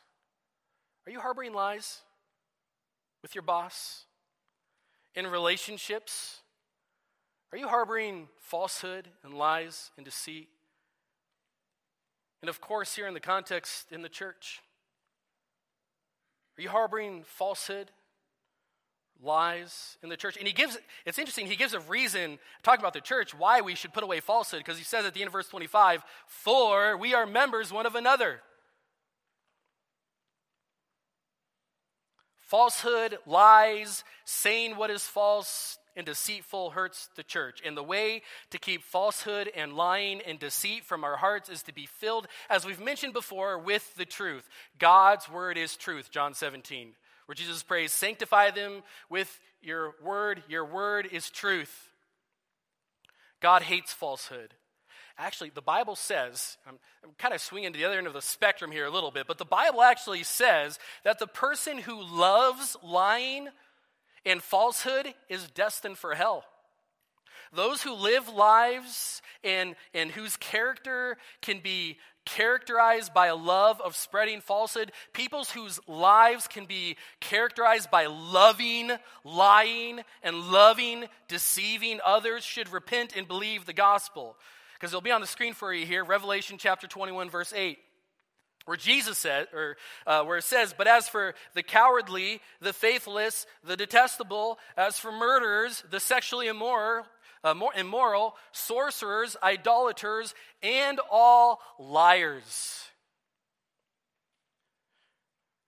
Are 1.06 1.12
you 1.12 1.20
harboring 1.20 1.54
lies 1.54 2.00
with 3.22 3.36
your 3.36 3.44
boss? 3.44 4.06
In 5.14 5.28
relationships? 5.28 6.40
Are 7.52 7.58
you 7.60 7.68
harboring 7.68 8.30
falsehood 8.40 9.10
and 9.24 9.36
lies 9.36 9.92
and 9.96 10.04
deceit? 10.04 10.50
And 12.42 12.50
of 12.50 12.60
course, 12.60 12.96
here 12.96 13.08
in 13.08 13.14
the 13.14 13.20
context 13.20 13.92
in 13.92 14.02
the 14.02 14.10
church, 14.10 14.62
are 16.58 16.64
you 16.64 16.70
harboring 16.70 17.24
falsehood, 17.26 17.92
lies 19.24 19.98
in 20.04 20.10
the 20.10 20.18
church? 20.18 20.38
And 20.38 20.48
he 20.48 20.54
gives, 20.54 20.78
it's 21.06 21.20
interesting, 21.20 21.48
he 21.48 21.56
gives 21.56 21.74
a 21.74 21.80
reason, 21.82 22.40
talking 22.64 22.82
about 22.82 22.94
the 22.94 23.02
church, 23.02 23.34
why 23.34 23.62
we 23.62 23.76
should 23.76 23.94
put 23.94 24.04
away 24.04 24.20
falsehood, 24.20 24.60
because 24.60 24.78
he 24.78 24.84
says 24.84 25.06
at 25.06 25.14
the 25.14 25.22
end 25.22 25.28
of 25.28 25.34
verse 25.34 25.48
25, 25.48 26.04
For 26.28 26.98
we 26.98 27.14
are 27.14 27.26
members 27.26 27.72
one 27.72 27.86
of 27.86 27.96
another. 27.96 28.42
Falsehood, 32.40 33.20
lies, 33.28 34.04
saying 34.26 34.76
what 34.76 34.90
is 34.90 35.04
false, 35.04 35.78
and 35.96 36.06
deceitful 36.06 36.72
hurts 36.72 37.10
the 37.16 37.24
church. 37.24 37.62
And 37.64 37.76
the 37.76 37.84
way 37.84 38.22
to 38.52 38.58
keep 38.58 38.84
falsehood 38.84 39.52
and 39.56 39.74
lying 39.74 40.22
and 40.26 40.40
deceit 40.40 40.86
from 40.86 41.04
our 41.04 41.18
hearts 41.18 41.50
is 41.50 41.62
to 41.64 41.74
be 41.74 41.86
filled, 41.86 42.28
as 42.50 42.66
we've 42.66 42.80
mentioned 42.80 43.14
before, 43.14 43.60
with 43.60 43.96
the 43.96 44.06
truth. 44.06 44.48
God's 44.80 45.30
word 45.30 45.58
is 45.58 45.76
truth, 45.76 46.10
John 46.10 46.34
17, 46.34 46.94
where 47.30 47.36
Jesus 47.36 47.62
prays, 47.62 47.92
Sanctify 47.92 48.50
them 48.50 48.82
with 49.08 49.40
your 49.62 49.94
word. 50.04 50.42
Your 50.50 50.66
word 50.66 51.08
is 51.12 51.30
truth. 51.30 51.92
God 53.40 53.62
hates 53.62 53.94
falsehood. 53.94 54.56
Actually, 55.16 55.52
the 55.52 55.62
Bible 55.62 55.96
says, 55.96 56.58
I'm, 56.68 56.80
I'm 57.04 57.12
kind 57.20 57.36
of 57.36 57.40
swinging 57.40 57.72
to 57.72 57.78
the 57.78 57.86
other 57.86 58.00
end 58.00 58.08
of 58.08 58.14
the 58.14 58.22
spectrum 58.24 58.72
here 58.72 58.88
a 58.88 58.90
little 58.90 59.12
bit, 59.12 59.28
but 59.28 59.38
the 59.38 59.46
Bible 59.46 59.84
actually 59.84 60.24
says 60.24 60.80
that 61.04 61.20
the 61.20 61.28
person 61.28 61.78
who 61.78 62.02
loves 62.02 62.76
lying 62.82 63.50
and 64.26 64.42
falsehood 64.42 65.14
is 65.30 65.52
destined 65.52 66.00
for 66.00 66.16
hell. 66.16 66.46
Those 67.54 67.82
who 67.82 67.94
live 67.94 68.30
lives 68.30 69.22
and, 69.44 69.76
and 69.94 70.12
whose 70.12 70.38
character 70.38 71.18
can 71.42 71.60
be 71.60 71.98
characterized 72.26 73.14
by 73.14 73.28
a 73.28 73.36
love 73.36 73.82
of 73.82 73.96
spreading 73.96 74.42
falsehood, 74.42 74.92
peoples 75.14 75.50
whose 75.50 75.80
lives 75.88 76.48
can 76.48 76.66
be 76.66 76.96
characterized 77.20 77.90
by 77.90 78.06
loving, 78.06 78.92
lying, 79.24 80.02
and 80.22 80.52
loving, 80.52 81.06
deceiving 81.28 82.00
others 82.06 82.44
should 82.44 82.72
repent 82.72 83.16
and 83.16 83.28
believe 83.28 83.66
the 83.66 83.74
gospel. 83.74 84.36
Because 84.76 84.92
it'll 84.92 85.02
be 85.02 85.12
on 85.12 85.22
the 85.22 85.28
screen 85.28 85.54
for 85.54 85.74
you 85.74 85.86
here, 85.86 86.04
Revelation 86.04 86.58
chapter 86.60 86.88
21, 86.88 87.30
verse 87.30 87.54
8 87.54 87.80
where 88.66 88.78
Jesus 88.78 89.18
said, 89.18 89.48
or 89.52 89.78
uh, 90.06 90.24
where 90.24 90.38
it 90.38 90.44
says, 90.44 90.76
But 90.78 90.86
as 90.86 91.10
for 91.10 91.34
the 91.56 91.64
cowardly, 91.64 92.40
the 92.62 92.72
faithless, 92.72 93.48
the 93.64 93.76
detestable, 93.76 94.60
as 94.78 95.00
for 95.00 95.12
murderers, 95.12 95.84
the 95.90 96.00
sexually 96.00 96.48
immoral, 96.48 97.04
uh, 97.44 97.56
immoral, 97.78 98.36
sorcerers, 98.52 99.36
idolaters, 99.44 100.34
and 100.62 101.00
all 101.10 101.62
liars. 101.78 102.86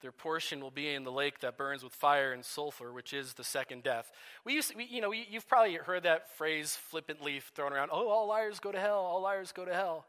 Their 0.02 0.12
portion 0.12 0.62
will 0.62 0.72
be 0.72 0.90
in 0.90 1.04
the 1.04 1.12
lake 1.12 1.40
that 1.42 1.58
burns 1.58 1.84
with 1.84 1.94
fire 1.94 2.34
and 2.34 2.44
sulfur, 2.44 2.92
which 2.92 3.14
is 3.14 3.34
the 3.34 3.44
second 3.44 3.84
death. 3.84 4.12
We 4.44 4.54
used, 4.54 4.72
to, 4.72 4.78
we, 4.78 4.86
you 4.86 5.00
know, 5.00 5.12
you've 5.12 5.48
probably 5.48 5.76
heard 5.76 6.04
that 6.04 6.36
phrase 6.38 6.76
flippantly 6.76 7.40
thrown 7.56 7.72
around. 7.72 7.92
Oh, 7.94 8.10
all 8.10 8.28
liars 8.28 8.60
go 8.60 8.72
to 8.72 8.80
hell. 8.80 8.98
All 8.98 9.22
liars 9.22 9.52
go 9.52 9.64
to 9.64 9.74
hell. 9.74 10.06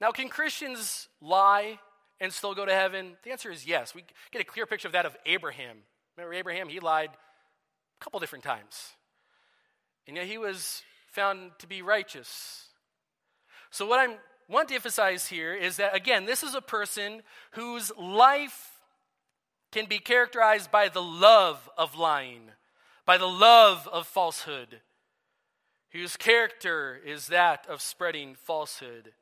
Now, 0.00 0.10
can 0.10 0.28
Christians 0.28 1.08
lie 1.20 1.78
and 2.20 2.32
still 2.32 2.54
go 2.54 2.66
to 2.66 2.74
heaven? 2.74 3.16
The 3.22 3.30
answer 3.30 3.52
is 3.52 3.66
yes. 3.66 3.94
We 3.94 4.04
get 4.32 4.42
a 4.42 4.44
clear 4.44 4.66
picture 4.66 4.88
of 4.88 4.92
that 4.92 5.06
of 5.06 5.16
Abraham. 5.26 5.78
Remember 6.16 6.34
Abraham? 6.34 6.68
He 6.68 6.80
lied 6.80 7.10
a 7.10 8.04
couple 8.04 8.18
different 8.18 8.44
times. 8.44 8.94
And 10.08 10.16
yet 10.16 10.26
he 10.26 10.38
was 10.38 10.82
found 11.12 11.52
to 11.58 11.66
be 11.66 11.82
righteous. 11.82 12.64
So, 13.70 13.86
what 13.86 14.00
I 14.00 14.16
want 14.48 14.70
to 14.70 14.74
emphasize 14.74 15.26
here 15.26 15.54
is 15.54 15.76
that, 15.76 15.94
again, 15.94 16.24
this 16.24 16.42
is 16.42 16.54
a 16.54 16.62
person 16.62 17.22
whose 17.52 17.92
life 17.96 18.70
can 19.70 19.84
be 19.84 19.98
characterized 19.98 20.70
by 20.70 20.88
the 20.88 21.02
love 21.02 21.68
of 21.76 21.94
lying, 21.94 22.50
by 23.04 23.18
the 23.18 23.28
love 23.28 23.86
of 23.92 24.06
falsehood, 24.06 24.80
whose 25.92 26.16
character 26.16 26.98
is 27.04 27.26
that 27.26 27.66
of 27.68 27.82
spreading 27.82 28.34
falsehood. 28.34 29.12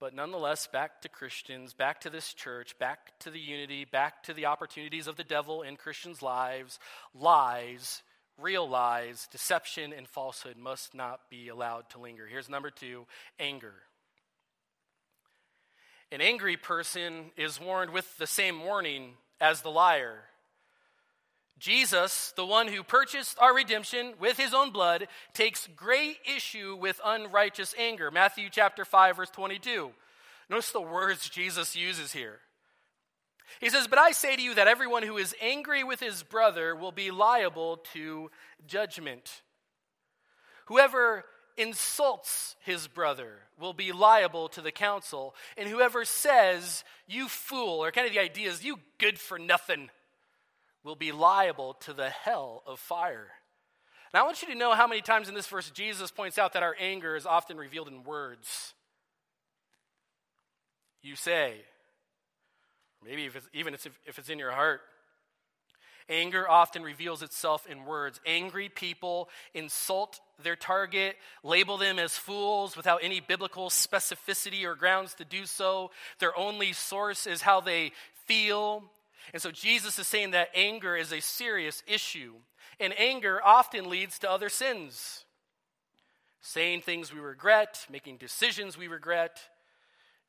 But 0.00 0.14
nonetheless, 0.14 0.66
back 0.66 1.02
to 1.02 1.08
Christians, 1.08 1.72
back 1.72 2.00
to 2.00 2.10
this 2.10 2.32
church, 2.32 2.76
back 2.78 3.18
to 3.20 3.30
the 3.30 3.40
unity, 3.40 3.84
back 3.84 4.22
to 4.24 4.34
the 4.34 4.46
opportunities 4.46 5.06
of 5.06 5.16
the 5.16 5.24
devil 5.24 5.62
in 5.62 5.76
Christians' 5.76 6.22
lives, 6.22 6.78
lies, 7.14 8.02
real 8.38 8.68
lies, 8.68 9.28
deception, 9.30 9.92
and 9.92 10.08
falsehood 10.08 10.56
must 10.56 10.94
not 10.94 11.20
be 11.28 11.48
allowed 11.48 11.90
to 11.90 11.98
linger. 11.98 12.26
Here's 12.26 12.48
number 12.48 12.70
two 12.70 13.06
anger. 13.38 13.74
An 16.10 16.20
angry 16.20 16.56
person 16.56 17.32
is 17.36 17.60
warned 17.60 17.92
with 17.92 18.16
the 18.16 18.26
same 18.26 18.64
warning 18.64 19.14
as 19.40 19.60
the 19.60 19.70
liar. 19.70 20.20
Jesus, 21.58 22.32
the 22.36 22.46
one 22.46 22.68
who 22.68 22.82
purchased 22.82 23.38
our 23.40 23.54
redemption 23.54 24.14
with 24.20 24.38
his 24.38 24.54
own 24.54 24.70
blood, 24.70 25.08
takes 25.34 25.68
great 25.76 26.16
issue 26.24 26.76
with 26.76 27.00
unrighteous 27.04 27.74
anger. 27.76 28.10
Matthew 28.10 28.48
chapter 28.50 28.84
5 28.84 29.16
verse 29.16 29.30
22. 29.30 29.90
Notice 30.48 30.70
the 30.70 30.80
words 30.80 31.28
Jesus 31.28 31.76
uses 31.76 32.12
here. 32.12 32.38
He 33.60 33.70
says, 33.70 33.86
But 33.86 33.98
I 33.98 34.12
say 34.12 34.36
to 34.36 34.42
you 34.42 34.54
that 34.54 34.68
everyone 34.68 35.02
who 35.02 35.16
is 35.16 35.34
angry 35.40 35.84
with 35.84 36.00
his 36.00 36.22
brother 36.22 36.74
will 36.74 36.92
be 36.92 37.10
liable 37.10 37.78
to 37.94 38.30
judgment. 38.66 39.42
Whoever 40.66 41.24
insults 41.56 42.56
his 42.60 42.86
brother 42.86 43.40
will 43.58 43.72
be 43.72 43.92
liable 43.92 44.48
to 44.50 44.62
the 44.62 44.70
council. 44.70 45.34
And 45.56 45.68
whoever 45.68 46.04
says, 46.04 46.84
You 47.06 47.28
fool, 47.28 47.82
or 47.82 47.90
kind 47.90 48.06
of 48.06 48.12
the 48.12 48.20
idea 48.20 48.50
is, 48.50 48.64
You 48.64 48.78
good 48.98 49.18
for 49.18 49.38
nothing, 49.38 49.90
will 50.84 50.96
be 50.96 51.12
liable 51.12 51.74
to 51.80 51.92
the 51.92 52.10
hell 52.10 52.62
of 52.66 52.78
fire. 52.78 53.28
Now, 54.14 54.20
I 54.20 54.24
want 54.24 54.40
you 54.40 54.48
to 54.48 54.54
know 54.54 54.72
how 54.72 54.86
many 54.86 55.02
times 55.02 55.28
in 55.28 55.34
this 55.34 55.48
verse 55.48 55.70
Jesus 55.70 56.10
points 56.10 56.38
out 56.38 56.54
that 56.54 56.62
our 56.62 56.76
anger 56.78 57.14
is 57.14 57.26
often 57.26 57.58
revealed 57.58 57.88
in 57.88 58.04
words. 58.04 58.72
You 61.02 61.14
say, 61.14 61.56
maybe 63.04 63.26
if 63.26 63.36
it's, 63.36 63.48
even 63.52 63.74
if 63.74 64.18
it's 64.18 64.28
in 64.28 64.38
your 64.38 64.52
heart, 64.52 64.80
Anger 66.10 66.48
often 66.48 66.82
reveals 66.82 67.22
itself 67.22 67.66
in 67.66 67.84
words. 67.84 68.18
Angry 68.24 68.70
people 68.70 69.28
insult 69.52 70.20
their 70.42 70.56
target, 70.56 71.16
label 71.44 71.76
them 71.76 71.98
as 71.98 72.16
fools 72.16 72.78
without 72.78 73.00
any 73.02 73.20
biblical 73.20 73.68
specificity 73.68 74.64
or 74.64 74.74
grounds 74.74 75.12
to 75.14 75.24
do 75.26 75.44
so. 75.44 75.90
Their 76.18 76.36
only 76.36 76.72
source 76.72 77.26
is 77.26 77.42
how 77.42 77.60
they 77.60 77.92
feel. 78.24 78.84
And 79.34 79.42
so 79.42 79.50
Jesus 79.50 79.98
is 79.98 80.06
saying 80.06 80.30
that 80.30 80.48
anger 80.54 80.96
is 80.96 81.12
a 81.12 81.20
serious 81.20 81.82
issue. 81.86 82.32
And 82.80 82.98
anger 82.98 83.44
often 83.44 83.90
leads 83.90 84.18
to 84.20 84.30
other 84.30 84.48
sins 84.48 85.24
saying 86.40 86.80
things 86.80 87.12
we 87.12 87.20
regret, 87.20 87.84
making 87.90 88.16
decisions 88.16 88.78
we 88.78 88.88
regret. 88.88 89.40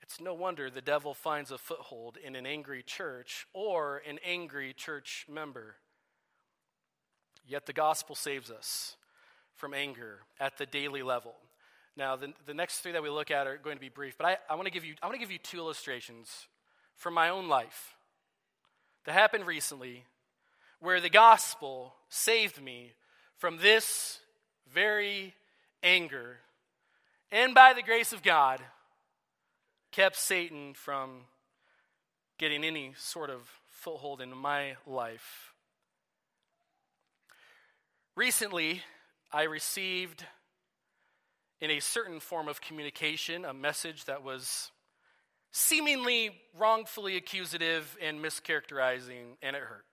It's 0.10 0.20
no 0.20 0.34
wonder 0.34 0.72
the 0.72 0.82
devil 0.82 1.14
finds 1.14 1.52
a 1.52 1.58
foothold 1.60 2.18
in 2.18 2.36
an 2.36 2.48
angry 2.48 2.82
church 2.82 3.46
or 3.54 4.02
an 4.10 4.18
angry 4.26 4.74
church 4.74 5.28
member. 5.30 5.76
Yet 7.48 7.68
the 7.68 7.74
gospel 7.74 8.16
saves 8.16 8.50
us 8.50 8.96
from 9.54 9.76
anger 9.76 10.22
at 10.40 10.58
the 10.58 10.66
daily 10.66 11.04
level. 11.04 11.36
Now, 11.96 12.16
the, 12.16 12.34
the 12.48 12.56
next 12.56 12.80
three 12.80 12.92
that 12.94 13.04
we 13.04 13.10
look 13.10 13.30
at 13.30 13.46
are 13.46 13.58
going 13.58 13.76
to 13.76 13.82
be 13.82 13.90
brief, 13.90 14.18
but 14.18 14.26
I, 14.26 14.38
I 14.50 14.56
want 14.56 14.66
to 14.66 14.72
give 14.72 14.84
you 14.84 14.96
I 15.04 15.06
want 15.06 15.14
to 15.14 15.20
give 15.20 15.32
you 15.32 15.38
two 15.38 15.60
illustrations 15.60 16.48
from 16.96 17.14
my 17.14 17.30
own 17.30 17.48
life 17.48 17.94
that 19.06 19.12
happened 19.12 19.46
recently 19.46 20.06
where 20.80 21.00
the 21.00 21.12
gospel 21.12 21.94
saved 22.10 22.60
me 22.60 22.94
from 23.38 23.58
this 23.58 24.22
very 24.74 25.36
anger 25.84 26.38
and 27.32 27.54
by 27.54 27.74
the 27.74 27.84
grace 27.84 28.12
of 28.12 28.24
God 28.24 28.60
kept 29.92 30.16
Satan 30.16 30.74
from 30.74 31.22
getting 32.38 32.64
any 32.64 32.94
sort 32.98 33.30
of 33.30 33.42
foothold 33.68 34.22
in 34.22 34.36
my 34.36 34.76
life. 34.86 35.54
Recently, 38.16 38.82
I 39.32 39.44
received 39.44 40.26
in 41.62 41.72
a 41.72 41.80
certain 41.80 42.20
form 42.20 42.48
of 42.48 42.62
communication 42.62 43.46
a 43.46 43.54
message 43.54 44.06
that 44.06 44.24
was 44.24 44.72
seemingly 45.52 46.32
wrongfully 46.58 47.18
accusative 47.18 47.98
and 48.02 48.20
mischaracterizing, 48.20 49.38
and 49.42 49.56
it 49.56 49.62
hurt. 49.62 49.86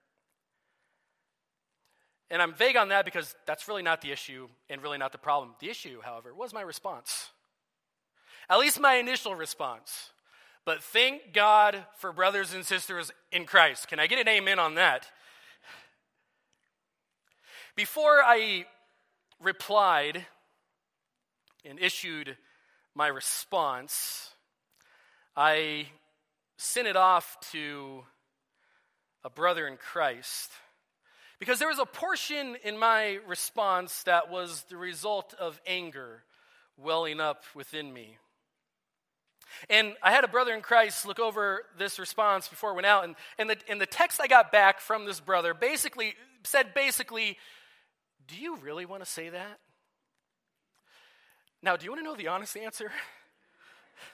And 2.29 2.41
I'm 2.41 2.53
vague 2.53 2.75
on 2.75 2.89
that 2.89 3.05
because 3.05 3.35
that's 3.45 3.67
really 3.67 3.83
not 3.83 4.01
the 4.01 4.11
issue 4.11 4.47
and 4.69 4.81
really 4.81 4.97
not 4.97 5.11
the 5.11 5.17
problem. 5.17 5.55
The 5.59 5.69
issue, 5.69 6.01
however, 6.01 6.33
was 6.33 6.53
my 6.53 6.61
response. 6.61 7.29
At 8.49 8.59
least 8.59 8.79
my 8.79 8.95
initial 8.95 9.35
response. 9.35 10.11
But 10.65 10.83
thank 10.83 11.33
God 11.33 11.85
for 11.97 12.11
brothers 12.11 12.53
and 12.53 12.65
sisters 12.65 13.11
in 13.31 13.45
Christ. 13.45 13.87
Can 13.87 13.99
I 13.99 14.07
get 14.07 14.19
an 14.19 14.27
amen 14.27 14.59
on 14.59 14.75
that? 14.75 15.07
Before 17.75 18.21
I 18.23 18.65
replied 19.39 20.25
and 21.63 21.79
issued 21.79 22.37
my 22.95 23.07
response, 23.07 24.31
I 25.35 25.87
sent 26.57 26.87
it 26.87 26.95
off 26.95 27.37
to 27.51 28.03
a 29.23 29.29
brother 29.29 29.67
in 29.67 29.77
Christ 29.77 30.51
because 31.39 31.59
there 31.59 31.67
was 31.67 31.79
a 31.79 31.85
portion 31.85 32.57
in 32.63 32.77
my 32.77 33.19
response 33.27 34.03
that 34.03 34.31
was 34.31 34.63
the 34.69 34.77
result 34.77 35.35
of 35.39 35.61
anger 35.67 36.23
welling 36.77 37.19
up 37.19 37.43
within 37.53 37.93
me. 37.93 38.17
And 39.69 39.95
I 40.01 40.11
had 40.11 40.23
a 40.23 40.27
brother 40.27 40.53
in 40.53 40.61
Christ 40.61 41.05
look 41.05 41.19
over 41.19 41.63
this 41.77 41.99
response 41.99 42.47
before 42.47 42.71
it 42.71 42.75
went 42.75 42.85
out, 42.85 43.03
and, 43.03 43.15
and, 43.37 43.49
the, 43.49 43.57
and 43.67 43.81
the 43.81 43.85
text 43.85 44.19
I 44.21 44.27
got 44.27 44.51
back 44.51 44.79
from 44.79 45.05
this 45.05 45.19
brother 45.19 45.53
basically 45.53 46.15
said 46.43 46.73
basically, 46.73 47.37
Do 48.27 48.35
you 48.35 48.57
really 48.57 48.85
want 48.85 49.03
to 49.03 49.09
say 49.09 49.29
that? 49.29 49.59
Now, 51.61 51.75
do 51.75 51.85
you 51.85 51.91
want 51.91 52.01
to 52.01 52.05
know 52.05 52.15
the 52.15 52.27
honest 52.27 52.55
answer? 52.55 52.91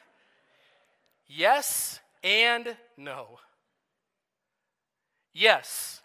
yes 1.28 2.00
and 2.24 2.76
no. 2.98 3.40
Yes. 5.34 6.02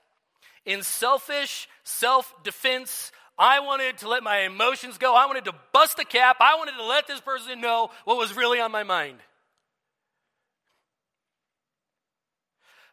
In 0.64 0.83
selfish 0.83 1.69
self 1.85 2.35
defense, 2.43 3.12
I 3.38 3.61
wanted 3.61 3.98
to 3.98 4.09
let 4.09 4.22
my 4.22 4.40
emotions 4.40 4.98
go. 4.98 5.14
I 5.14 5.27
wanted 5.27 5.44
to 5.44 5.55
bust 5.72 5.98
a 5.98 6.05
cap. 6.05 6.38
I 6.40 6.57
wanted 6.57 6.77
to 6.77 6.85
let 6.85 7.07
this 7.07 7.20
person 7.20 7.61
know 7.61 7.90
what 8.05 8.16
was 8.16 8.37
really 8.37 8.61
on 8.61 8.72
my 8.72 8.83
mind. 8.83 9.18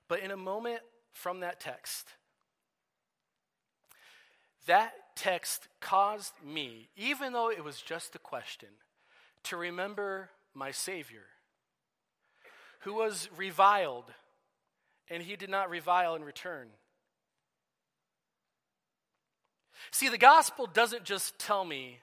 But 0.08 0.20
in 0.20 0.30
a 0.30 0.38
moment 0.38 0.82
from 1.14 1.40
that 1.40 1.60
text, 1.60 2.10
that 4.68 4.94
text 5.16 5.68
caused 5.80 6.34
me, 6.44 6.90
even 6.96 7.34
though 7.34 7.50
it 7.50 7.64
was 7.64 7.82
just 7.82 8.16
a 8.16 8.20
question, 8.20 8.70
to 9.44 9.58
remember 9.58 10.30
my 10.54 10.70
Savior, 10.72 11.24
who 12.82 12.94
was 12.94 13.30
reviled, 13.36 14.14
and 15.10 15.24
he 15.24 15.36
did 15.36 15.50
not 15.50 15.70
revile 15.70 16.16
in 16.16 16.24
return. 16.24 16.68
See, 19.92 20.10
the 20.10 20.18
gospel 20.18 20.68
doesn't 20.68 21.04
just 21.04 21.38
tell 21.40 21.64
me 21.64 22.00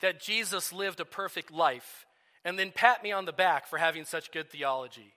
that 0.00 0.20
Jesus 0.20 0.72
lived 0.72 1.00
a 1.00 1.04
perfect 1.04 1.50
life 1.50 2.06
and 2.44 2.58
then 2.58 2.72
pat 2.72 3.02
me 3.02 3.12
on 3.12 3.24
the 3.24 3.32
back 3.32 3.66
for 3.66 3.78
having 3.78 4.04
such 4.04 4.30
good 4.30 4.50
theology. 4.50 5.14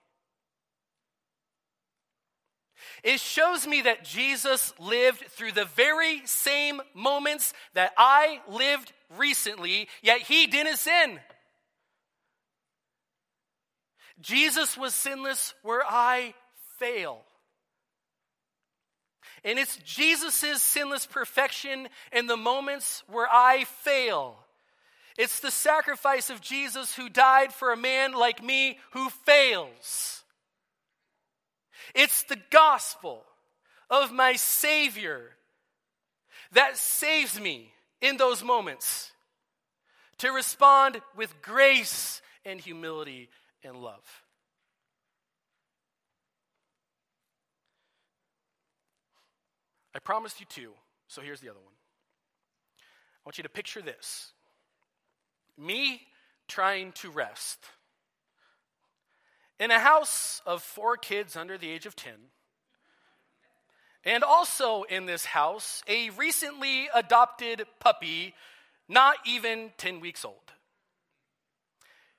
It 3.04 3.20
shows 3.20 3.68
me 3.68 3.82
that 3.82 4.04
Jesus 4.04 4.74
lived 4.80 5.24
through 5.30 5.52
the 5.52 5.66
very 5.66 6.22
same 6.26 6.82
moments 6.94 7.54
that 7.74 7.92
I 7.98 8.42
lived 8.48 8.94
recently, 9.18 9.88
yet 10.02 10.22
he 10.22 10.48
didn't 10.48 10.78
sin. 10.78 11.20
Jesus 14.20 14.78
was 14.78 14.96
sinless 14.96 15.54
where 15.64 15.84
I 15.86 16.34
fail. 16.80 17.24
And 19.44 19.60
it's 19.60 19.78
Jesus' 19.78 20.62
sinless 20.62 21.06
perfection 21.06 21.88
in 22.12 22.28
the 22.28 22.38
moments 22.38 23.04
where 23.08 23.28
I 23.32 23.66
fail. 23.66 24.38
It's 25.18 25.40
the 25.40 25.52
sacrifice 25.52 26.30
of 26.30 26.42
Jesus 26.42 26.96
who 26.96 27.10
died 27.10 27.52
for 27.52 27.72
a 27.72 27.78
man 27.78 28.14
like 28.14 28.44
me 28.44 28.78
who 28.92 29.10
fails. 29.10 30.24
It's 31.96 32.24
the 32.24 32.40
gospel 32.50 33.24
of 33.90 34.12
my 34.12 34.34
Savior 34.34 35.32
that 36.52 36.78
saves 36.78 37.40
me 37.40 37.72
in 38.02 38.18
those 38.18 38.44
moments 38.44 39.12
to 40.20 40.32
respond 40.32 41.02
with 41.16 41.42
grace 41.42 42.22
and 42.46 42.60
humility 42.60 43.30
and 43.64 43.78
love. 43.78 44.04
I 49.98 50.00
promised 50.00 50.40
you 50.40 50.46
two, 50.48 50.74
so 51.08 51.24
here's 51.24 51.42
the 51.42 51.50
other 51.50 51.60
one. 51.60 51.74
I 52.78 53.22
want 53.26 53.40
you 53.40 53.44
to 53.44 53.50
picture 53.50 53.82
this 53.82 54.32
me 55.58 56.04
trying 56.48 56.92
to 56.92 57.10
rest 57.10 57.66
in 59.60 59.72
a 59.72 59.80
house 59.80 60.40
of 60.46 60.62
four 60.62 60.98
kids 60.98 61.36
under 61.36 61.58
the 61.58 61.68
age 61.68 61.88
of 61.88 61.96
10. 61.96 62.14
And 64.04 64.24
also 64.24 64.84
in 64.84 65.08
this 65.08 65.26
house, 65.26 65.82
a 65.88 66.12
recently 66.12 66.90
adopted 66.94 67.66
puppy, 67.80 68.36
not 68.88 69.16
even 69.26 69.72
10 69.80 70.00
weeks 70.00 70.24
old. 70.24 70.36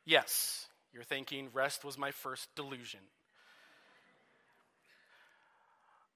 Yes, 0.04 0.66
you're 0.92 1.04
thinking 1.04 1.48
rest 1.54 1.84
was 1.84 1.96
my 1.96 2.10
first 2.10 2.52
delusion. 2.56 3.00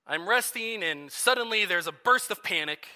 I'm 0.06 0.28
resting, 0.28 0.82
and 0.82 1.12
suddenly 1.12 1.64
there's 1.64 1.86
a 1.86 1.92
burst 1.92 2.30
of 2.30 2.42
panic. 2.42 2.88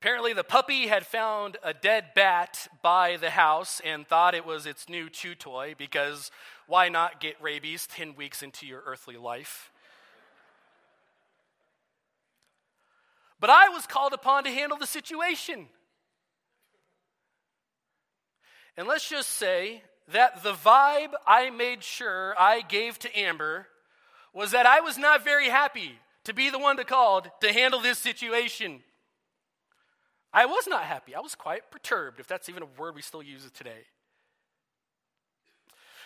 Apparently, 0.00 0.32
the 0.32 0.42
puppy 0.42 0.88
had 0.88 1.06
found 1.06 1.58
a 1.62 1.72
dead 1.72 2.06
bat 2.14 2.66
by 2.82 3.16
the 3.16 3.30
house 3.30 3.80
and 3.84 4.06
thought 4.06 4.34
it 4.34 4.46
was 4.46 4.66
its 4.66 4.88
new 4.88 5.08
chew 5.08 5.34
toy 5.34 5.74
because 5.76 6.30
why 6.66 6.88
not 6.88 7.20
get 7.20 7.40
rabies 7.40 7.86
10 7.86 8.16
weeks 8.16 8.42
into 8.42 8.66
your 8.66 8.82
earthly 8.86 9.16
life? 9.16 9.70
But 13.38 13.50
I 13.50 13.68
was 13.68 13.86
called 13.86 14.12
upon 14.12 14.44
to 14.44 14.50
handle 14.50 14.78
the 14.78 14.86
situation. 14.86 15.68
And 18.76 18.88
let's 18.88 19.08
just 19.08 19.30
say 19.30 19.82
that 20.08 20.42
the 20.42 20.52
vibe 20.52 21.12
I 21.26 21.50
made 21.50 21.84
sure 21.84 22.34
I 22.38 22.62
gave 22.62 22.98
to 23.00 23.18
Amber 23.18 23.66
was 24.32 24.52
that 24.52 24.66
I 24.66 24.80
was 24.80 24.96
not 24.96 25.24
very 25.24 25.48
happy 25.48 25.98
to 26.24 26.34
be 26.34 26.50
the 26.50 26.58
one 26.58 26.76
to 26.76 26.84
called 26.84 27.30
to 27.40 27.52
handle 27.52 27.80
this 27.80 27.98
situation. 27.98 28.80
I 30.32 30.46
was 30.46 30.66
not 30.68 30.84
happy. 30.84 31.14
I 31.14 31.20
was 31.20 31.34
quite 31.34 31.70
perturbed, 31.70 32.20
if 32.20 32.26
that's 32.26 32.48
even 32.48 32.62
a 32.62 32.80
word 32.80 32.94
we 32.94 33.02
still 33.02 33.22
use 33.22 33.48
today. 33.52 33.86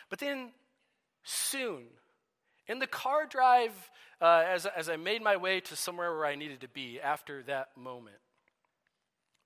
But 0.08 0.18
then, 0.18 0.52
soon, 1.24 1.84
in 2.66 2.78
the 2.78 2.86
car 2.86 3.26
drive, 3.26 3.72
uh, 4.20 4.44
as, 4.46 4.66
as 4.66 4.88
I 4.88 4.96
made 4.96 5.22
my 5.22 5.36
way 5.36 5.60
to 5.60 5.76
somewhere 5.76 6.14
where 6.14 6.26
I 6.26 6.36
needed 6.36 6.60
to 6.62 6.68
be 6.68 7.00
after 7.00 7.42
that 7.44 7.76
moment, 7.76 8.16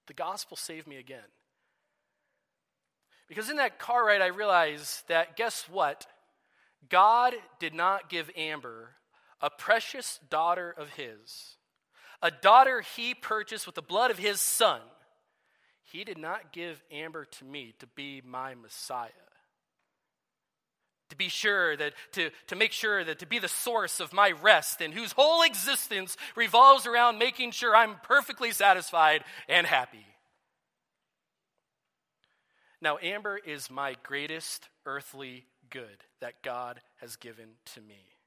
the 0.07 0.15
gospel 0.15 0.57
saved 0.57 0.87
me 0.87 0.97
again. 0.97 1.19
Because 3.29 3.51
in 3.51 3.57
that 3.57 3.79
car 3.79 4.07
ride, 4.07 4.23
I 4.23 4.29
realized 4.29 5.07
that 5.09 5.37
guess 5.37 5.67
what? 5.69 6.07
God 6.89 7.35
did 7.59 7.75
not 7.75 8.09
give 8.09 8.31
Amber 8.37 8.91
a 9.41 9.51
precious 9.51 10.19
daughter 10.31 10.75
of 10.77 10.91
his 10.91 11.59
a 12.23 12.31
daughter 12.31 12.81
he 12.81 13.15
purchased 13.15 13.67
with 13.67 13.75
the 13.75 13.83
blood 13.83 14.11
of 14.11 14.19
his 14.19 14.41
son. 14.41 14.81
He 15.85 16.05
did 16.05 16.19
not 16.19 16.53
give 16.53 16.83
Amber 16.91 17.25
to 17.25 17.45
me 17.45 17.75
to 17.79 17.87
be 17.87 18.21
my 18.25 18.55
Messiah. 18.55 19.11
To 21.11 21.17
be 21.17 21.29
sure 21.29 21.75
that, 21.77 21.95
to, 22.13 22.31
to 22.49 22.57
make 22.57 22.73
sure 22.73 23.03
that 23.03 23.21
to 23.21 23.27
be 23.27 23.39
the 23.39 23.49
source 23.49 23.99
of 23.99 24.13
my 24.13 24.31
rest 24.31 24.83
and 24.83 24.93
whose 24.93 25.13
whole 25.13 25.43
existence 25.43 26.17
revolves 26.37 26.87
around 26.87 27.19
making 27.19 27.53
sure 27.53 27.75
I'm 27.75 27.97
perfectly 28.03 28.51
satisfied 28.51 29.25
and 29.49 29.67
happy. 29.67 30.05
Now, 32.83 32.99
Amber 33.01 33.39
is 33.39 33.71
my 33.71 33.97
greatest 34.03 34.69
earthly 34.85 35.47
good 35.71 36.05
that 36.21 36.43
God 36.43 36.81
has 37.01 37.17
given 37.17 37.51
to 37.75 37.81
me 37.81 38.19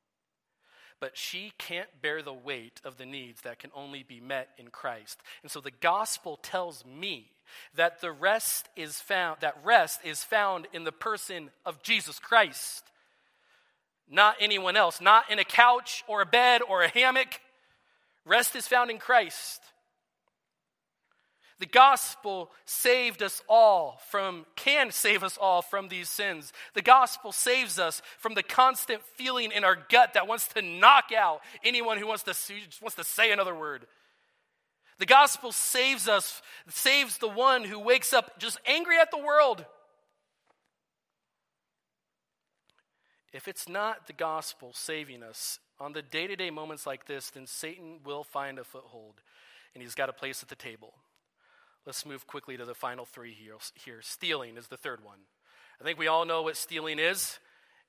but 1.01 1.17
she 1.17 1.51
can't 1.57 1.89
bear 2.01 2.21
the 2.21 2.31
weight 2.31 2.79
of 2.85 2.97
the 2.97 3.07
needs 3.07 3.41
that 3.41 3.57
can 3.57 3.71
only 3.75 4.03
be 4.03 4.21
met 4.21 4.49
in 4.57 4.67
Christ. 4.67 5.19
And 5.41 5.51
so 5.51 5.59
the 5.59 5.71
gospel 5.71 6.37
tells 6.37 6.85
me 6.85 7.31
that 7.75 7.99
the 7.99 8.11
rest 8.11 8.69
is 8.77 8.99
found 9.01 9.37
that 9.41 9.57
rest 9.63 9.99
is 10.05 10.23
found 10.23 10.67
in 10.71 10.83
the 10.85 10.91
person 10.91 11.49
of 11.65 11.81
Jesus 11.81 12.19
Christ. 12.19 12.83
Not 14.09 14.35
anyone 14.39 14.77
else, 14.77 15.01
not 15.01 15.29
in 15.29 15.39
a 15.39 15.43
couch 15.43 16.03
or 16.07 16.21
a 16.21 16.25
bed 16.25 16.61
or 16.61 16.83
a 16.83 16.87
hammock. 16.87 17.41
Rest 18.23 18.55
is 18.55 18.67
found 18.67 18.91
in 18.91 18.99
Christ. 18.99 19.59
The 21.61 21.67
gospel 21.67 22.49
saved 22.65 23.21
us 23.21 23.43
all 23.47 24.01
from, 24.09 24.47
can 24.55 24.89
save 24.89 25.21
us 25.21 25.37
all 25.39 25.61
from 25.61 25.89
these 25.89 26.09
sins. 26.09 26.51
The 26.73 26.81
gospel 26.81 27.31
saves 27.31 27.77
us 27.77 28.01
from 28.17 28.33
the 28.33 28.41
constant 28.41 29.03
feeling 29.15 29.51
in 29.51 29.63
our 29.63 29.77
gut 29.89 30.15
that 30.15 30.27
wants 30.27 30.47
to 30.49 30.63
knock 30.63 31.11
out 31.15 31.41
anyone 31.63 31.99
who 31.99 32.07
wants 32.07 32.23
to, 32.23 32.33
wants 32.81 32.95
to 32.95 33.03
say 33.03 33.31
another 33.31 33.53
word. 33.53 33.85
The 34.97 35.05
gospel 35.05 35.51
saves 35.51 36.07
us, 36.07 36.41
saves 36.67 37.19
the 37.19 37.29
one 37.29 37.63
who 37.63 37.77
wakes 37.77 38.11
up 38.11 38.39
just 38.39 38.57
angry 38.65 38.97
at 38.97 39.11
the 39.11 39.19
world. 39.19 39.63
If 43.33 43.47
it's 43.47 43.69
not 43.69 44.07
the 44.07 44.13
gospel 44.13 44.71
saving 44.73 45.21
us 45.21 45.59
on 45.79 45.93
the 45.93 46.01
day 46.01 46.25
to 46.25 46.35
day 46.35 46.49
moments 46.49 46.87
like 46.87 47.05
this, 47.05 47.29
then 47.29 47.45
Satan 47.45 47.99
will 48.03 48.23
find 48.23 48.57
a 48.57 48.63
foothold 48.63 49.21
and 49.75 49.83
he's 49.83 49.93
got 49.93 50.09
a 50.09 50.13
place 50.13 50.41
at 50.41 50.49
the 50.49 50.55
table. 50.55 50.95
Let's 51.85 52.05
move 52.05 52.27
quickly 52.27 52.57
to 52.57 52.65
the 52.65 52.75
final 52.75 53.05
three 53.05 53.33
here. 53.33 54.01
Stealing 54.01 54.57
is 54.57 54.67
the 54.67 54.77
third 54.77 55.03
one. 55.03 55.19
I 55.79 55.83
think 55.83 55.97
we 55.97 56.07
all 56.07 56.25
know 56.25 56.43
what 56.43 56.57
stealing 56.57 56.99
is. 56.99 57.39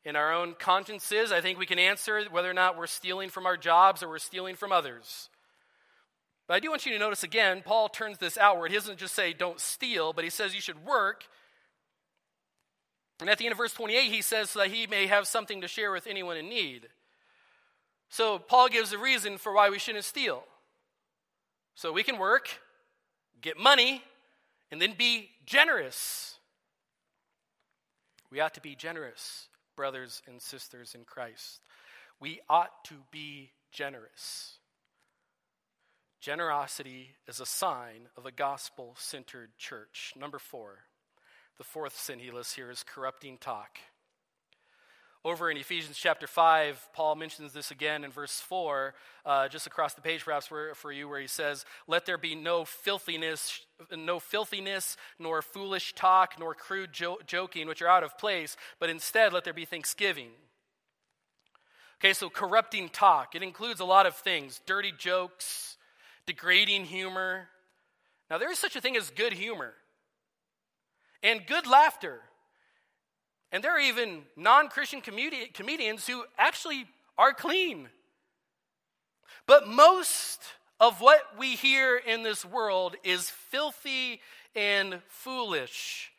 In 0.04 0.16
our 0.16 0.32
own 0.32 0.54
consciences, 0.58 1.30
I 1.30 1.40
think 1.40 1.58
we 1.58 1.66
can 1.66 1.78
answer 1.78 2.24
whether 2.30 2.50
or 2.50 2.54
not 2.54 2.76
we're 2.76 2.86
stealing 2.86 3.28
from 3.28 3.46
our 3.46 3.56
jobs 3.56 4.02
or 4.02 4.08
we're 4.08 4.18
stealing 4.18 4.56
from 4.56 4.72
others. 4.72 5.28
But 6.48 6.54
I 6.54 6.60
do 6.60 6.70
want 6.70 6.86
you 6.86 6.92
to 6.92 6.98
notice 6.98 7.22
again, 7.22 7.62
Paul 7.64 7.88
turns 7.88 8.18
this 8.18 8.36
outward. 8.36 8.70
He 8.70 8.76
doesn't 8.76 8.98
just 8.98 9.14
say, 9.14 9.32
don't 9.32 9.60
steal, 9.60 10.12
but 10.12 10.24
he 10.24 10.30
says 10.30 10.54
you 10.54 10.60
should 10.60 10.84
work. 10.84 11.24
And 13.20 13.30
at 13.30 13.38
the 13.38 13.44
end 13.44 13.52
of 13.52 13.58
verse 13.58 13.74
28, 13.74 14.10
he 14.10 14.22
says, 14.22 14.50
so 14.50 14.58
that 14.58 14.72
he 14.72 14.86
may 14.86 15.06
have 15.06 15.28
something 15.28 15.60
to 15.60 15.68
share 15.68 15.92
with 15.92 16.08
anyone 16.08 16.36
in 16.36 16.48
need. 16.48 16.88
So 18.08 18.38
Paul 18.38 18.68
gives 18.68 18.92
a 18.92 18.98
reason 18.98 19.38
for 19.38 19.52
why 19.52 19.70
we 19.70 19.78
shouldn't 19.78 20.04
steal. 20.04 20.42
So 21.74 21.92
we 21.92 22.02
can 22.02 22.18
work, 22.18 22.48
get 23.42 23.58
money, 23.58 24.02
and 24.70 24.80
then 24.80 24.94
be 24.96 25.30
generous. 25.44 26.38
We 28.30 28.40
ought 28.40 28.54
to 28.54 28.60
be 28.62 28.74
generous, 28.74 29.48
brothers 29.76 30.22
and 30.26 30.40
sisters 30.40 30.94
in 30.94 31.04
Christ. 31.04 31.60
We 32.20 32.40
ought 32.48 32.84
to 32.84 32.94
be 33.10 33.50
generous. 33.72 34.58
Generosity 36.20 37.10
is 37.26 37.40
a 37.40 37.46
sign 37.46 38.08
of 38.16 38.26
a 38.26 38.32
gospel 38.32 38.94
centered 38.96 39.50
church. 39.58 40.14
Number 40.16 40.38
four, 40.38 40.78
the 41.58 41.64
fourth 41.64 41.98
sin 41.98 42.20
he 42.20 42.30
lists 42.30 42.54
here 42.54 42.70
is 42.70 42.84
corrupting 42.84 43.38
talk. 43.38 43.78
Over 45.24 45.52
in 45.52 45.56
Ephesians 45.56 45.96
chapter 45.96 46.26
5, 46.26 46.88
Paul 46.92 47.14
mentions 47.14 47.52
this 47.52 47.70
again 47.70 48.02
in 48.02 48.10
verse 48.10 48.40
4, 48.40 48.92
uh, 49.24 49.46
just 49.46 49.68
across 49.68 49.94
the 49.94 50.00
page 50.00 50.24
perhaps 50.24 50.48
for, 50.48 50.74
for 50.74 50.90
you, 50.90 51.08
where 51.08 51.20
he 51.20 51.28
says, 51.28 51.64
Let 51.86 52.06
there 52.06 52.18
be 52.18 52.34
no 52.34 52.64
filthiness, 52.64 53.60
no 53.96 54.18
filthiness, 54.18 54.96
nor 55.20 55.40
foolish 55.40 55.94
talk, 55.94 56.40
nor 56.40 56.54
crude 56.54 56.92
jo- 56.92 57.20
joking, 57.24 57.68
which 57.68 57.80
are 57.82 57.88
out 57.88 58.02
of 58.02 58.18
place, 58.18 58.56
but 58.80 58.90
instead 58.90 59.32
let 59.32 59.44
there 59.44 59.52
be 59.52 59.64
thanksgiving. 59.64 60.30
Okay, 62.00 62.14
so 62.14 62.28
corrupting 62.28 62.88
talk. 62.88 63.36
It 63.36 63.44
includes 63.44 63.78
a 63.78 63.84
lot 63.84 64.06
of 64.06 64.16
things 64.16 64.60
dirty 64.66 64.90
jokes, 64.98 65.76
degrading 66.26 66.86
humor. 66.86 67.48
Now, 68.28 68.38
there 68.38 68.50
is 68.50 68.58
such 68.58 68.74
a 68.74 68.80
thing 68.80 68.96
as 68.96 69.10
good 69.10 69.34
humor 69.34 69.74
and 71.22 71.46
good 71.46 71.68
laughter. 71.68 72.22
And 73.52 73.62
there 73.62 73.76
are 73.76 73.80
even 73.80 74.22
non 74.34 74.68
Christian 74.68 75.02
comedi- 75.02 75.52
comedians 75.52 76.06
who 76.06 76.24
actually 76.38 76.86
are 77.18 77.34
clean. 77.34 77.88
But 79.46 79.68
most 79.68 80.40
of 80.80 81.00
what 81.00 81.38
we 81.38 81.54
hear 81.54 81.96
in 81.96 82.22
this 82.22 82.44
world 82.44 82.96
is 83.04 83.28
filthy 83.28 84.20
and 84.56 85.00
foolish. 85.08 86.10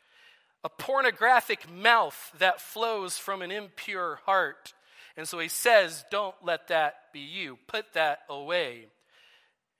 A 0.62 0.68
pornographic 0.68 1.70
mouth 1.70 2.32
that 2.38 2.60
flows 2.60 3.18
from 3.18 3.42
an 3.42 3.50
impure 3.50 4.20
heart. 4.24 4.72
And 5.16 5.28
so 5.28 5.38
he 5.38 5.48
says, 5.48 6.04
Don't 6.10 6.36
let 6.42 6.68
that 6.68 7.12
be 7.12 7.20
you. 7.20 7.58
Put 7.66 7.92
that 7.94 8.20
away. 8.28 8.86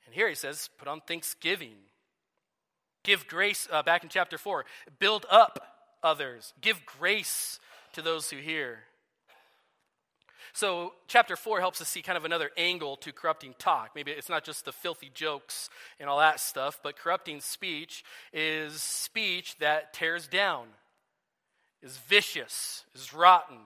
And 0.06 0.14
here 0.14 0.28
he 0.28 0.34
says, 0.34 0.68
Put 0.78 0.88
on 0.88 1.00
thanksgiving. 1.00 1.76
Give 3.04 3.26
grace, 3.26 3.68
uh, 3.70 3.82
back 3.82 4.02
in 4.02 4.08
chapter 4.08 4.38
4. 4.38 4.64
Build 4.98 5.26
up 5.30 5.73
others. 6.04 6.52
Give 6.60 6.84
grace 6.86 7.58
to 7.94 8.02
those 8.02 8.30
who 8.30 8.36
hear. 8.36 8.80
So, 10.52 10.92
chapter 11.08 11.34
4 11.34 11.58
helps 11.58 11.80
us 11.80 11.88
see 11.88 12.00
kind 12.00 12.16
of 12.16 12.24
another 12.24 12.50
angle 12.56 12.96
to 12.98 13.12
corrupting 13.12 13.56
talk. 13.58 13.90
Maybe 13.96 14.12
it's 14.12 14.28
not 14.28 14.44
just 14.44 14.64
the 14.64 14.70
filthy 14.70 15.10
jokes 15.12 15.68
and 15.98 16.08
all 16.08 16.20
that 16.20 16.38
stuff, 16.38 16.78
but 16.80 16.96
corrupting 16.96 17.40
speech 17.40 18.04
is 18.32 18.80
speech 18.80 19.58
that 19.58 19.92
tears 19.92 20.28
down, 20.28 20.66
is 21.82 21.96
vicious, 21.96 22.84
is 22.94 23.12
rotten. 23.12 23.58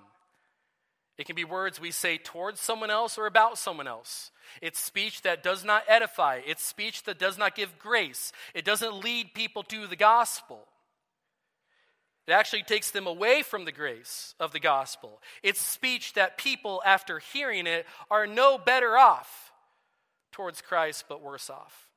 It 1.18 1.26
can 1.26 1.36
be 1.36 1.44
words 1.44 1.78
we 1.78 1.90
say 1.90 2.16
towards 2.16 2.58
someone 2.58 2.90
else 2.90 3.18
or 3.18 3.26
about 3.26 3.58
someone 3.58 3.88
else. 3.88 4.30
It's 4.62 4.78
speech 4.78 5.20
that 5.22 5.42
does 5.42 5.64
not 5.64 5.82
edify. 5.88 6.40
It's 6.46 6.62
speech 6.62 7.02
that 7.02 7.18
does 7.18 7.36
not 7.36 7.54
give 7.54 7.78
grace. 7.78 8.32
It 8.54 8.64
doesn't 8.64 9.04
lead 9.04 9.34
people 9.34 9.62
to 9.64 9.86
the 9.86 9.96
gospel. 9.96 10.60
It 12.28 12.32
actually 12.32 12.62
takes 12.62 12.90
them 12.90 13.06
away 13.06 13.40
from 13.40 13.64
the 13.64 13.72
grace 13.72 14.34
of 14.38 14.52
the 14.52 14.60
gospel. 14.60 15.22
It's 15.42 15.62
speech 15.62 16.12
that 16.12 16.36
people, 16.36 16.82
after 16.84 17.20
hearing 17.20 17.66
it, 17.66 17.86
are 18.10 18.26
no 18.26 18.58
better 18.58 18.98
off 18.98 19.50
towards 20.30 20.60
Christ, 20.60 21.06
but 21.08 21.22
worse 21.22 21.48
off. 21.48 21.88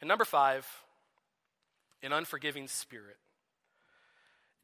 And 0.00 0.08
number 0.08 0.24
five, 0.24 0.66
an 2.02 2.12
unforgiving 2.12 2.66
spirit. 2.66 3.18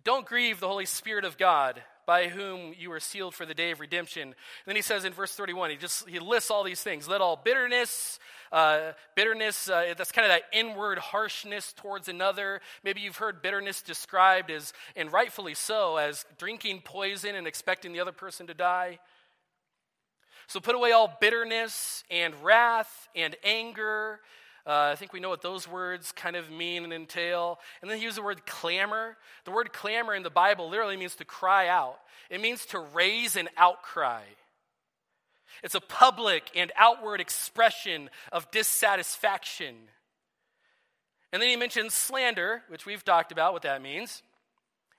Don't 0.04 0.26
grieve 0.26 0.60
the 0.60 0.68
Holy 0.68 0.84
Spirit 0.84 1.24
of 1.24 1.38
God, 1.38 1.82
by 2.04 2.28
whom 2.28 2.74
you 2.78 2.92
are 2.92 3.00
sealed 3.00 3.34
for 3.34 3.46
the 3.46 3.54
day 3.54 3.70
of 3.70 3.80
redemption. 3.80 4.22
And 4.22 4.34
then 4.66 4.76
he 4.76 4.82
says 4.82 5.06
in 5.06 5.14
verse 5.14 5.34
31, 5.34 5.70
he 5.70 5.76
just 5.76 6.06
he 6.06 6.18
lists 6.18 6.50
all 6.50 6.62
these 6.62 6.82
things. 6.82 7.08
Let 7.08 7.22
all 7.22 7.40
bitterness, 7.42 8.18
uh, 8.52 8.92
bitterness, 9.16 9.66
uh, 9.70 9.94
that's 9.96 10.12
kind 10.12 10.26
of 10.26 10.30
that 10.30 10.42
inward 10.52 10.98
harshness 10.98 11.72
towards 11.72 12.08
another. 12.08 12.60
Maybe 12.82 13.00
you've 13.00 13.16
heard 13.16 13.40
bitterness 13.40 13.80
described 13.80 14.50
as, 14.50 14.74
and 14.94 15.10
rightfully 15.10 15.54
so, 15.54 15.96
as 15.96 16.26
drinking 16.36 16.82
poison 16.84 17.34
and 17.34 17.46
expecting 17.46 17.94
the 17.94 18.00
other 18.00 18.12
person 18.12 18.46
to 18.48 18.54
die. 18.54 18.98
So 20.46 20.60
put 20.60 20.74
away 20.74 20.92
all 20.92 21.16
bitterness 21.18 22.04
and 22.10 22.34
wrath 22.42 23.08
and 23.16 23.34
anger 23.42 24.20
uh, 24.66 24.90
I 24.92 24.96
think 24.96 25.12
we 25.12 25.20
know 25.20 25.28
what 25.28 25.42
those 25.42 25.68
words 25.68 26.10
kind 26.12 26.36
of 26.36 26.50
mean 26.50 26.84
and 26.84 26.92
entail. 26.92 27.58
And 27.82 27.90
then 27.90 27.98
he 27.98 28.04
used 28.04 28.16
the 28.16 28.22
word 28.22 28.46
clamor. 28.46 29.16
The 29.44 29.50
word 29.50 29.72
clamor 29.72 30.14
in 30.14 30.22
the 30.22 30.30
Bible 30.30 30.70
literally 30.70 30.96
means 30.96 31.16
to 31.16 31.24
cry 31.24 31.68
out, 31.68 31.98
it 32.30 32.40
means 32.40 32.64
to 32.66 32.78
raise 32.78 33.36
an 33.36 33.48
outcry. 33.56 34.22
It's 35.62 35.74
a 35.74 35.80
public 35.80 36.50
and 36.54 36.72
outward 36.76 37.20
expression 37.20 38.10
of 38.32 38.50
dissatisfaction. 38.50 39.76
And 41.32 41.40
then 41.40 41.48
he 41.48 41.56
mentions 41.56 41.94
slander, 41.94 42.62
which 42.68 42.86
we've 42.86 43.04
talked 43.04 43.32
about 43.32 43.52
what 43.52 43.62
that 43.62 43.80
means, 43.80 44.22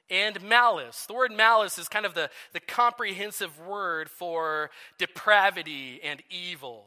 and 0.09 0.41
malice. 0.41 1.05
The 1.05 1.13
word 1.13 1.31
malice 1.31 1.77
is 1.77 1.87
kind 1.87 2.05
of 2.05 2.13
the, 2.13 2.29
the 2.53 2.59
comprehensive 2.59 3.59
word 3.59 4.09
for 4.09 4.69
depravity 4.97 5.99
and 6.03 6.21
evil. 6.29 6.85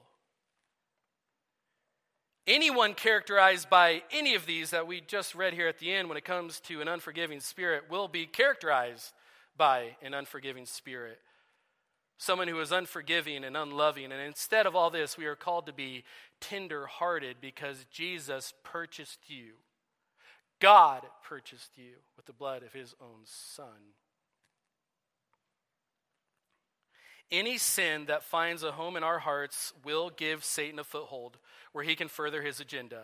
Anyone 2.48 2.94
characterized 2.94 3.68
by 3.68 4.02
any 4.10 4.34
of 4.34 4.46
these 4.46 4.70
that 4.70 4.86
we 4.86 5.02
just 5.02 5.34
read 5.34 5.52
here 5.52 5.68
at 5.68 5.78
the 5.78 5.92
end 5.92 6.08
when 6.08 6.16
it 6.16 6.24
comes 6.24 6.60
to 6.60 6.80
an 6.80 6.88
unforgiving 6.88 7.40
spirit 7.40 7.90
will 7.90 8.08
be 8.08 8.24
characterized 8.24 9.12
by 9.58 9.96
an 10.00 10.14
unforgiving 10.14 10.64
spirit. 10.64 11.18
Someone 12.16 12.48
who 12.48 12.58
is 12.60 12.72
unforgiving 12.72 13.44
and 13.44 13.54
unloving. 13.54 14.12
And 14.12 14.22
instead 14.22 14.64
of 14.64 14.74
all 14.74 14.88
this, 14.88 15.18
we 15.18 15.26
are 15.26 15.36
called 15.36 15.66
to 15.66 15.74
be 15.74 16.04
tender 16.40 16.86
hearted 16.86 17.36
because 17.42 17.84
Jesus 17.92 18.54
purchased 18.64 19.20
you. 19.26 19.56
God 20.58 21.02
purchased 21.22 21.76
you 21.76 21.96
with 22.16 22.24
the 22.24 22.32
blood 22.32 22.62
of 22.62 22.72
his 22.72 22.94
own 22.98 23.24
son. 23.26 23.92
Any 27.30 27.58
sin 27.58 28.06
that 28.06 28.24
finds 28.24 28.62
a 28.62 28.72
home 28.72 28.96
in 28.96 29.02
our 29.02 29.18
hearts 29.18 29.72
will 29.84 30.10
give 30.10 30.44
Satan 30.44 30.78
a 30.78 30.84
foothold 30.84 31.36
where 31.72 31.84
he 31.84 31.94
can 31.94 32.08
further 32.08 32.42
his 32.42 32.60
agenda. 32.60 33.02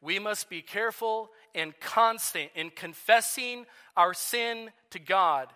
We 0.00 0.18
must 0.18 0.48
be 0.48 0.62
careful 0.62 1.30
and 1.54 1.78
constant 1.80 2.50
in 2.54 2.70
confessing 2.70 3.66
our 3.96 4.14
sin 4.14 4.70
to 4.90 4.98
God, 4.98 5.48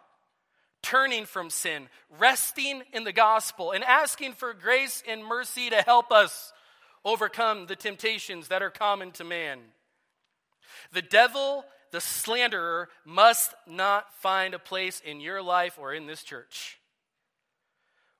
turning 0.83 1.25
from 1.25 1.51
sin, 1.51 1.89
resting 2.19 2.83
in 2.93 3.05
the 3.05 3.13
gospel, 3.13 3.73
and 3.73 3.85
asking 3.85 4.35
for 4.35 4.55
grace 4.55 5.03
and 5.09 5.25
mercy 5.25 5.71
to 5.71 5.83
help 5.83 6.13
us 6.13 6.53
overcome 7.05 7.67
the 7.67 7.77
temptations 7.77 8.49
that 8.49 8.63
are 8.63 8.71
common 8.71 9.11
to 9.13 9.25
man. 9.25 9.59
The 10.93 11.03
devil, 11.03 11.65
the 11.91 12.01
slanderer, 12.01 12.89
must 13.05 13.55
not 13.67 14.13
find 14.15 14.55
a 14.55 14.59
place 14.59 15.01
in 15.05 15.21
your 15.21 15.43
life 15.43 15.79
or 15.79 15.95
in 15.95 16.07
this 16.07 16.23
church. 16.23 16.78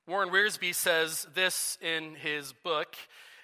Warren 0.09 0.29
Wiersbe 0.29 0.73
says 0.73 1.27
this 1.35 1.77
in 1.81 2.15
his 2.15 2.51
book, 2.51 2.95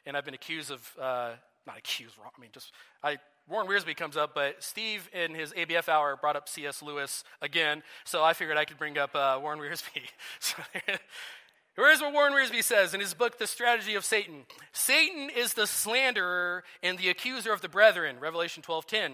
and 0.04 0.18
I've 0.18 0.26
been 0.26 0.34
accused 0.34 0.72
of, 0.72 0.92
uh, 1.00 1.34
not 1.68 1.78
accused, 1.78 2.18
wrong, 2.18 2.32
I 2.36 2.42
mean, 2.42 2.50
just, 2.52 2.72
I, 3.04 3.20
Warren 3.48 3.68
Wiersbe 3.68 3.96
comes 3.96 4.18
up, 4.18 4.34
but 4.34 4.64
Steve 4.64 5.08
in 5.14 5.36
his 5.36 5.54
ABF 5.54 5.88
hour 5.88 6.18
brought 6.20 6.36
up 6.36 6.50
C.S. 6.50 6.82
Lewis 6.82 7.24
again, 7.40 7.84
so 8.04 8.24
I 8.24 8.34
figured 8.34 8.58
I 8.58 8.66
could 8.66 8.80
bring 8.80 8.98
up 8.98 9.14
uh, 9.14 9.38
Warren 9.40 9.60
Wiersbe. 9.60 10.02
so 10.40 10.56
Here's 11.76 12.02
what 12.02 12.14
Warren 12.14 12.34
Wiersbe 12.34 12.64
says 12.64 12.96
in 12.96 13.00
his 13.00 13.14
book, 13.14 13.38
The 13.38 13.46
Strategy 13.46 13.94
of 13.94 14.04
Satan. 14.04 14.46
Satan 14.74 15.30
is 15.30 15.54
the 15.54 15.68
slanderer 15.68 16.64
and 16.82 16.98
the 16.98 17.10
accuser 17.10 17.54
of 17.54 17.62
the 17.62 17.70
brethren, 17.70 18.20
Revelation 18.20 18.64
12:10. 18.64 19.12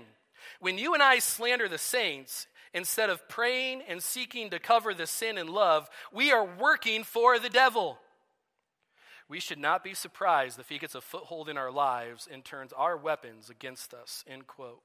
When 0.62 0.78
you 0.78 0.94
and 0.94 1.04
I 1.04 1.20
slander 1.20 1.68
the 1.68 1.78
saints, 1.78 2.48
instead 2.74 3.10
of 3.10 3.28
praying 3.28 3.82
and 3.88 4.02
seeking 4.02 4.50
to 4.50 4.60
cover 4.60 4.94
the 4.94 5.08
sin 5.08 5.38
in 5.38 5.48
love, 5.48 5.90
we 6.12 6.32
are 6.32 6.46
working 6.46 7.04
for 7.04 7.40
the 7.40 7.50
devil. 7.50 8.00
We 9.28 9.40
should 9.40 9.60
not 9.60 9.84
be 9.84 9.94
surprised 9.94 10.60
if 10.60 10.70
he 10.70 10.78
gets 10.78 10.96
a 10.96 11.02
foothold 11.02 11.48
in 11.48 11.58
our 11.58 11.72
lives 11.72 12.28
and 12.32 12.44
turns 12.44 12.74
our 12.74 12.98
weapons 12.98 13.50
against 13.50 13.94
us. 13.94 14.26
End 14.28 14.46
quote. 14.46 14.82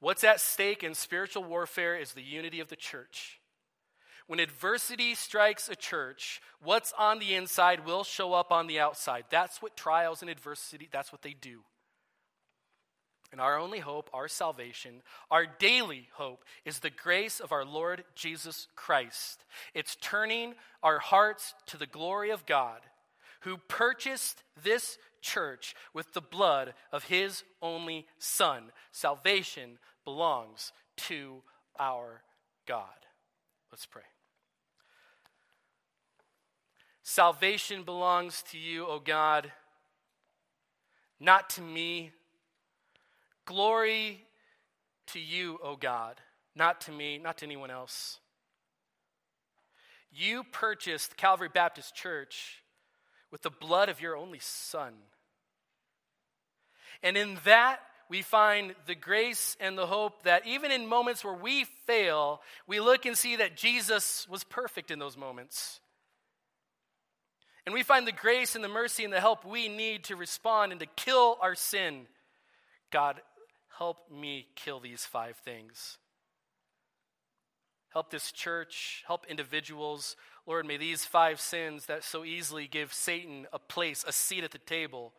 What's 0.00 0.24
at 0.24 0.40
stake 0.40 0.82
in 0.82 0.94
spiritual 0.94 1.44
warfare 1.44 1.96
is 1.96 2.12
the 2.12 2.22
unity 2.22 2.60
of 2.60 2.68
the 2.68 2.76
church. 2.76 3.40
When 4.26 4.40
adversity 4.40 5.14
strikes 5.14 5.68
a 5.68 5.76
church, 5.76 6.40
what's 6.60 6.92
on 6.98 7.18
the 7.18 7.34
inside 7.34 7.86
will 7.86 8.02
show 8.02 8.32
up 8.34 8.50
on 8.50 8.66
the 8.66 8.80
outside. 8.80 9.24
That's 9.30 9.62
what 9.62 9.76
trials 9.76 10.20
and 10.20 10.30
adversity, 10.30 10.88
that's 10.90 11.12
what 11.12 11.22
they 11.22 11.34
do. 11.38 11.60
And 13.32 13.40
our 13.40 13.58
only 13.58 13.80
hope, 13.80 14.08
our 14.14 14.28
salvation, 14.28 15.02
our 15.30 15.46
daily 15.46 16.08
hope 16.12 16.44
is 16.64 16.78
the 16.78 16.90
grace 16.90 17.40
of 17.40 17.52
our 17.52 17.64
Lord 17.64 18.04
Jesus 18.14 18.68
Christ. 18.76 19.44
It's 19.74 19.96
turning 19.96 20.54
our 20.82 20.98
hearts 20.98 21.54
to 21.66 21.76
the 21.76 21.86
glory 21.86 22.30
of 22.30 22.46
God, 22.46 22.80
who 23.40 23.56
purchased 23.56 24.42
this 24.62 24.96
church 25.20 25.74
with 25.92 26.12
the 26.12 26.20
blood 26.20 26.74
of 26.92 27.04
his 27.04 27.42
only 27.60 28.06
Son. 28.18 28.64
Salvation 28.92 29.78
belongs 30.04 30.72
to 30.96 31.42
our 31.78 32.22
God. 32.66 32.84
Let's 33.72 33.86
pray. 33.86 34.02
Salvation 37.02 37.82
belongs 37.82 38.42
to 38.50 38.58
you, 38.58 38.86
O 38.86 38.98
God, 38.98 39.52
not 41.20 41.50
to 41.50 41.60
me 41.60 42.12
Glory 43.46 44.24
to 45.08 45.20
you, 45.20 45.58
O 45.62 45.76
God, 45.76 46.20
not 46.54 46.82
to 46.82 46.92
me, 46.92 47.18
not 47.18 47.38
to 47.38 47.46
anyone 47.46 47.70
else. 47.70 48.18
You 50.12 50.44
purchased 50.44 51.16
Calvary 51.16 51.48
Baptist 51.52 51.94
Church 51.94 52.62
with 53.30 53.42
the 53.42 53.50
blood 53.50 53.88
of 53.88 54.00
your 54.00 54.16
only 54.16 54.40
Son. 54.40 54.94
And 57.02 57.16
in 57.16 57.38
that, 57.44 57.80
we 58.08 58.22
find 58.22 58.74
the 58.86 58.94
grace 58.94 59.56
and 59.60 59.76
the 59.76 59.86
hope 59.86 60.22
that 60.22 60.46
even 60.46 60.70
in 60.70 60.86
moments 60.86 61.24
where 61.24 61.34
we 61.34 61.64
fail, 61.86 62.40
we 62.66 62.80
look 62.80 63.04
and 63.04 63.16
see 63.16 63.36
that 63.36 63.56
Jesus 63.56 64.26
was 64.28 64.44
perfect 64.44 64.90
in 64.90 64.98
those 64.98 65.16
moments. 65.16 65.80
And 67.64 67.74
we 67.74 67.82
find 67.82 68.06
the 68.06 68.12
grace 68.12 68.54
and 68.54 68.62
the 68.62 68.68
mercy 68.68 69.04
and 69.04 69.12
the 69.12 69.20
help 69.20 69.44
we 69.44 69.68
need 69.68 70.04
to 70.04 70.16
respond 70.16 70.70
and 70.70 70.80
to 70.80 70.86
kill 70.86 71.36
our 71.40 71.56
sin. 71.56 72.06
God, 72.92 73.20
help 73.78 74.10
me 74.10 74.48
kill 74.54 74.80
these 74.80 75.04
five 75.04 75.36
things. 75.36 75.98
Help 77.92 78.10
this 78.10 78.30
church, 78.32 79.04
help 79.06 79.26
individuals. 79.28 80.16
Lord, 80.46 80.66
may 80.66 80.76
these 80.76 81.04
five 81.04 81.40
sins 81.40 81.86
that 81.86 82.04
so 82.04 82.24
easily 82.24 82.66
give 82.66 82.92
Satan 82.92 83.46
a 83.52 83.58
place, 83.58 84.04
a 84.06 84.12
seat 84.12 84.44
at 84.44 84.50
the 84.50 84.58
table, 84.58 85.14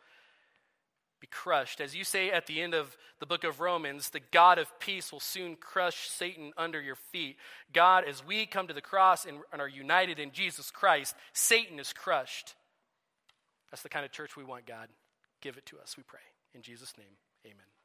be 1.19 1.27
crushed. 1.27 1.81
As 1.81 1.95
you 1.95 2.03
say 2.03 2.29
at 2.29 2.45
the 2.45 2.61
end 2.61 2.75
of 2.75 2.95
the 3.19 3.25
book 3.25 3.43
of 3.43 3.59
Romans, 3.59 4.09
the 4.09 4.19
God 4.19 4.59
of 4.59 4.79
peace 4.79 5.11
will 5.11 5.19
soon 5.19 5.55
crush 5.55 6.07
Satan 6.09 6.51
under 6.55 6.79
your 6.79 6.95
feet. 6.95 7.37
God, 7.73 8.03
as 8.07 8.23
we 8.23 8.45
come 8.45 8.67
to 8.67 8.73
the 8.73 8.81
cross 8.81 9.25
and, 9.25 9.39
are 9.51 9.67
united 9.67 10.19
in 10.19 10.31
Jesus 10.31 10.69
Christ, 10.69 11.15
Satan 11.33 11.79
is 11.79 11.93
crushed. 11.93 12.53
That's 13.71 13.81
the 13.83 13.89
kind 13.89 14.05
of 14.05 14.11
church 14.11 14.37
we 14.37 14.43
want, 14.43 14.67
God. 14.67 14.89
Give 15.41 15.57
it 15.57 15.65
to 15.67 15.79
us, 15.79 15.97
we 15.97 16.03
pray. 16.03 16.19
In 16.53 16.61
Jesus' 16.61 16.93
name, 16.97 17.17
amen. 17.45 17.76